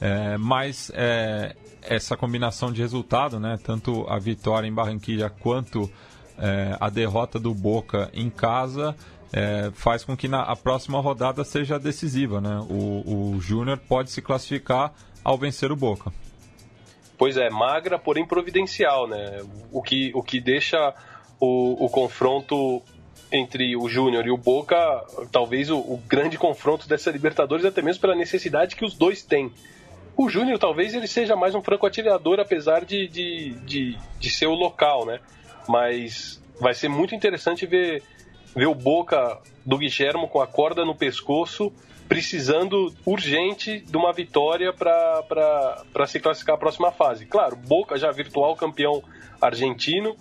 [0.00, 5.90] É, mas é, essa combinação de resultado, né, tanto a vitória em Barranquilha quanto
[6.38, 8.96] é, a derrota do Boca em casa,
[9.32, 12.40] é, faz com que na, a próxima rodada seja decisiva.
[12.40, 12.58] Né?
[12.68, 14.92] O, o Júnior pode se classificar
[15.22, 16.12] ao vencer o Boca.
[17.16, 19.40] Pois é, magra, porém providencial, né?
[19.70, 20.92] O que, o que deixa
[21.44, 22.82] o, o confronto
[23.32, 24.76] entre o Júnior e o Boca,
[25.32, 29.50] talvez o, o, grande confronto dessa Libertadores, até mesmo pela necessidade que os dois têm.
[30.16, 34.46] O Júnior talvez ele seja mais um franco atirador, apesar de, de, de, de ser
[34.46, 35.18] o local, né?
[35.68, 38.02] Mas vai ser muito interessante ver
[38.54, 41.72] ver o Boca do Guilhermo com a corda no pescoço,
[42.08, 47.26] precisando urgente de uma vitória para se classificar à próxima fase.
[47.26, 49.02] Claro, Boca já virtual campeão
[49.40, 50.16] argentino,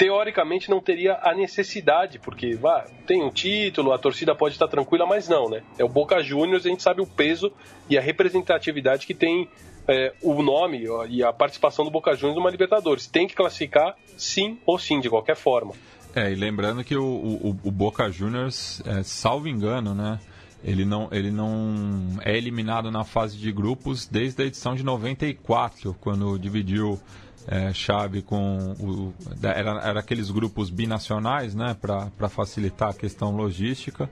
[0.00, 5.04] teoricamente não teria a necessidade, porque vá, tem um título, a torcida pode estar tranquila,
[5.04, 5.62] mas não, né?
[5.78, 7.52] É o Boca Juniors, a gente sabe o peso
[7.86, 9.46] e a representatividade que tem
[9.86, 13.06] é, o nome e a participação do Boca Juniors numa Libertadores.
[13.06, 15.74] Tem que classificar sim ou sim, de qualquer forma.
[16.14, 20.18] É, e lembrando que o, o, o Boca Juniors, é, salvo engano, né?
[20.64, 25.94] Ele não, ele não é eliminado na fase de grupos desde a edição de 94,
[26.00, 26.98] quando dividiu
[27.46, 34.08] é, chave com o, era, era aqueles grupos binacionais, né, para facilitar a questão logística.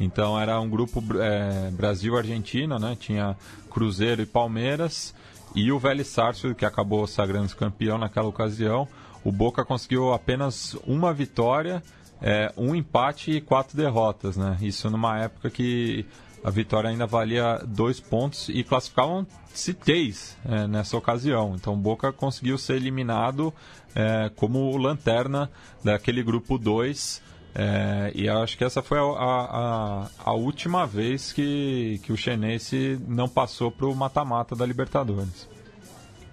[0.00, 3.36] Então era um grupo é, Brasil-Argentina, né, tinha
[3.70, 5.14] Cruzeiro e Palmeiras
[5.54, 8.88] e o Vélez Sarsfield que acabou sagrando campeão naquela ocasião
[9.24, 11.82] o Boca conseguiu apenas uma vitória,
[12.20, 14.56] é, um empate e quatro derrotas, né?
[14.60, 16.04] Isso numa época que
[16.44, 21.54] a vitória ainda valia dois pontos e classificavam-se três é, nessa ocasião.
[21.54, 23.54] Então Boca conseguiu ser eliminado
[23.94, 25.50] é, como lanterna
[25.84, 27.22] daquele grupo 2.
[27.54, 32.98] É, e acho que essa foi a, a, a, última vez que, que o Chenense
[33.06, 35.48] não passou para o mata-mata da Libertadores.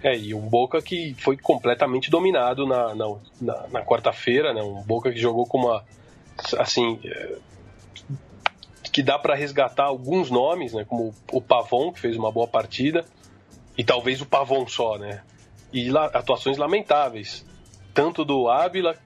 [0.01, 4.63] É, e um Boca que foi completamente dominado na, na, na, na quarta-feira, né?
[4.63, 5.83] Um Boca que jogou com uma.
[6.57, 6.97] Assim.
[8.99, 10.83] Que dá para resgatar alguns nomes, né?
[10.83, 13.05] Como o Pavon, que fez uma boa partida,
[13.77, 15.23] e talvez o Pavon só, né?
[15.71, 17.45] E atuações lamentáveis.
[17.93, 18.97] Tanto do Ávila,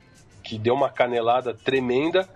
[0.44, 2.28] que deu uma canelada tremenda,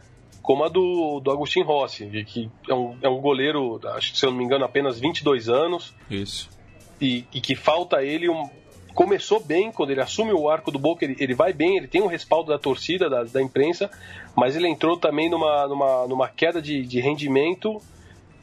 [0.42, 4.26] como a do, do Agostinho Rossi, que é um, é um goleiro, acho que se
[4.26, 5.96] eu não me engano, apenas 22 anos.
[6.10, 6.56] Isso
[7.00, 8.50] e, e que falta ele um,
[8.98, 12.02] começou bem, quando ele assume o arco do Boca, ele, ele vai bem, ele tem
[12.02, 13.92] um respaldo da torcida, da, da imprensa,
[14.36, 17.80] mas ele entrou também numa, numa, numa queda de, de rendimento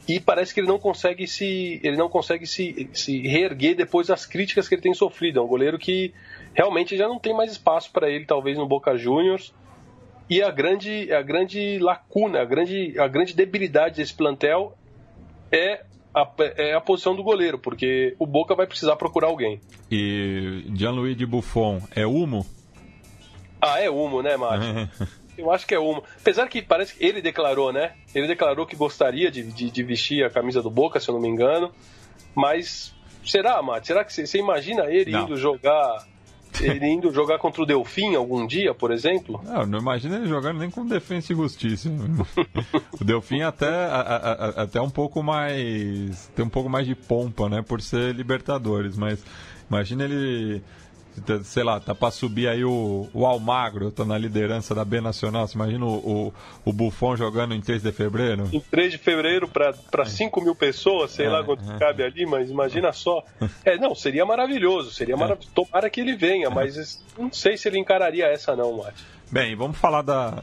[0.07, 4.27] e parece que ele não consegue se ele não consegue se, se reerguer depois das
[4.27, 5.41] críticas que ele tem sofrido.
[5.41, 6.15] É um goleiro que
[6.55, 9.53] realmente já não tem mais espaço para ele, talvez no Boca Juniors.
[10.31, 14.79] E a grande, a grande lacuna, a grande, a grande debilidade desse plantel
[15.51, 15.83] é
[16.15, 19.61] a, é a posição do goleiro, porque o Boca vai precisar procurar alguém.
[19.91, 22.47] E Gianluigi Buffon é Humo?
[23.61, 24.89] Ah, é Humo, né, Mário?
[25.37, 26.05] Eu acho que é Humo.
[26.21, 27.95] Apesar que parece que ele declarou, né?
[28.15, 31.21] Ele declarou que gostaria de, de, de vestir a camisa do Boca, se eu não
[31.21, 31.73] me engano.
[32.37, 32.95] Mas
[33.27, 33.89] será, Mate?
[33.89, 35.25] Será que você imagina ele não.
[35.25, 36.07] indo jogar
[36.61, 39.41] ele indo jogar contra o Delfim algum dia, por exemplo?
[39.45, 41.91] Não, não imagina ele jogando nem com Defensa e Justiça.
[43.01, 43.87] o Delfim até,
[44.57, 46.31] até um pouco mais.
[46.35, 47.63] tem um pouco mais de pompa, né?
[47.63, 49.25] Por ser Libertadores, mas
[49.69, 50.63] imagina ele
[51.45, 55.47] sei lá, tá para subir aí o, o Almagro, tá na liderança da B Nacional.
[55.47, 56.35] Você imagina o, o,
[56.65, 58.49] o Buffon jogando em 3 de fevereiro?
[58.53, 61.79] Em 3 de fevereiro para 5 mil pessoas, sei é, lá quanto é.
[61.79, 63.23] cabe ali, mas imagina só.
[63.65, 65.49] É, não, seria maravilhoso, seria maravilhoso.
[65.51, 65.55] É.
[65.55, 69.05] Tomara que ele venha, mas não sei se ele encararia essa não, Mate.
[69.31, 70.43] Bem, vamos falar da,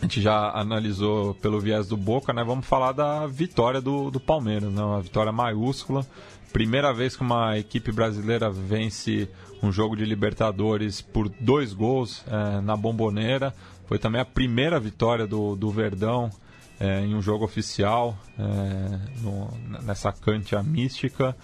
[0.00, 2.44] a gente já analisou pelo viés do Boca, né?
[2.44, 4.82] Vamos falar da vitória do, do Palmeiras, né?
[4.82, 6.06] Uma vitória maiúscula.
[6.52, 9.28] Primeira vez que uma equipe brasileira vence
[9.62, 13.54] um jogo de Libertadores por dois gols é, na Bomboneira.
[13.86, 16.30] Foi também a primeira vitória do, do Verdão
[16.78, 19.50] é, em um jogo oficial, é, no,
[19.82, 21.36] nessa cantia mística.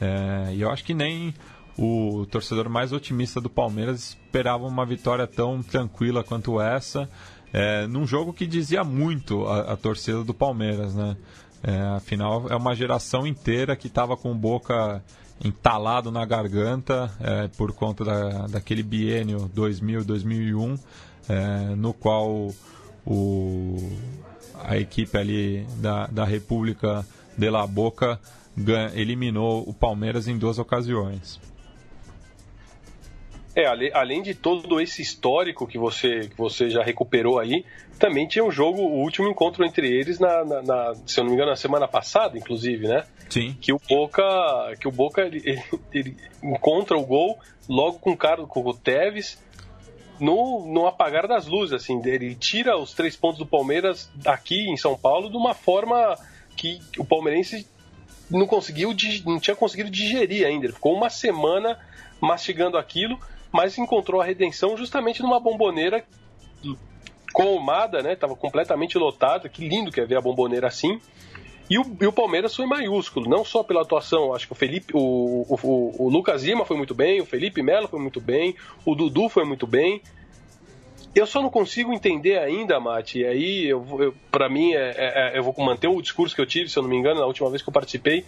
[0.00, 1.34] É, e eu acho que nem
[1.78, 7.08] o torcedor mais otimista do Palmeiras esperava uma vitória tão tranquila quanto essa,
[7.52, 11.16] é, num jogo que dizia muito a, a torcida do Palmeiras, né?
[11.62, 15.02] É, afinal, é uma geração inteira que estava com boca
[15.44, 20.78] entalado na garganta é, por conta da, daquele biênio 2000-2001,
[21.28, 22.50] é, no qual
[23.04, 23.92] o,
[24.64, 27.06] a equipe ali da, da República
[27.36, 28.18] de La Boca
[28.94, 31.38] eliminou o Palmeiras em duas ocasiões.
[33.56, 33.64] É,
[33.94, 37.64] além de todo esse histórico que você, que você já recuperou aí,
[37.98, 41.30] também tinha um jogo, o último encontro entre eles, na, na, na se eu não
[41.30, 43.06] me engano, na semana passada, inclusive, né?
[43.30, 43.56] Sim.
[43.58, 44.22] Que o Boca,
[44.78, 48.74] que o Boca ele, ele, ele encontra o gol logo com o cara, com o
[48.74, 49.42] Tevez,
[50.20, 54.76] no, no apagar das luzes, assim, ele tira os três pontos do Palmeiras aqui em
[54.76, 56.14] São Paulo de uma forma
[56.54, 57.66] que o palmeirense
[58.30, 60.66] não conseguiu, não tinha conseguido digerir ainda.
[60.66, 61.78] Ele ficou uma semana
[62.20, 63.18] mastigando aquilo
[63.52, 66.04] mas encontrou a redenção justamente numa bomboneira
[67.32, 68.16] colmada, né?
[68.16, 69.48] Tava completamente lotada.
[69.48, 71.00] Que lindo que é ver a bomboneira assim.
[71.68, 74.92] E o, e o, Palmeiras foi maiúsculo, não só pela atuação, acho que o Felipe,
[74.94, 78.54] o, o, o Lucas Lima foi muito bem, o Felipe Melo foi muito bem,
[78.84, 80.00] o Dudu foi muito bem.
[81.12, 85.34] Eu só não consigo entender ainda, Mate, e aí eu, eu para mim é, é,
[85.34, 87.26] é, eu vou manter o discurso que eu tive, se eu não me engano, na
[87.26, 88.24] última vez que eu participei,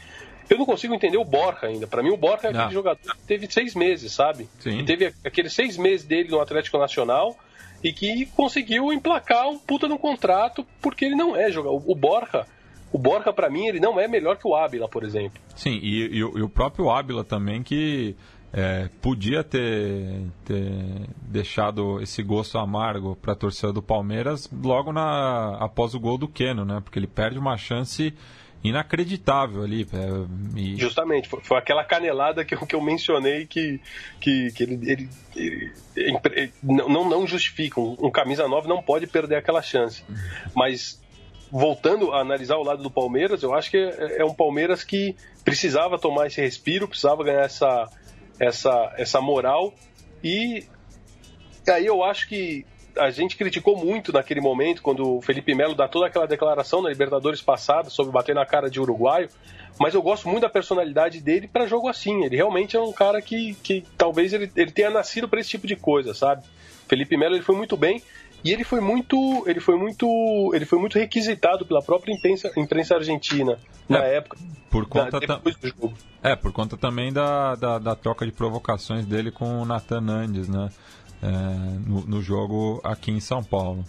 [0.48, 1.86] eu não consigo entender o Borja ainda.
[1.86, 2.70] Para mim, o Borja é aquele não.
[2.72, 4.48] jogador que teve seis meses, sabe?
[4.60, 4.84] Sim.
[4.84, 7.36] teve aqueles seis meses dele no Atlético Nacional
[7.82, 11.82] e que conseguiu emplacar um puta no contrato porque ele não é jogador.
[11.86, 12.46] O Borja,
[12.92, 15.40] o Borja para mim, ele não é melhor que o Ábila, por exemplo.
[15.54, 18.16] Sim, e, e, e o próprio Ábila também que
[18.52, 20.64] é, podia ter, ter,
[21.22, 26.26] deixado esse gosto amargo para a torcida do Palmeiras logo na, após o gol do
[26.26, 26.80] Keno, né?
[26.82, 28.14] Porque ele perde uma chance
[28.62, 29.86] inacreditável ali.
[29.93, 30.76] É, e...
[30.76, 33.80] Justamente, foi, foi, aquela canelada que eu, que eu mencionei que,
[34.20, 37.80] que, que ele, ele, ele, ele não, não justifica.
[37.80, 40.05] Um, um, camisa 9 não pode perder aquela chance.
[40.55, 41.01] Mas
[41.51, 45.14] voltando a analisar o lado do Palmeiras, eu acho que é, é um Palmeiras que
[45.44, 47.89] precisava tomar esse respiro, precisava ganhar essa,
[48.40, 49.72] essa, essa moral.
[50.22, 50.64] E
[51.68, 52.66] aí eu acho que
[52.98, 56.88] a gente criticou muito naquele momento, quando o Felipe Melo dá toda aquela declaração na
[56.88, 59.28] Libertadores passada sobre bater na cara de uruguaio,
[59.78, 62.24] mas eu gosto muito da personalidade dele para jogo assim.
[62.24, 65.66] Ele realmente é um cara que, que talvez ele, ele tenha nascido para esse tipo
[65.66, 66.42] de coisa, sabe?
[66.88, 68.02] Felipe Melo ele foi muito bem
[68.44, 72.94] e ele foi muito ele foi muito ele foi muito requisitado pela própria imprensa, imprensa
[72.94, 73.58] argentina
[73.88, 74.38] na é, época
[74.70, 75.40] por conta da,
[76.22, 80.48] é por conta também da, da, da, troca de provocações dele com o Nathan Nandes
[80.48, 80.70] né
[81.86, 83.85] no, no, jogo aqui em São Paulo.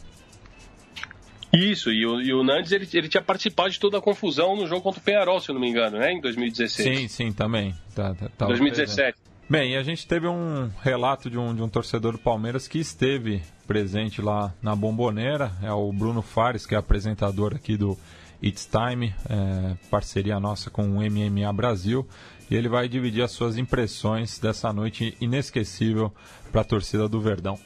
[1.53, 4.67] Isso, e o, e o Nandes ele, ele tinha participado de toda a confusão no
[4.67, 6.11] jogo contra o Penharol, se eu não me engano, né?
[6.11, 6.99] Em 2016.
[6.99, 7.73] Sim, sim, também.
[7.95, 9.17] Tá, tá, tá 2017.
[9.49, 12.77] Bem, e a gente teve um relato de um, de um torcedor do Palmeiras que
[12.77, 17.97] esteve presente lá na Bomboneira, é o Bruno Fares, que é apresentador aqui do
[18.43, 22.07] It's Time, é, parceria nossa com o MMA Brasil
[22.49, 26.13] e ele vai dividir as suas impressões dessa noite inesquecível
[26.51, 27.59] para a torcida do Verdão.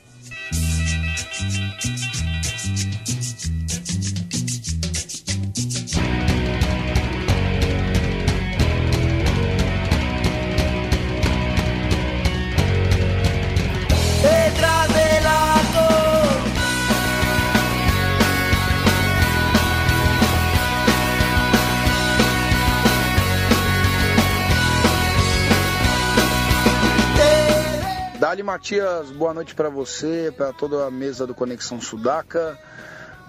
[28.43, 32.59] Matias, boa noite para você, para toda a mesa do Conexão Sudaca.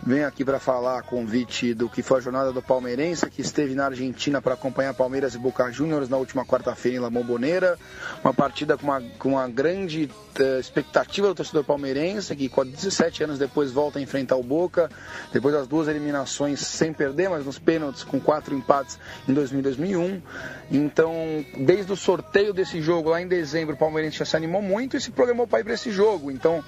[0.02, 3.74] Venho aqui para falar a convite do que foi a jornada do Palmeirense, que esteve
[3.74, 7.78] na Argentina para acompanhar Palmeiras e Boca Juniors na última quarta-feira em La Bombonera.
[8.22, 13.38] Uma partida com uma, com uma grande uh, expectativa do torcedor palmeirense, que 17 anos
[13.38, 14.90] depois volta a enfrentar o Boca,
[15.32, 19.62] depois das duas eliminações sem perder, mas nos pênaltis com quatro empates em 2000 e
[19.62, 20.22] 2001.
[20.70, 21.14] Então,
[21.58, 25.00] desde o sorteio desse jogo lá em dezembro, o Palmeirense já se animou muito e
[25.00, 26.30] se programou para ir para esse jogo.
[26.30, 26.62] Então,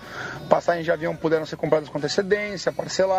[0.48, 3.16] passagens de avião puderam ser compradas com antecedência, parceladas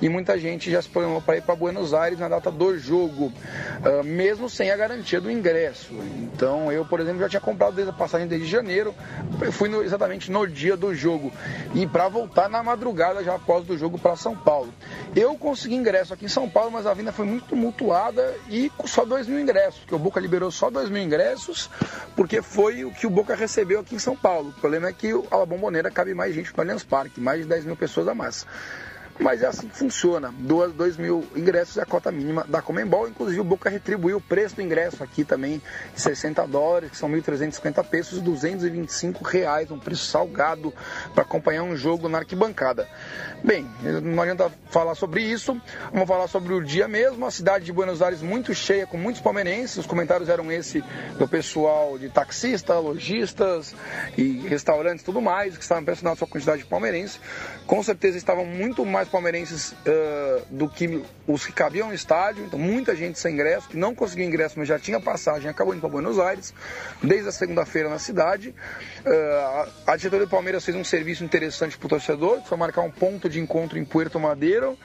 [0.00, 3.26] e muita gente já se programou para ir para Buenos Aires na data do jogo,
[3.26, 5.92] uh, mesmo sem a garantia do ingresso.
[6.18, 8.94] Então eu, por exemplo, já tinha comprado desde a passagem desde janeiro,
[9.52, 11.32] fui no, exatamente no dia do jogo
[11.74, 14.72] e para voltar na madrugada já após do jogo para São Paulo.
[15.14, 19.04] Eu consegui ingresso aqui em São Paulo, mas a vinda foi muito tumultuada e só
[19.04, 21.70] 2 mil ingressos, porque o Boca liberou só 2 mil ingressos,
[22.16, 24.50] porque foi o que o Boca recebeu aqui em São Paulo.
[24.50, 27.66] O problema é que a Bomboneira cabe mais gente no Allianz Parque, mais de 10
[27.66, 28.46] mil pessoas a mais.
[29.22, 30.34] Mas é assim que funciona.
[30.36, 33.08] 2 mil ingressos é a cota mínima da Comembol.
[33.08, 35.62] Inclusive o Boca retribuiu o preço do ingresso aqui também,
[35.94, 40.74] 60 dólares, que são 1.350 pesos, 225 reais, um preço salgado
[41.14, 42.88] para acompanhar um jogo na arquibancada.
[43.44, 43.66] Bem,
[44.04, 45.60] não adianta falar sobre isso.
[45.92, 47.26] Vamos falar sobre o dia mesmo.
[47.26, 49.78] A cidade de Buenos Aires muito cheia, com muitos palmeirenses.
[49.78, 50.82] Os comentários eram esse
[51.18, 53.74] do pessoal de taxista, lojistas
[54.16, 57.18] e restaurantes tudo mais, que estavam impressionados com a quantidade de palmeirenses.
[57.66, 62.44] Com certeza estavam muito mais palmeirenses uh, do que os que cabiam no estádio.
[62.44, 65.80] Então, muita gente sem ingresso, que não conseguiu ingresso, mas já tinha passagem, acabou indo
[65.80, 66.54] para Buenos Aires,
[67.02, 68.54] desde a segunda-feira na cidade.
[69.04, 72.82] Uh, a diretoria do Palmeiras fez um serviço interessante para o torcedor, que foi marcar
[72.82, 74.78] um ponto de encontro em Puerto Madeiro,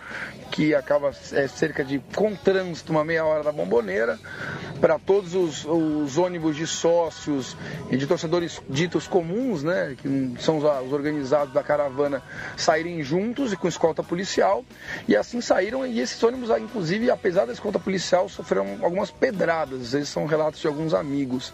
[0.52, 4.18] que acaba é, cerca de, com trânsito, uma meia hora da bomboneira,
[4.80, 7.56] para todos os, os, ônibus de sócios
[7.90, 12.22] e de torcedores ditos comuns, né, que são os, os organizados da caravana,
[12.56, 14.64] saírem juntos e com escolta policial,
[15.08, 20.10] e assim saíram, e esses ônibus, inclusive, apesar da escolta policial, sofreram algumas pedradas, esses
[20.10, 21.54] são relatos de alguns amigos.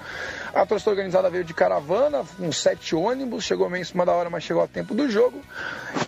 [0.54, 4.30] A torcida organizada veio de caravana, com sete ônibus, chegou meio em cima da hora,
[4.30, 5.42] mas chegou a tempo do jogo,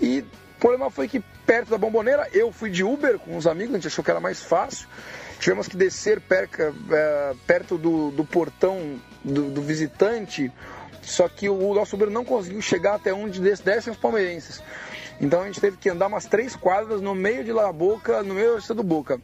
[0.02, 0.24] e
[0.58, 3.78] o problema foi que perto da bomboneira, eu fui de Uber com os amigos, a
[3.78, 4.88] gente achou que era mais fácil.
[5.40, 10.52] Tivemos que descer perca, é, perto do, do portão do, do, visitante,
[11.02, 14.64] só que o nosso Uber não conseguiu chegar até onde descem os palmeirenses.
[15.20, 18.34] Então a gente teve que andar umas três quadras no meio de La Boca, no
[18.34, 19.20] meio da do Boca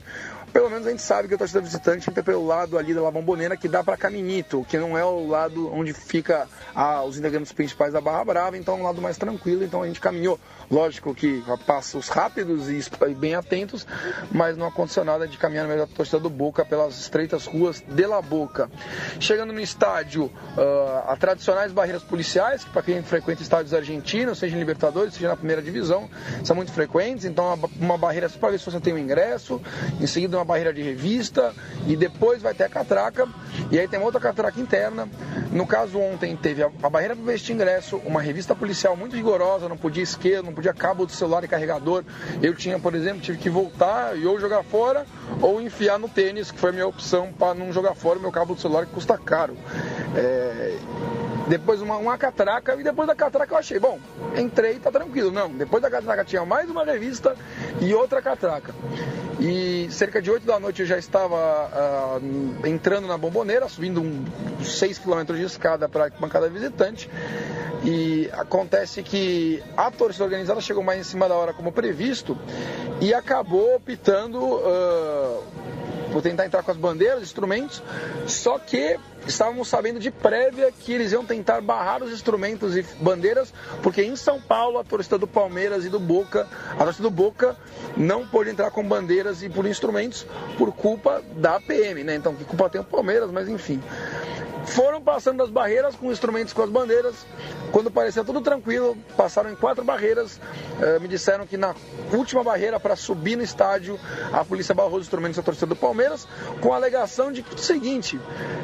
[0.52, 3.12] pelo menos a gente sabe que a torcida visitante entra pelo lado ali da La
[3.12, 7.52] Bombonera que dá para Caminito, que não é o lado onde fica ah, os integrantes
[7.52, 10.40] principais da Barra Brava, então é um lado mais tranquilo, então a gente caminhou.
[10.72, 12.82] Lógico que a passos rápidos e
[13.14, 13.86] bem atentos,
[14.32, 17.84] mas não aconteceu nada de caminhar no meio da torcida do Boca pelas estreitas ruas
[17.86, 18.72] de La Boca.
[19.20, 24.56] Chegando no estádio, uh, as tradicionais barreiras policiais, que para quem frequenta estádios argentinos, seja
[24.56, 26.10] em Libertadores, seja na primeira divisão,
[26.42, 29.62] são muito frequentes, então uma barreira só para ver se você tem um ingresso,
[30.00, 31.54] em seguida uma barreira de revista
[31.86, 33.28] e depois vai ter a catraca
[33.70, 35.10] e aí tem outra catraca interna.
[35.52, 39.68] No caso ontem teve a, a barreira para vestir ingresso, uma revista policial muito rigorosa,
[39.68, 42.04] não podia esquerda, não podia cabo do celular e carregador.
[42.42, 45.06] Eu tinha, por exemplo, tive que voltar e ou jogar fora
[45.42, 48.32] ou enfiar no tênis, que foi a minha opção para não jogar fora o meu
[48.32, 49.58] cabo do celular que custa caro.
[50.16, 50.78] É,
[51.52, 54.00] depois uma, uma catraca e depois da catraca eu achei, bom,
[54.38, 55.32] entrei, tá tranquilo.
[55.32, 57.36] Não, depois da catraca tinha mais uma revista
[57.82, 58.74] e outra catraca.
[59.38, 61.36] E cerca de 8 da noite eu já estava
[62.16, 67.10] uh, entrando na bomboneira, subindo uns 6 km de escada para a bancada visitante.
[67.84, 72.38] E acontece que a torcida organizada chegou mais em cima da hora como previsto
[73.02, 75.44] e acabou optando uh,
[76.14, 77.84] por tentar entrar com as bandeiras, instrumentos,
[78.26, 83.54] só que estávamos sabendo de prévia que eles iam tentar barrar os instrumentos e bandeiras,
[83.82, 87.56] porque em São Paulo a torcida do Palmeiras e do Boca, a torcida do Boca
[87.96, 90.26] não pôde entrar com bandeiras e por instrumentos
[90.58, 92.16] por culpa da PM, né?
[92.16, 93.82] Então que culpa tem o Palmeiras, mas enfim.
[94.72, 97.26] Foram passando das barreiras com instrumentos com as bandeiras.
[97.74, 100.40] Quando parecia tudo tranquilo, passaram em quatro barreiras.
[100.82, 101.76] Eh, me disseram que na
[102.14, 104.00] última barreira para subir no estádio,
[104.32, 106.26] a polícia barrou os instrumentos da torcida do Palmeiras,
[106.62, 108.18] com a alegação de que o seguinte: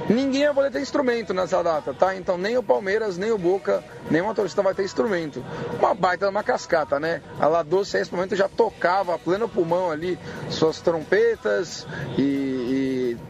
[0.10, 2.16] ninguém vai poder ter instrumento nessa data, tá?
[2.16, 5.44] Então nem o Palmeiras, nem o Boca, nenhuma torcida vai ter instrumento.
[5.78, 7.22] Uma baita uma cascata, né?
[7.38, 10.18] A La Doce, nesse momento, já tocava a pleno pulmão ali
[10.50, 11.86] suas trompetas
[12.18, 12.47] e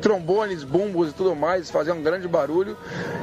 [0.01, 2.77] trombones, bumbos e tudo mais, fazia um grande barulho.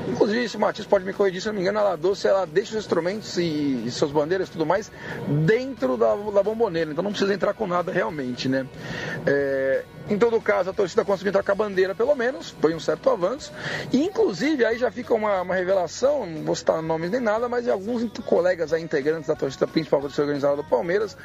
[0.08, 2.46] Inclusive, se o Matias pode me corrigir, se não me engano, a La Doce, ela
[2.46, 4.90] deixa os instrumentos e, e suas bandeiras e tudo mais
[5.28, 8.66] dentro da, da bomboneira, então não precisa entrar com nada realmente, né?
[9.26, 12.80] É, Em todo caso, a torcida conseguiu entrar com a bandeira, pelo menos, foi um
[12.80, 13.50] certo avanço.
[13.90, 17.66] E, inclusive, aí já fica uma, uma revelação, não vou citar nomes nem nada, mas
[17.68, 21.16] alguns colegas aí, integrantes da torcida principal da torcida organizada do Palmeiras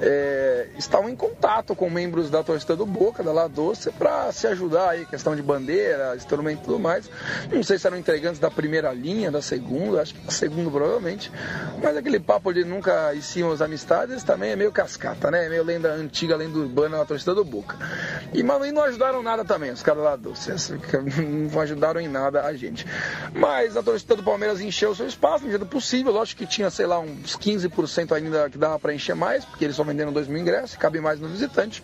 [0.00, 4.46] é, estavam em contato com membros da torcida do Boca, da La Doce, para se
[4.48, 7.10] ajudar aí, questão de bandeira, instrumento e tudo mais.
[7.52, 11.30] Não sei se eram integrantes da primeira linha, da segunda, acho que da segunda provavelmente,
[11.82, 15.46] mas aquele papo de nunca iciam as amistades também é meio cascata, né?
[15.46, 17.76] É meio lenda antiga, lenda urbana da torcida do Boca.
[18.32, 20.50] E, e não ajudaram nada também, os caras lá doce.
[21.16, 22.86] Não ajudaram em nada a gente.
[23.34, 26.12] Mas a torcida do Palmeiras encheu o seu espaço, no medida do possível.
[26.12, 29.76] Lógico que tinha, sei lá, uns 15% ainda que dava para encher mais, porque eles
[29.76, 31.82] só venderam 2 mil ingressos, cabe mais no visitante.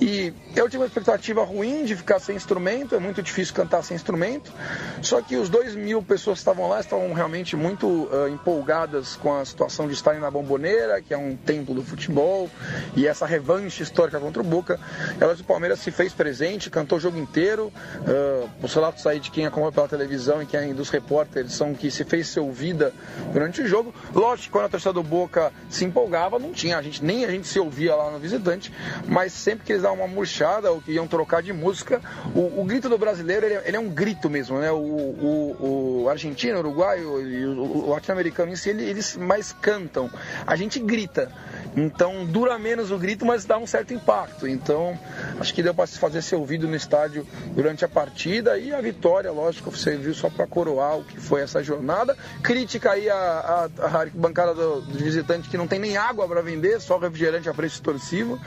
[0.00, 3.94] E eu tive uma expectativa ruim de ficar sem instrumento, é muito difícil cantar sem
[3.94, 4.52] instrumento.
[5.00, 9.34] Só que os 2 mil pessoas que estavam lá estavam realmente muito uh, empolgadas com
[9.34, 12.50] a situação de estarem na Bomboneira, que é um templo do futebol,
[12.94, 14.78] e essa revanche histórica contra o Boca.
[15.18, 17.72] Elas do Palmeiras se fez presente, cantou o jogo inteiro.
[18.00, 21.90] Uh, os relatos aí de quem acompanha pela televisão e quem dos repórteres são que
[21.90, 22.92] se fez ser ouvida
[23.32, 23.94] durante o jogo.
[24.12, 27.48] Lógico quando a torcida do Boca se empolgava, não tinha, a gente, nem a gente
[27.48, 28.70] se ouvia lá no visitante,
[29.06, 31.93] mas sempre que eles davam uma murchada ou que iam trocar de música,
[32.34, 34.70] o, o grito do brasileiro ele, ele, é um grito mesmo, né?
[34.70, 40.10] O, o, o argentino, o uruguaio e o, o latino-americano em si, eles mais cantam.
[40.46, 41.30] A gente grita.
[41.76, 44.46] Então dura menos o grito, mas dá um certo impacto.
[44.46, 44.98] Então
[45.40, 48.80] acho que deu para se fazer ser ouvido no estádio durante a partida e a
[48.80, 52.16] vitória, lógico, você viu só para coroar o que foi essa jornada.
[52.42, 56.80] Crítica aí a, a, bancada do, do, visitante que não tem nem água para vender,
[56.80, 58.40] só refrigerante a preço extorsivo.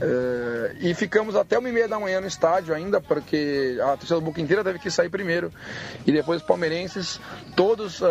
[0.00, 4.16] É, e ficamos até uma e meia da manhã no estádio ainda, porque a torcida
[4.16, 5.50] do Boca inteira teve que sair primeiro.
[6.06, 7.18] E depois os palmeirenses,
[7.54, 8.06] todos uh,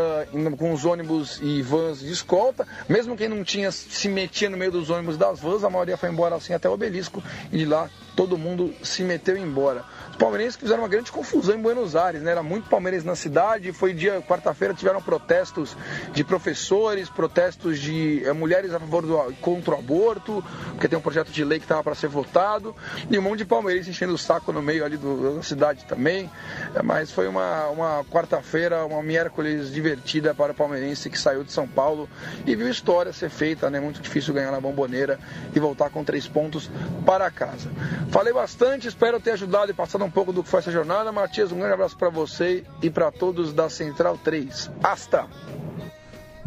[0.57, 4.71] com os ônibus e vans de escolta, mesmo quem não tinha se metia no meio
[4.71, 7.89] dos ônibus das vans, a maioria foi embora assim até o obelisco e de lá
[8.15, 9.83] todo mundo se meteu embora.
[10.09, 12.31] Os palmeirenses fizeram uma grande confusão em Buenos Aires, né?
[12.31, 13.73] Era muito palmeirense na cidade.
[13.73, 15.75] Foi dia, quarta-feira, tiveram protestos
[16.13, 21.01] de professores, protestos de é, mulheres a favor do contra o aborto, porque tem um
[21.01, 22.73] projeto de lei que estava para ser votado,
[23.11, 26.31] e um monte de palmeirenses enchendo o saco no meio ali do, da cidade também.
[26.73, 31.51] É, mas foi uma, uma quarta-feira, uma miércoles divertida para o palmeirense que saiu de
[31.51, 32.09] São Paulo
[32.45, 33.81] e viu história ser feita, né?
[33.81, 35.19] Muito difícil ganhar na bomboneira
[35.55, 36.69] e voltar com três pontos
[37.05, 37.69] para casa.
[38.09, 41.11] Falei bastante, espero ter ajudado e passado um pouco do que foi essa jornada.
[41.11, 44.71] Matias, um grande abraço para você e para todos da Central 3.
[44.83, 45.27] Hasta!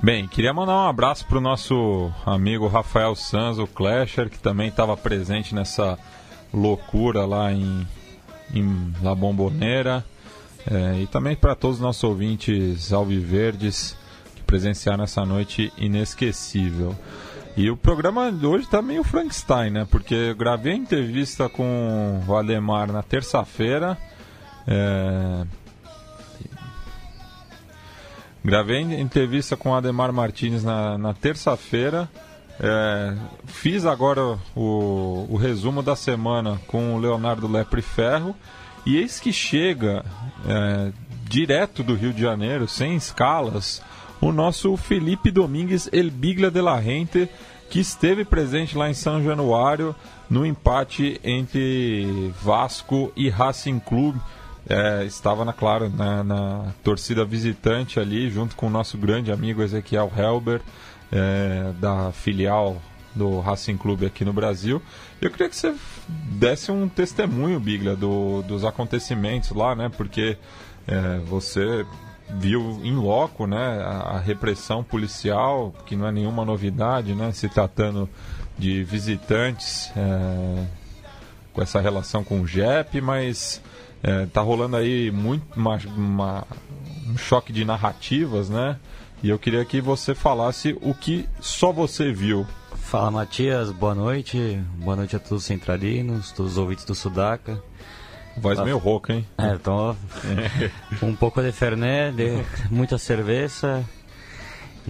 [0.01, 4.69] Bem, queria mandar um abraço para o nosso amigo Rafael Sanz, o Clasher, que também
[4.69, 5.99] estava presente nessa
[6.55, 7.87] loucura lá em,
[8.55, 10.05] em La Bombonera.
[10.71, 13.97] É, e também para todos os nossos ouvintes alviverdes
[14.37, 16.95] que presenciaram essa noite inesquecível.
[17.59, 19.85] E o programa de hoje tá meio Frankenstein, né?
[19.91, 23.99] Porque eu gravei a entrevista com o Ademar na terça-feira.
[24.65, 25.45] É...
[28.45, 32.09] Gravei a entrevista com o Ademar Martins na, na terça-feira.
[32.61, 33.17] É...
[33.47, 38.37] Fiz agora o, o resumo da semana com o Leonardo Lepre Ferro.
[38.87, 40.05] E eis que chega
[40.47, 40.93] é,
[41.25, 43.83] direto do Rio de Janeiro, sem escalas,
[44.21, 47.29] o nosso Felipe Domingues El Bigla de la Rente,
[47.71, 49.95] que esteve presente lá em São Januário
[50.29, 54.21] no empate entre Vasco e Racing Clube.
[54.69, 59.63] É, estava, na, claro, na, na, torcida visitante ali, junto com o nosso grande amigo
[59.63, 60.61] Ezequiel Helber,
[61.11, 62.77] é, da filial
[63.15, 64.83] do Racing Clube aqui no Brasil.
[65.21, 65.75] Eu queria que você
[66.07, 69.91] desse um testemunho, Bigla, do, dos acontecimentos lá, né?
[69.95, 70.37] Porque
[70.87, 71.87] é, você
[72.31, 78.09] viu em loco né, a, repressão policial, que não é nenhuma novidade, né, se tratando
[78.59, 80.65] de visitantes é,
[81.53, 83.63] com essa relação com o JEP, mas
[84.27, 86.47] está é, rolando aí muito uma, uma,
[87.09, 88.77] um choque de narrativas, né?
[89.23, 92.47] E eu queria que você falasse o que só você viu.
[92.77, 97.61] Fala Matias, boa noite, boa noite a todos os centralinos, todos os ouvintes do Sudaca.
[98.41, 99.27] Voz meio rouca, hein?
[99.37, 99.97] É, então.
[101.03, 103.85] um pouco de Fernet, de muita cerveja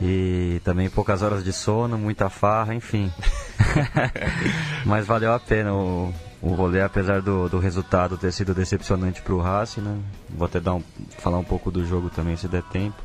[0.01, 3.11] e também poucas horas de sono, muita farra, enfim.
[4.87, 9.35] Mas valeu a pena o, o rolê, apesar do, do resultado ter sido decepcionante para
[9.35, 9.99] o Racing, né?
[10.31, 10.83] Vou até dar um,
[11.19, 13.03] falar um pouco do jogo também, se der tempo.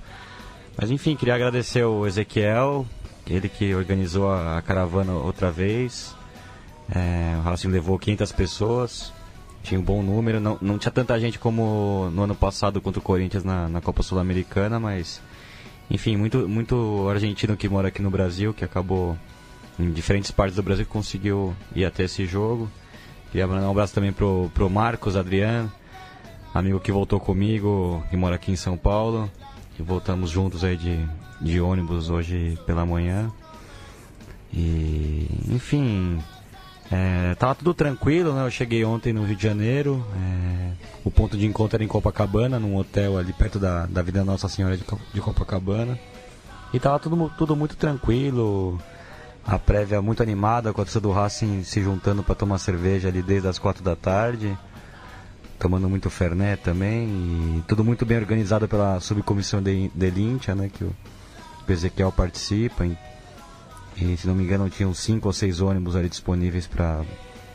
[0.78, 2.86] Mas enfim, queria agradecer o Ezequiel,
[3.28, 6.16] ele que organizou a, a caravana outra vez.
[6.94, 9.14] É, o Racing levou 500 pessoas,
[9.64, 10.40] tinha um bom número.
[10.40, 14.04] Não, não tinha tanta gente como no ano passado contra o Corinthians na, na Copa
[14.04, 15.22] Sul-Americana, mas
[15.90, 19.18] enfim, muito, muito argentino que mora aqui no Brasil, que acabou
[19.80, 22.70] em diferentes partes do Brasil conseguiu ir até esse jogo.
[23.32, 25.72] Queria mandar um abraço também pro, pro Marcos Adriano,
[26.54, 29.32] amigo que voltou comigo, que mora aqui em São Paulo.
[29.76, 31.00] Que voltamos juntos aí de,
[31.42, 33.32] de ônibus hoje pela manhã.
[34.54, 36.20] E, enfim,
[36.96, 38.46] é, tava tudo tranquilo, né?
[38.46, 40.06] Eu cheguei ontem no Rio de Janeiro.
[40.16, 44.24] É, o ponto de encontro era em Copacabana, num hotel ali perto da, da Vida
[44.24, 44.84] Nossa Senhora de,
[45.20, 45.98] Copacabana.
[46.72, 48.80] E tava tudo, tudo muito tranquilo.
[49.44, 53.24] A prévia muito animada, com a torcida do Racing se juntando para tomar cerveja ali
[53.24, 54.56] desde as quatro da tarde.
[55.58, 57.08] Tomando muito Fernet também.
[57.08, 60.70] E tudo muito bem organizado pela subcomissão de, de Lintia, né?
[60.72, 60.94] Que o
[61.68, 62.86] Ezequiel participa.
[63.98, 67.04] E se não me engano, tinham cinco ou seis ônibus ali disponíveis para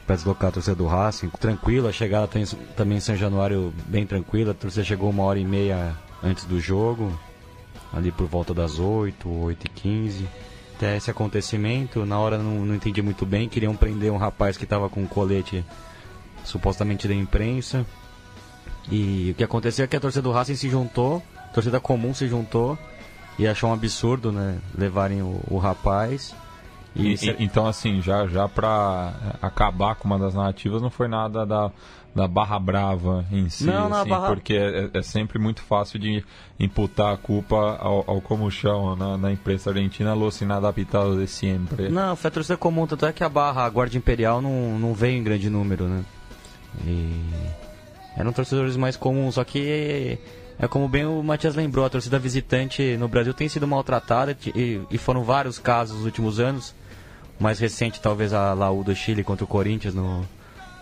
[0.08, 1.28] deslocar a torcida do Racing.
[1.30, 2.44] Tranquilo, a chegada tem,
[2.76, 4.52] também em São Januário bem tranquila.
[4.52, 7.18] A torcida chegou uma hora e meia antes do jogo,
[7.92, 10.28] ali por volta das 8, 8 e 15.
[10.76, 13.48] Até esse acontecimento, na hora não, não entendi muito bem.
[13.48, 15.64] Queriam prender um rapaz que estava com um colete
[16.44, 17.84] supostamente da imprensa.
[18.90, 22.14] E o que aconteceu é que a torcida do Racing se juntou, a torcida comum
[22.14, 22.78] se juntou
[23.38, 24.58] e achou um absurdo, né?
[24.76, 26.34] Levarem o, o rapaz.
[26.96, 31.46] E, e, então, assim, já, já para acabar com uma das narrativas, não foi nada
[31.46, 31.70] da,
[32.14, 34.26] da Barra Brava em si, não, assim, barra...
[34.26, 36.24] porque é, é, sempre muito fácil de
[36.58, 41.88] imputar a culpa ao, ao Comuchão, na, na imprensa argentina, los inadaptados de sempre.
[41.88, 44.92] Não, foi a torcida comum, tanto é que a Barra, a Guarda Imperial, não, não
[44.92, 46.04] veio em grande número, né?
[46.84, 47.58] E...
[48.16, 50.18] Eram torcedores mais comuns, só que
[50.58, 54.80] é como bem o Matias lembrou, a torcida visitante no Brasil tem sido maltratada e,
[54.90, 56.74] e foram vários casos nos últimos anos.
[57.38, 60.26] O mais recente, talvez, a Laú do Chile contra o Corinthians no,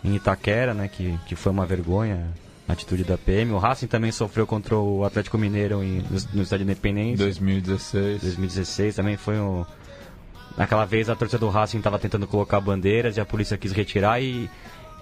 [0.03, 2.33] em Itaquera, né, que, que foi uma vergonha
[2.69, 3.53] a atitude da PM.
[3.53, 7.19] O Racing também sofreu contra o Atlético Mineiro em, no, no Estádio Independência.
[7.19, 8.23] 2016.
[8.23, 9.65] 2016 também foi um...
[10.57, 14.21] Naquela vez a torcida do Racing estava tentando colocar bandeiras e a polícia quis retirar
[14.21, 14.51] e,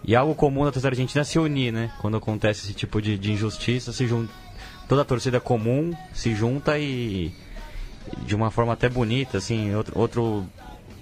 [0.03, 1.93] e algo comum na torcida argentina é se unir, né?
[2.01, 4.27] Quando acontece esse tipo de, de injustiça, se, jun,
[4.89, 7.33] toda a torcida comum se junta e
[8.19, 10.47] de uma forma até bonita, assim, outro outro,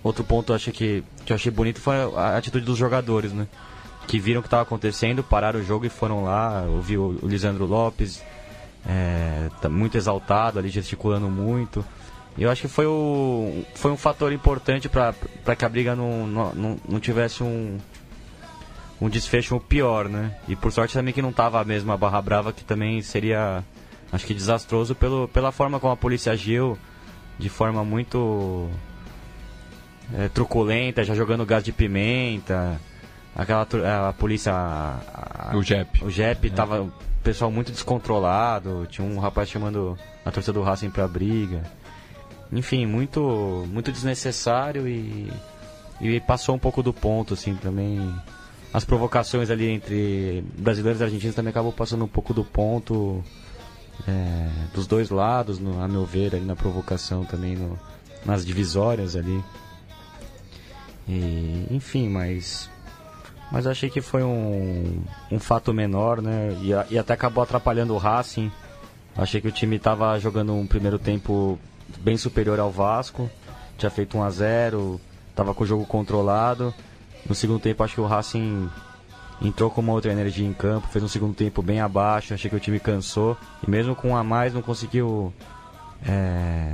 [0.03, 3.47] outro ponto achei que, que eu achei bonito foi a atitude dos jogadores, né?
[4.07, 7.29] Que viram o que estava acontecendo, pararam o jogo e foram lá, ouvi o, o
[7.29, 8.23] Lisandro Lopes,
[8.87, 11.85] é, tá muito exaltado ali, gesticulando muito.
[12.37, 15.15] Eu acho que foi, o, foi um fator importante para
[15.57, 17.79] que a briga não, não, não tivesse um,
[19.01, 20.35] um desfecho pior, né?
[20.49, 23.63] E por sorte também que não tava a mesma Barra Brava, que também seria,
[24.13, 26.79] acho que desastroso pelo, pela forma como a polícia agiu,
[27.39, 28.69] de forma muito
[30.15, 32.81] é, truculenta, já jogando gás de pimenta.
[33.35, 33.67] Aquela
[34.09, 34.53] a polícia.
[34.53, 36.05] A, o JEP.
[36.05, 36.51] O JEP é.
[36.51, 36.83] tava.
[36.83, 38.87] O pessoal muito descontrolado.
[38.91, 41.63] Tinha um rapaz chamando a torcida do Racing pra briga.
[42.53, 45.33] Enfim, muito, muito desnecessário e,
[46.01, 48.15] e passou um pouco do ponto, assim, também
[48.75, 53.25] as provocações ali entre brasileiros e argentinos também acabou passando um pouco do ponto
[54.07, 57.79] é, dos dois lados, no, a meu ver, ali na provocação também, no,
[58.25, 59.43] nas divisórias ali.
[61.09, 62.71] E, enfim, mas.
[63.51, 66.57] Mas achei que foi um, um fato menor, né?
[66.63, 68.51] E, e até acabou atrapalhando o Racing.
[69.15, 71.59] Achei que o time estava jogando um primeiro tempo
[72.01, 73.29] bem superior ao Vasco.
[73.77, 75.01] Tinha feito 1 a 0
[75.33, 76.73] estava com o jogo controlado.
[77.27, 78.71] No segundo tempo, acho que o Racing
[79.43, 82.57] entrou com uma outra energia em campo, fez um segundo tempo bem abaixo, achei que
[82.57, 83.37] o time cansou.
[83.67, 85.33] E mesmo com um a mais, não conseguiu
[86.07, 86.73] é,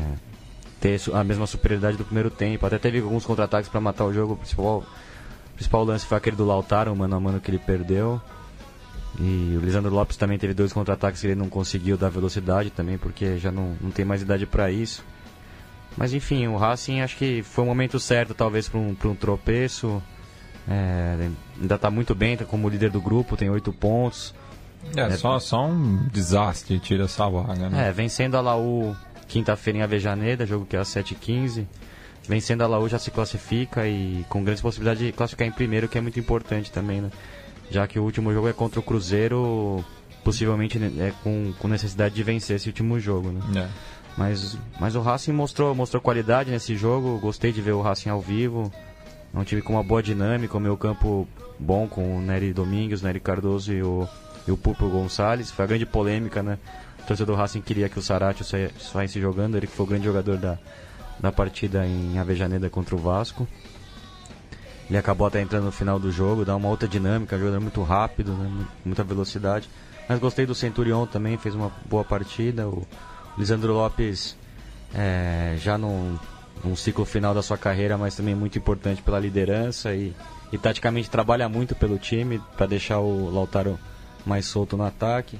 [0.80, 2.64] ter a mesma superioridade do primeiro tempo.
[2.66, 4.34] Até teve alguns contra-ataques para matar o jogo.
[4.34, 4.84] O principal,
[5.54, 8.20] principal lance foi aquele do Lautaro, mano a mano que ele perdeu.
[9.18, 12.98] E o Lisandro Lopes também teve dois contra-ataques que ele não conseguiu dar velocidade também,
[12.98, 15.04] porque já não, não tem mais idade para isso.
[15.96, 20.00] Mas enfim, o Racing acho que foi o momento certo, talvez, para um, um tropeço.
[20.68, 21.30] É,
[21.60, 24.34] ainda está muito bem, tá como líder do grupo, tem oito pontos.
[24.94, 27.88] É, é, só, só um desastre tira essa vaga, né?
[27.88, 28.94] É, vencendo a Laú
[29.26, 31.66] quinta-feira em Avejaneda, jogo que é às 7h15.
[32.26, 35.96] Vencendo a Laú já se classifica e com grandes possibilidades de classificar em primeiro, que
[35.96, 37.10] é muito importante também, né?
[37.70, 39.84] Já que o último jogo é contra o Cruzeiro,
[40.24, 43.62] possivelmente né, é com, com necessidade de vencer esse último jogo, né?
[43.62, 43.68] É.
[44.16, 48.20] Mas, mas o Racing mostrou, mostrou qualidade nesse jogo, gostei de ver o Racing ao
[48.20, 48.70] vivo.
[49.34, 51.28] É um time com uma boa dinâmica, o meu campo
[51.58, 54.08] bom com o Nery Domingues, o Nery Cardoso e o,
[54.46, 55.50] e o Pulpo Gonçalves.
[55.50, 56.58] Foi a grande polêmica, né?
[57.00, 60.04] O torcedor do Racing queria que o Sarate saísse jogando, ele que foi o grande
[60.04, 60.58] jogador da,
[61.18, 63.46] da partida em Avejaneda contra o Vasco.
[64.88, 68.32] Ele acabou até entrando no final do jogo, dá uma outra dinâmica, jogador muito rápido,
[68.32, 68.66] né?
[68.84, 69.68] muita velocidade.
[70.08, 72.66] Mas gostei do Centurion também, fez uma boa partida.
[72.66, 72.86] O
[73.36, 74.34] Lisandro Lopes
[74.94, 76.18] é, já não
[76.64, 80.14] um ciclo final da sua carreira, mas também muito importante pela liderança e,
[80.52, 83.78] e taticamente trabalha muito pelo time para deixar o Lautaro
[84.24, 85.38] mais solto no ataque.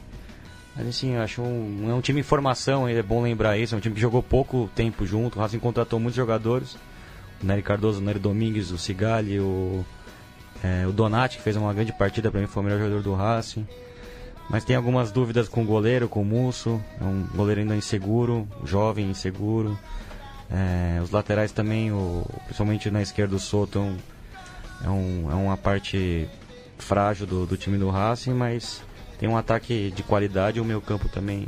[0.76, 3.80] Mas assim, acho um, é um time em formação, é bom lembrar isso, é um
[3.80, 6.76] time que jogou pouco tempo junto, o Racing contratou muitos jogadores,
[7.42, 9.84] o Nery Cardoso, o Nery Domingues, o Cigali, o,
[10.62, 13.14] é, o Donati, que fez uma grande partida para mim, foi o melhor jogador do
[13.14, 13.66] Racing.
[14.48, 16.82] Mas tem algumas dúvidas com o goleiro, com o Musso.
[16.98, 19.78] É um goleiro ainda inseguro, jovem, inseguro.
[20.50, 23.96] É, os laterais também, o, principalmente na esquerda, o Soto
[24.82, 26.28] é, um, é uma parte
[26.78, 28.82] frágil do, do time do Racing, mas
[29.18, 30.60] tem um ataque de qualidade.
[30.60, 31.46] O meu campo também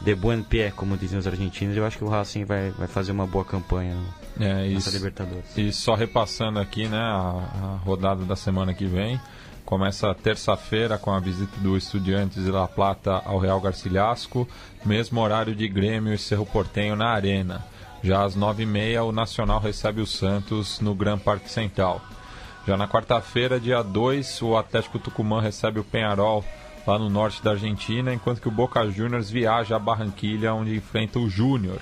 [0.00, 1.76] de buen pé, como dizem os argentinos.
[1.76, 3.96] Eu acho que o Racing vai, vai fazer uma boa campanha
[4.38, 5.56] é, nessa isso, Libertadores.
[5.56, 9.20] E só repassando aqui né, a, a rodada da semana que vem.
[9.64, 14.46] Começa terça-feira com a visita do Estudiantes de La Plata ao Real Garcilasco,
[14.84, 17.64] mesmo horário de Grêmio e Cerro Portenho na Arena.
[18.02, 22.00] Já às nove e meia, o Nacional recebe o Santos no Gran Parque Central.
[22.66, 26.44] Já na quarta-feira, dia 2, o Atlético Tucumã recebe o Penharol
[26.84, 31.20] lá no norte da Argentina, enquanto que o Boca Juniors viaja a Barranquilha, onde enfrenta
[31.20, 31.78] o Júnior.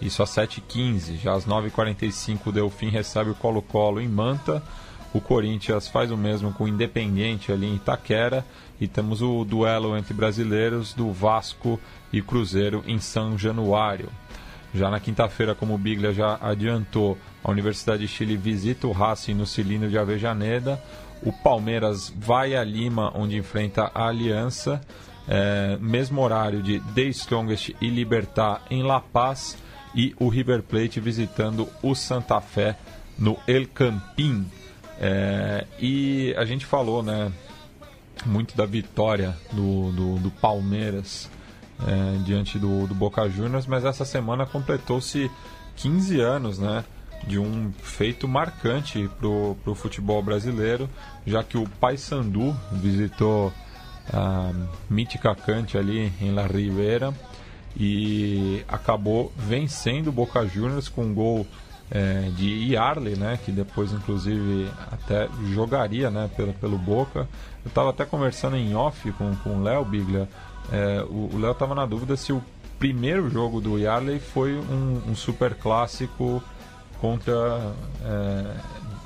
[0.00, 1.18] Isso às 7h15.
[1.18, 4.62] Já às 9h45, o Delfim recebe o Colo-Colo em Manta.
[5.12, 8.44] O Corinthians faz o mesmo com o Independiente ali em Itaquera.
[8.80, 11.80] E temos o duelo entre brasileiros do Vasco
[12.12, 14.10] e Cruzeiro em São Januário.
[14.76, 19.32] Já na quinta-feira, como o Biglia já adiantou, a Universidade de Chile visita o Racing
[19.32, 20.78] no Cilindro de Avejaneda.
[21.22, 24.80] O Palmeiras vai a Lima, onde enfrenta a Aliança.
[25.26, 29.56] É, mesmo horário de The Strongest e Libertar em La Paz.
[29.94, 32.76] E o River Plate visitando o Santa Fé
[33.18, 34.46] no El Campín.
[35.00, 37.32] É, e a gente falou, né,
[38.26, 41.30] muito da vitória do, do, do Palmeiras
[41.86, 45.30] é, diante do, do Boca Juniors, mas essa semana completou-se
[45.76, 46.84] 15 anos, né,
[47.26, 50.88] de um feito marcante para o futebol brasileiro,
[51.26, 53.52] já que o Paysandu visitou
[54.12, 54.52] a
[54.88, 57.12] mítica Cante ali em La Ribera
[57.76, 61.46] e acabou vencendo o Boca Juniors com um gol
[61.90, 67.28] é, de Yarley, né, que depois inclusive até jogaria né, pelo, pelo Boca.
[67.64, 70.28] Eu estava até conversando em off com, com o Léo Biglia.
[70.72, 72.42] É, o Léo estava na dúvida se o
[72.78, 76.42] primeiro jogo do Yarley foi um, um super clássico
[77.00, 77.72] contra
[78.04, 78.54] é,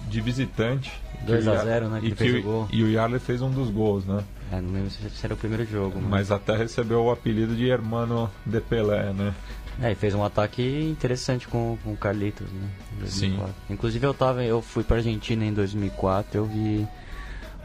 [0.08, 0.92] de visitante.
[1.26, 2.00] 2 a 0 né?
[2.00, 4.24] Que e, que o, e o Yarley fez um dos gols, né?
[4.52, 6.00] É, não lembro se era o primeiro jogo.
[6.00, 6.10] Mas...
[6.10, 9.34] mas até recebeu o apelido de Hermano de Pelé, né?
[9.82, 12.68] É, e fez um ataque interessante com, com o Carlitos, né?
[13.06, 13.38] Sim.
[13.68, 16.86] Inclusive eu tava, eu fui pra Argentina em 2004, eu vi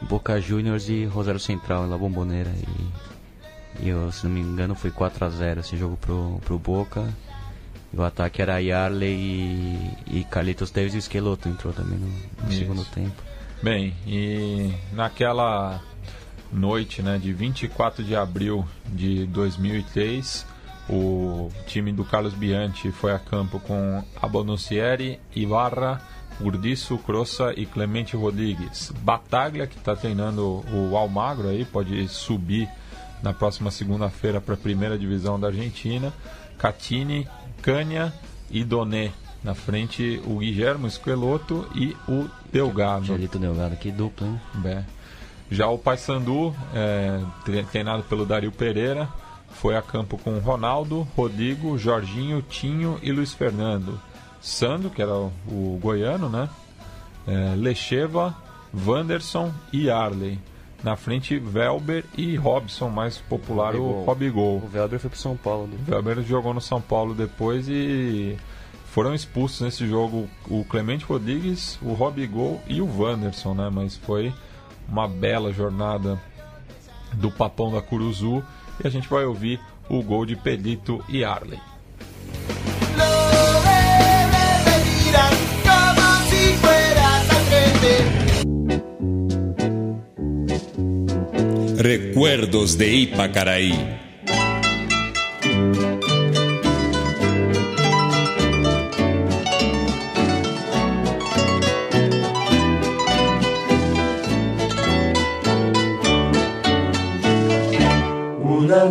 [0.04, 3.15] Boca Juniors e Rosário Central na Bomboneira e,
[3.82, 7.08] e eu, se não me engano foi 4 a 0 esse jogo pro, pro Boca.
[7.94, 12.08] E o ataque era Yarley e, e Carlitos Teves e o Esqueloto entrou também no,
[12.44, 13.22] no segundo tempo.
[13.62, 15.82] Bem, e naquela
[16.52, 20.46] noite, né, de 24 de abril de 2003,
[20.90, 26.02] o time do Carlos Bianchi foi a campo com Abonocieri, Ibarra,
[26.40, 28.92] Urdiço, Crossa e Clemente Rodrigues.
[29.02, 32.70] Bataglia, que está treinando o Almagro aí, pode subir
[33.26, 36.14] na próxima segunda-feira para a primeira divisão da Argentina.
[36.60, 37.28] Catini,
[37.62, 38.14] Cânia
[38.50, 39.12] e Doné.
[39.44, 43.06] Na frente, o Guilherme Esqueloto e o Delgado.
[43.06, 44.42] Gelito Delgado, que dupla, hein?
[44.64, 44.84] É.
[45.52, 47.22] Já o Paysandu, é,
[47.72, 49.08] treinado pelo Dario Pereira,
[49.52, 54.00] foi a campo com Ronaldo, Rodrigo, Jorginho, Tinho e Luiz Fernando.
[54.42, 56.50] Sando, que era o, o goiano, né?
[57.28, 58.36] É, Lecheva,
[58.86, 60.40] Wanderson e Arley.
[60.86, 64.02] Na frente, Velber e Robson, mais popular, Robigol.
[64.02, 64.58] o Robigol.
[64.58, 65.66] O Velber foi pro São Paulo.
[65.66, 65.78] Né?
[65.80, 68.38] O Velber jogou no São Paulo depois e
[68.92, 73.68] foram expulsos nesse jogo o Clemente Rodrigues, o Robigol e o Wanderson, né?
[73.74, 74.32] Mas foi
[74.88, 76.22] uma bela jornada
[77.14, 78.44] do Papão da Curuzu
[78.84, 79.60] e a gente vai ouvir
[79.90, 81.60] o gol de Pedito e Arley.
[91.86, 93.74] Recuerdos de Ipacaraí.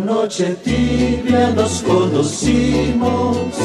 [0.05, 3.55] noche tibia nos conocimos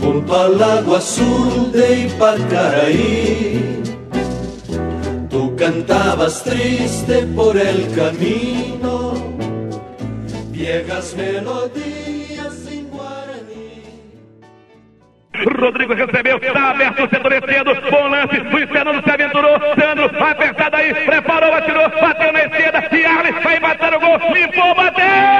[0.00, 3.87] junto al agua azul de Ipacaraí.
[5.58, 9.14] Cantabas triste por el camino,
[10.52, 13.82] viejas melodías sin guaraní.
[15.58, 17.74] Rodrigo recebeu, tá aberto o setor esquerdo.
[17.90, 18.38] Bom lance.
[18.38, 19.58] Luiz Fernando se aventurou.
[19.74, 20.94] Sandro, apertado aí.
[20.94, 21.88] Preparou, atirou.
[22.00, 22.96] Bateu na esquerda.
[22.96, 24.18] E Arley vai bater o gol.
[24.32, 25.37] Limpou, bateu.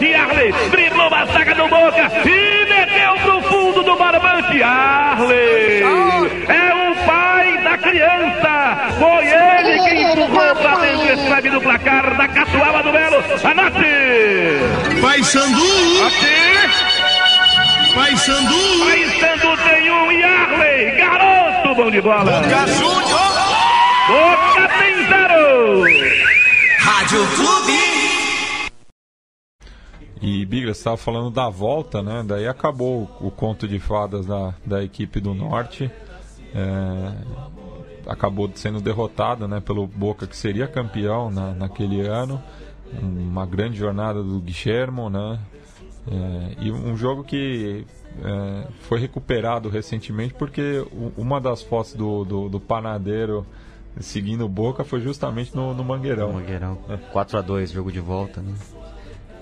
[0.00, 4.62] E Arley driblou a zaga do Boca e meteu pro fundo do barbante.
[4.62, 5.82] Arley
[6.48, 8.94] é o pai da criança.
[8.98, 13.16] Foi ele quem empurrou pra dentro e escreve no placar da Catuaba do Belo.
[13.44, 15.00] Anote!
[15.00, 16.06] Vai Sandu!
[16.06, 16.98] Aqui!
[17.94, 18.84] Vai Sandu!
[18.84, 22.24] Paissandu tem um e Arley, garoto bom de bola.
[22.24, 23.28] Boca Júnior!
[24.08, 25.84] Boca tem zero.
[26.78, 27.97] Rádio Clube!
[30.20, 32.24] E você estava falando da volta, né?
[32.26, 35.90] Daí acabou o conto de fadas da, da equipe do Norte.
[36.54, 37.12] É,
[38.06, 42.42] acabou sendo derrotada né, pelo Boca, que seria campeão na, naquele ano.
[43.00, 45.38] Uma grande jornada do Guilhermo, né?
[46.10, 47.86] É, e um jogo que
[48.24, 50.84] é, foi recuperado recentemente porque
[51.16, 53.46] uma das fotos do, do, do panadeiro
[54.00, 56.32] seguindo o Boca foi justamente no, no Mangueirão.
[56.32, 56.78] Mangueirão.
[57.12, 58.54] 4x2, jogo de volta, né?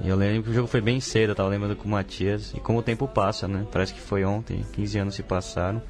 [0.02, 2.52] E eu lembro que o jogo foi bem cedo, eu tava lembrando com o Matias.
[2.55, 3.66] E como o tempo passa, né?
[3.73, 5.82] Parece que foi ontem, 15 anos se passaram.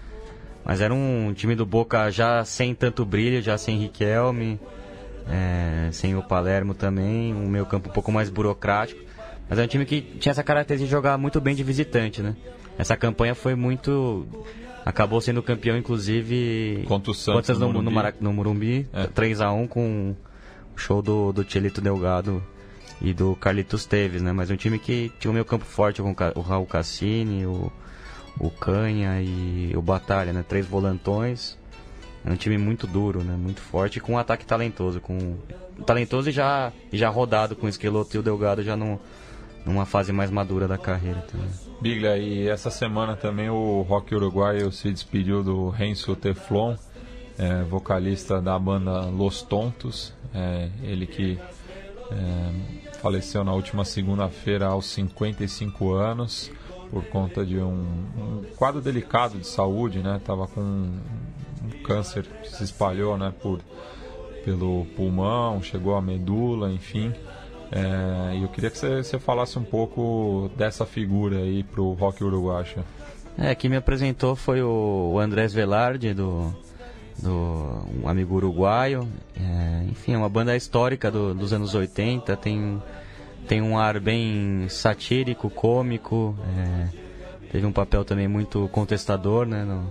[0.64, 4.58] Mas era um time do Boca já sem tanto brilho, já sem Riquelme,
[5.28, 9.00] é, sem o Palermo também, um meio campo um pouco mais burocrático.
[9.48, 12.34] Mas é um time que tinha essa característica de jogar muito bem de visitante, né?
[12.78, 14.26] Essa campanha foi muito.
[14.84, 16.84] Acabou sendo campeão, inclusive.
[16.86, 17.94] Contra o Santos no, no no, Morumbi.
[17.94, 18.88] Marac- no Morumbi.
[18.92, 19.06] É.
[19.06, 20.16] 3x1 com
[20.74, 22.42] o show do, do Tchelito Delgado
[23.00, 24.32] e do Carlitos Teves, né?
[24.32, 27.70] Mas um time que tinha o meio campo forte com o Raul Cassini, o,
[28.38, 30.44] o Canha e o Batalha, né?
[30.46, 31.58] Três volantões.
[32.24, 33.36] É um time muito duro, né?
[33.36, 35.00] Muito forte com um ataque talentoso.
[35.00, 35.36] Com...
[35.84, 38.98] Talentoso e já, e já rodado com o Esqueloto e o Delgado já num,
[39.64, 41.48] numa fase mais madura da carreira também.
[41.80, 46.74] Biglia, e essa semana também o rock uruguaio se despediu do Renzo Teflon,
[47.38, 50.12] é, vocalista da banda Los Tontos.
[50.34, 51.38] É, ele que
[52.10, 56.50] é, faleceu na última segunda-feira aos 55 anos
[56.90, 57.84] por conta de um,
[58.16, 60.20] um quadro delicado de saúde, né?
[60.24, 61.00] Tava com um,
[61.84, 63.32] câncer que se espalhou, né?
[63.42, 63.60] Por
[64.44, 67.12] pelo pulmão, chegou à medula, enfim.
[67.72, 72.84] É, e eu queria que você, falasse um pouco dessa figura aí pro rock uruguaio.
[73.36, 76.54] É, quem me apresentou foi o Andrés Velarde, do,
[77.22, 79.08] do um amigo uruguaio.
[79.36, 82.82] É, enfim, é uma banda histórica do- dos anos 80, tem,
[83.48, 86.88] tem um ar bem satírico, cômico, é,
[87.50, 89.88] teve um papel também muito contestador, né, no-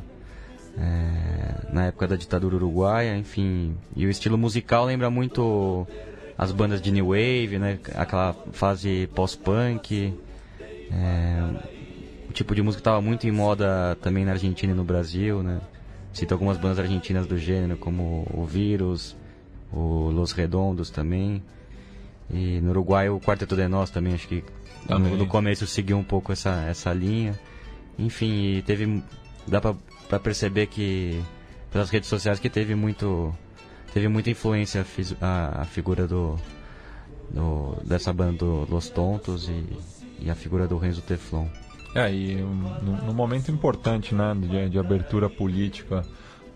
[0.77, 3.75] é, na época da ditadura uruguaia, enfim.
[3.95, 5.87] E o estilo musical lembra muito
[6.37, 10.13] as bandas de New Wave, né, aquela fase pós-punk.
[10.91, 11.43] É,
[12.29, 15.59] o tipo de música estava muito em moda também na Argentina e no Brasil, né?
[16.15, 19.15] Cito algumas bandas argentinas do gênero, como o Vírus,
[19.71, 21.43] o Los Redondos também.
[22.33, 24.43] E no Uruguai o Quarteto de Nós também, acho que
[24.87, 25.11] Também.
[25.11, 27.37] no, no começo seguiu um pouco essa, essa linha.
[27.99, 29.03] Enfim, teve.
[29.47, 29.75] dá pra,
[30.09, 31.21] pra perceber que
[31.69, 33.35] pelas redes sociais que teve muito.
[33.93, 34.85] Teve muita influência
[35.21, 36.37] a, a figura do,
[37.29, 39.63] do- dessa banda do Los Tontos e,
[40.19, 41.47] e a figura do Renzo Teflon.
[41.95, 46.05] É, e um, num momento importante, né, de, de abertura política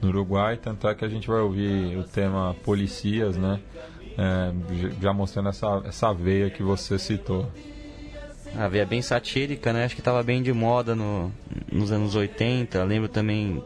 [0.02, 3.58] no Uruguai, tanto é que a gente vai ouvir o tema policias, né,
[4.18, 4.52] é,
[5.02, 7.50] já mostrando essa, essa veia que você citou.
[8.58, 9.86] A veia bem satírica, né?
[9.86, 11.32] Acho que tava bem de moda no,
[11.72, 12.84] nos anos 80.
[12.84, 13.64] Lembro também.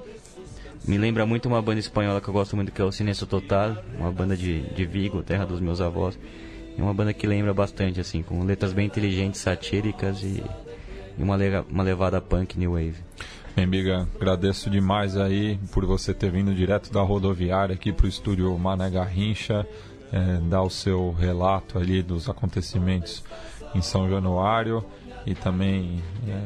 [0.85, 3.77] Me lembra muito uma banda espanhola que eu gosto muito, que é o Silencio Total,
[3.97, 6.19] uma banda de, de Vigo, terra dos meus avós.
[6.77, 10.43] É uma banda que lembra bastante, assim, com letras bem inteligentes, satíricas e,
[11.17, 12.95] e uma, lega- uma levada punk new wave.
[13.55, 18.09] Bem, Biga, agradeço demais aí por você ter vindo direto da rodoviária aqui para o
[18.09, 19.67] estúdio Mané Garrincha,
[20.11, 23.23] é, dar o seu relato ali dos acontecimentos
[23.75, 24.83] em São Januário
[25.25, 26.45] e também é,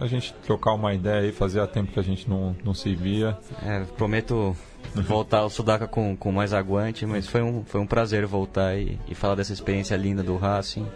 [0.00, 3.38] a gente trocar uma ideia aí, fazia tempo que a gente não, não se via.
[3.64, 4.54] É, prometo
[4.94, 8.98] voltar ao Sudaca com, com mais aguante, mas foi um, foi um prazer voltar e,
[9.08, 10.86] e falar dessa experiência linda do Racing.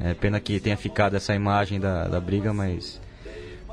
[0.00, 3.00] É pena que tenha ficado essa imagem da, da briga, mas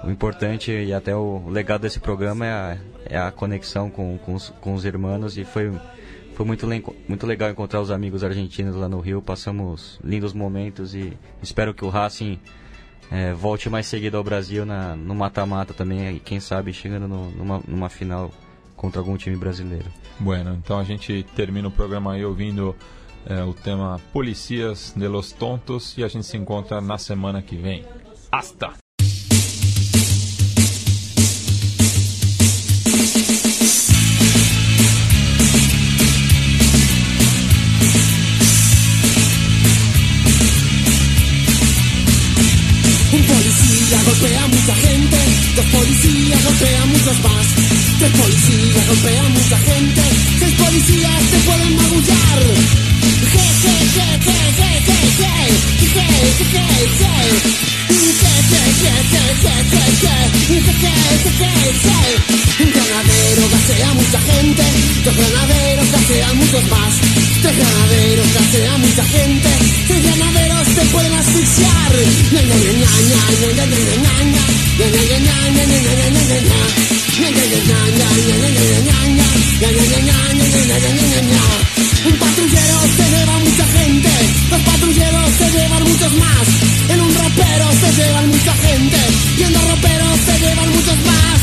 [0.03, 4.33] o importante e até o legado desse programa é a, é a conexão com, com,
[4.35, 5.71] os, com os irmãos e foi,
[6.35, 6.67] foi muito,
[7.07, 9.21] muito legal encontrar os amigos argentinos lá no Rio.
[9.21, 12.39] Passamos lindos momentos e espero que o Racing
[13.11, 17.31] é, volte mais seguido ao Brasil na, no mata-mata também e quem sabe chegando no-
[17.31, 18.31] numa, numa final
[18.75, 19.85] contra algum time brasileiro.
[20.19, 22.75] Bueno, então a gente termina o programa aí ouvindo
[23.25, 27.55] é, o tema Policias de los Tontos e a gente se encontra na semana que
[27.55, 27.85] vem.
[28.31, 28.81] Hasta!
[44.05, 45.17] Golpea a gente,
[45.55, 47.47] dos policías golpean muchos más,
[47.99, 50.01] tres policías golpean a mucha gente,
[50.39, 53.00] seis policías te pueden magullar.
[62.59, 64.63] Un ganadero casea a mucha gente,
[65.03, 66.93] dos ganaderos casea a muchos más.
[67.41, 69.49] Tres ganaderos casea a mucha gente,
[69.87, 71.91] tres ganaderos se pueden asfixiar.
[82.03, 82.90] Un patrullero
[83.51, 84.09] mucha gente,
[84.49, 86.47] los patrulleros se llevan muchos más.
[86.89, 88.97] En un ropero se llevan mucha gente,
[89.37, 91.41] y en los roperos se llevan muchos más.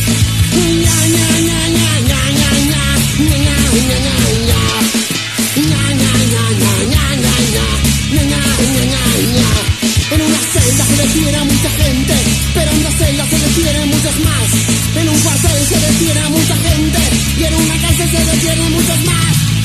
[10.11, 12.15] En una celda se detiene mucha gente,
[12.55, 14.49] pero en dos celdas se detienen muchos más.
[14.97, 16.99] En un cuartel se detiene mucha gente,
[17.39, 19.58] y en una cárcel se detienen muchos más.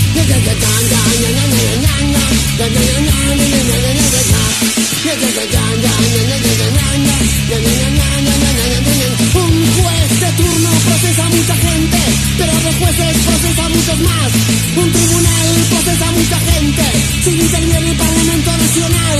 [9.33, 11.97] Un juez de turno procesa a mucha gente,
[12.37, 14.31] pero dos jueces procesa a muchos más.
[14.77, 16.83] Un tribunal procesa a mucha gente,
[17.23, 19.19] sin intervenir el Parlamento Nacional.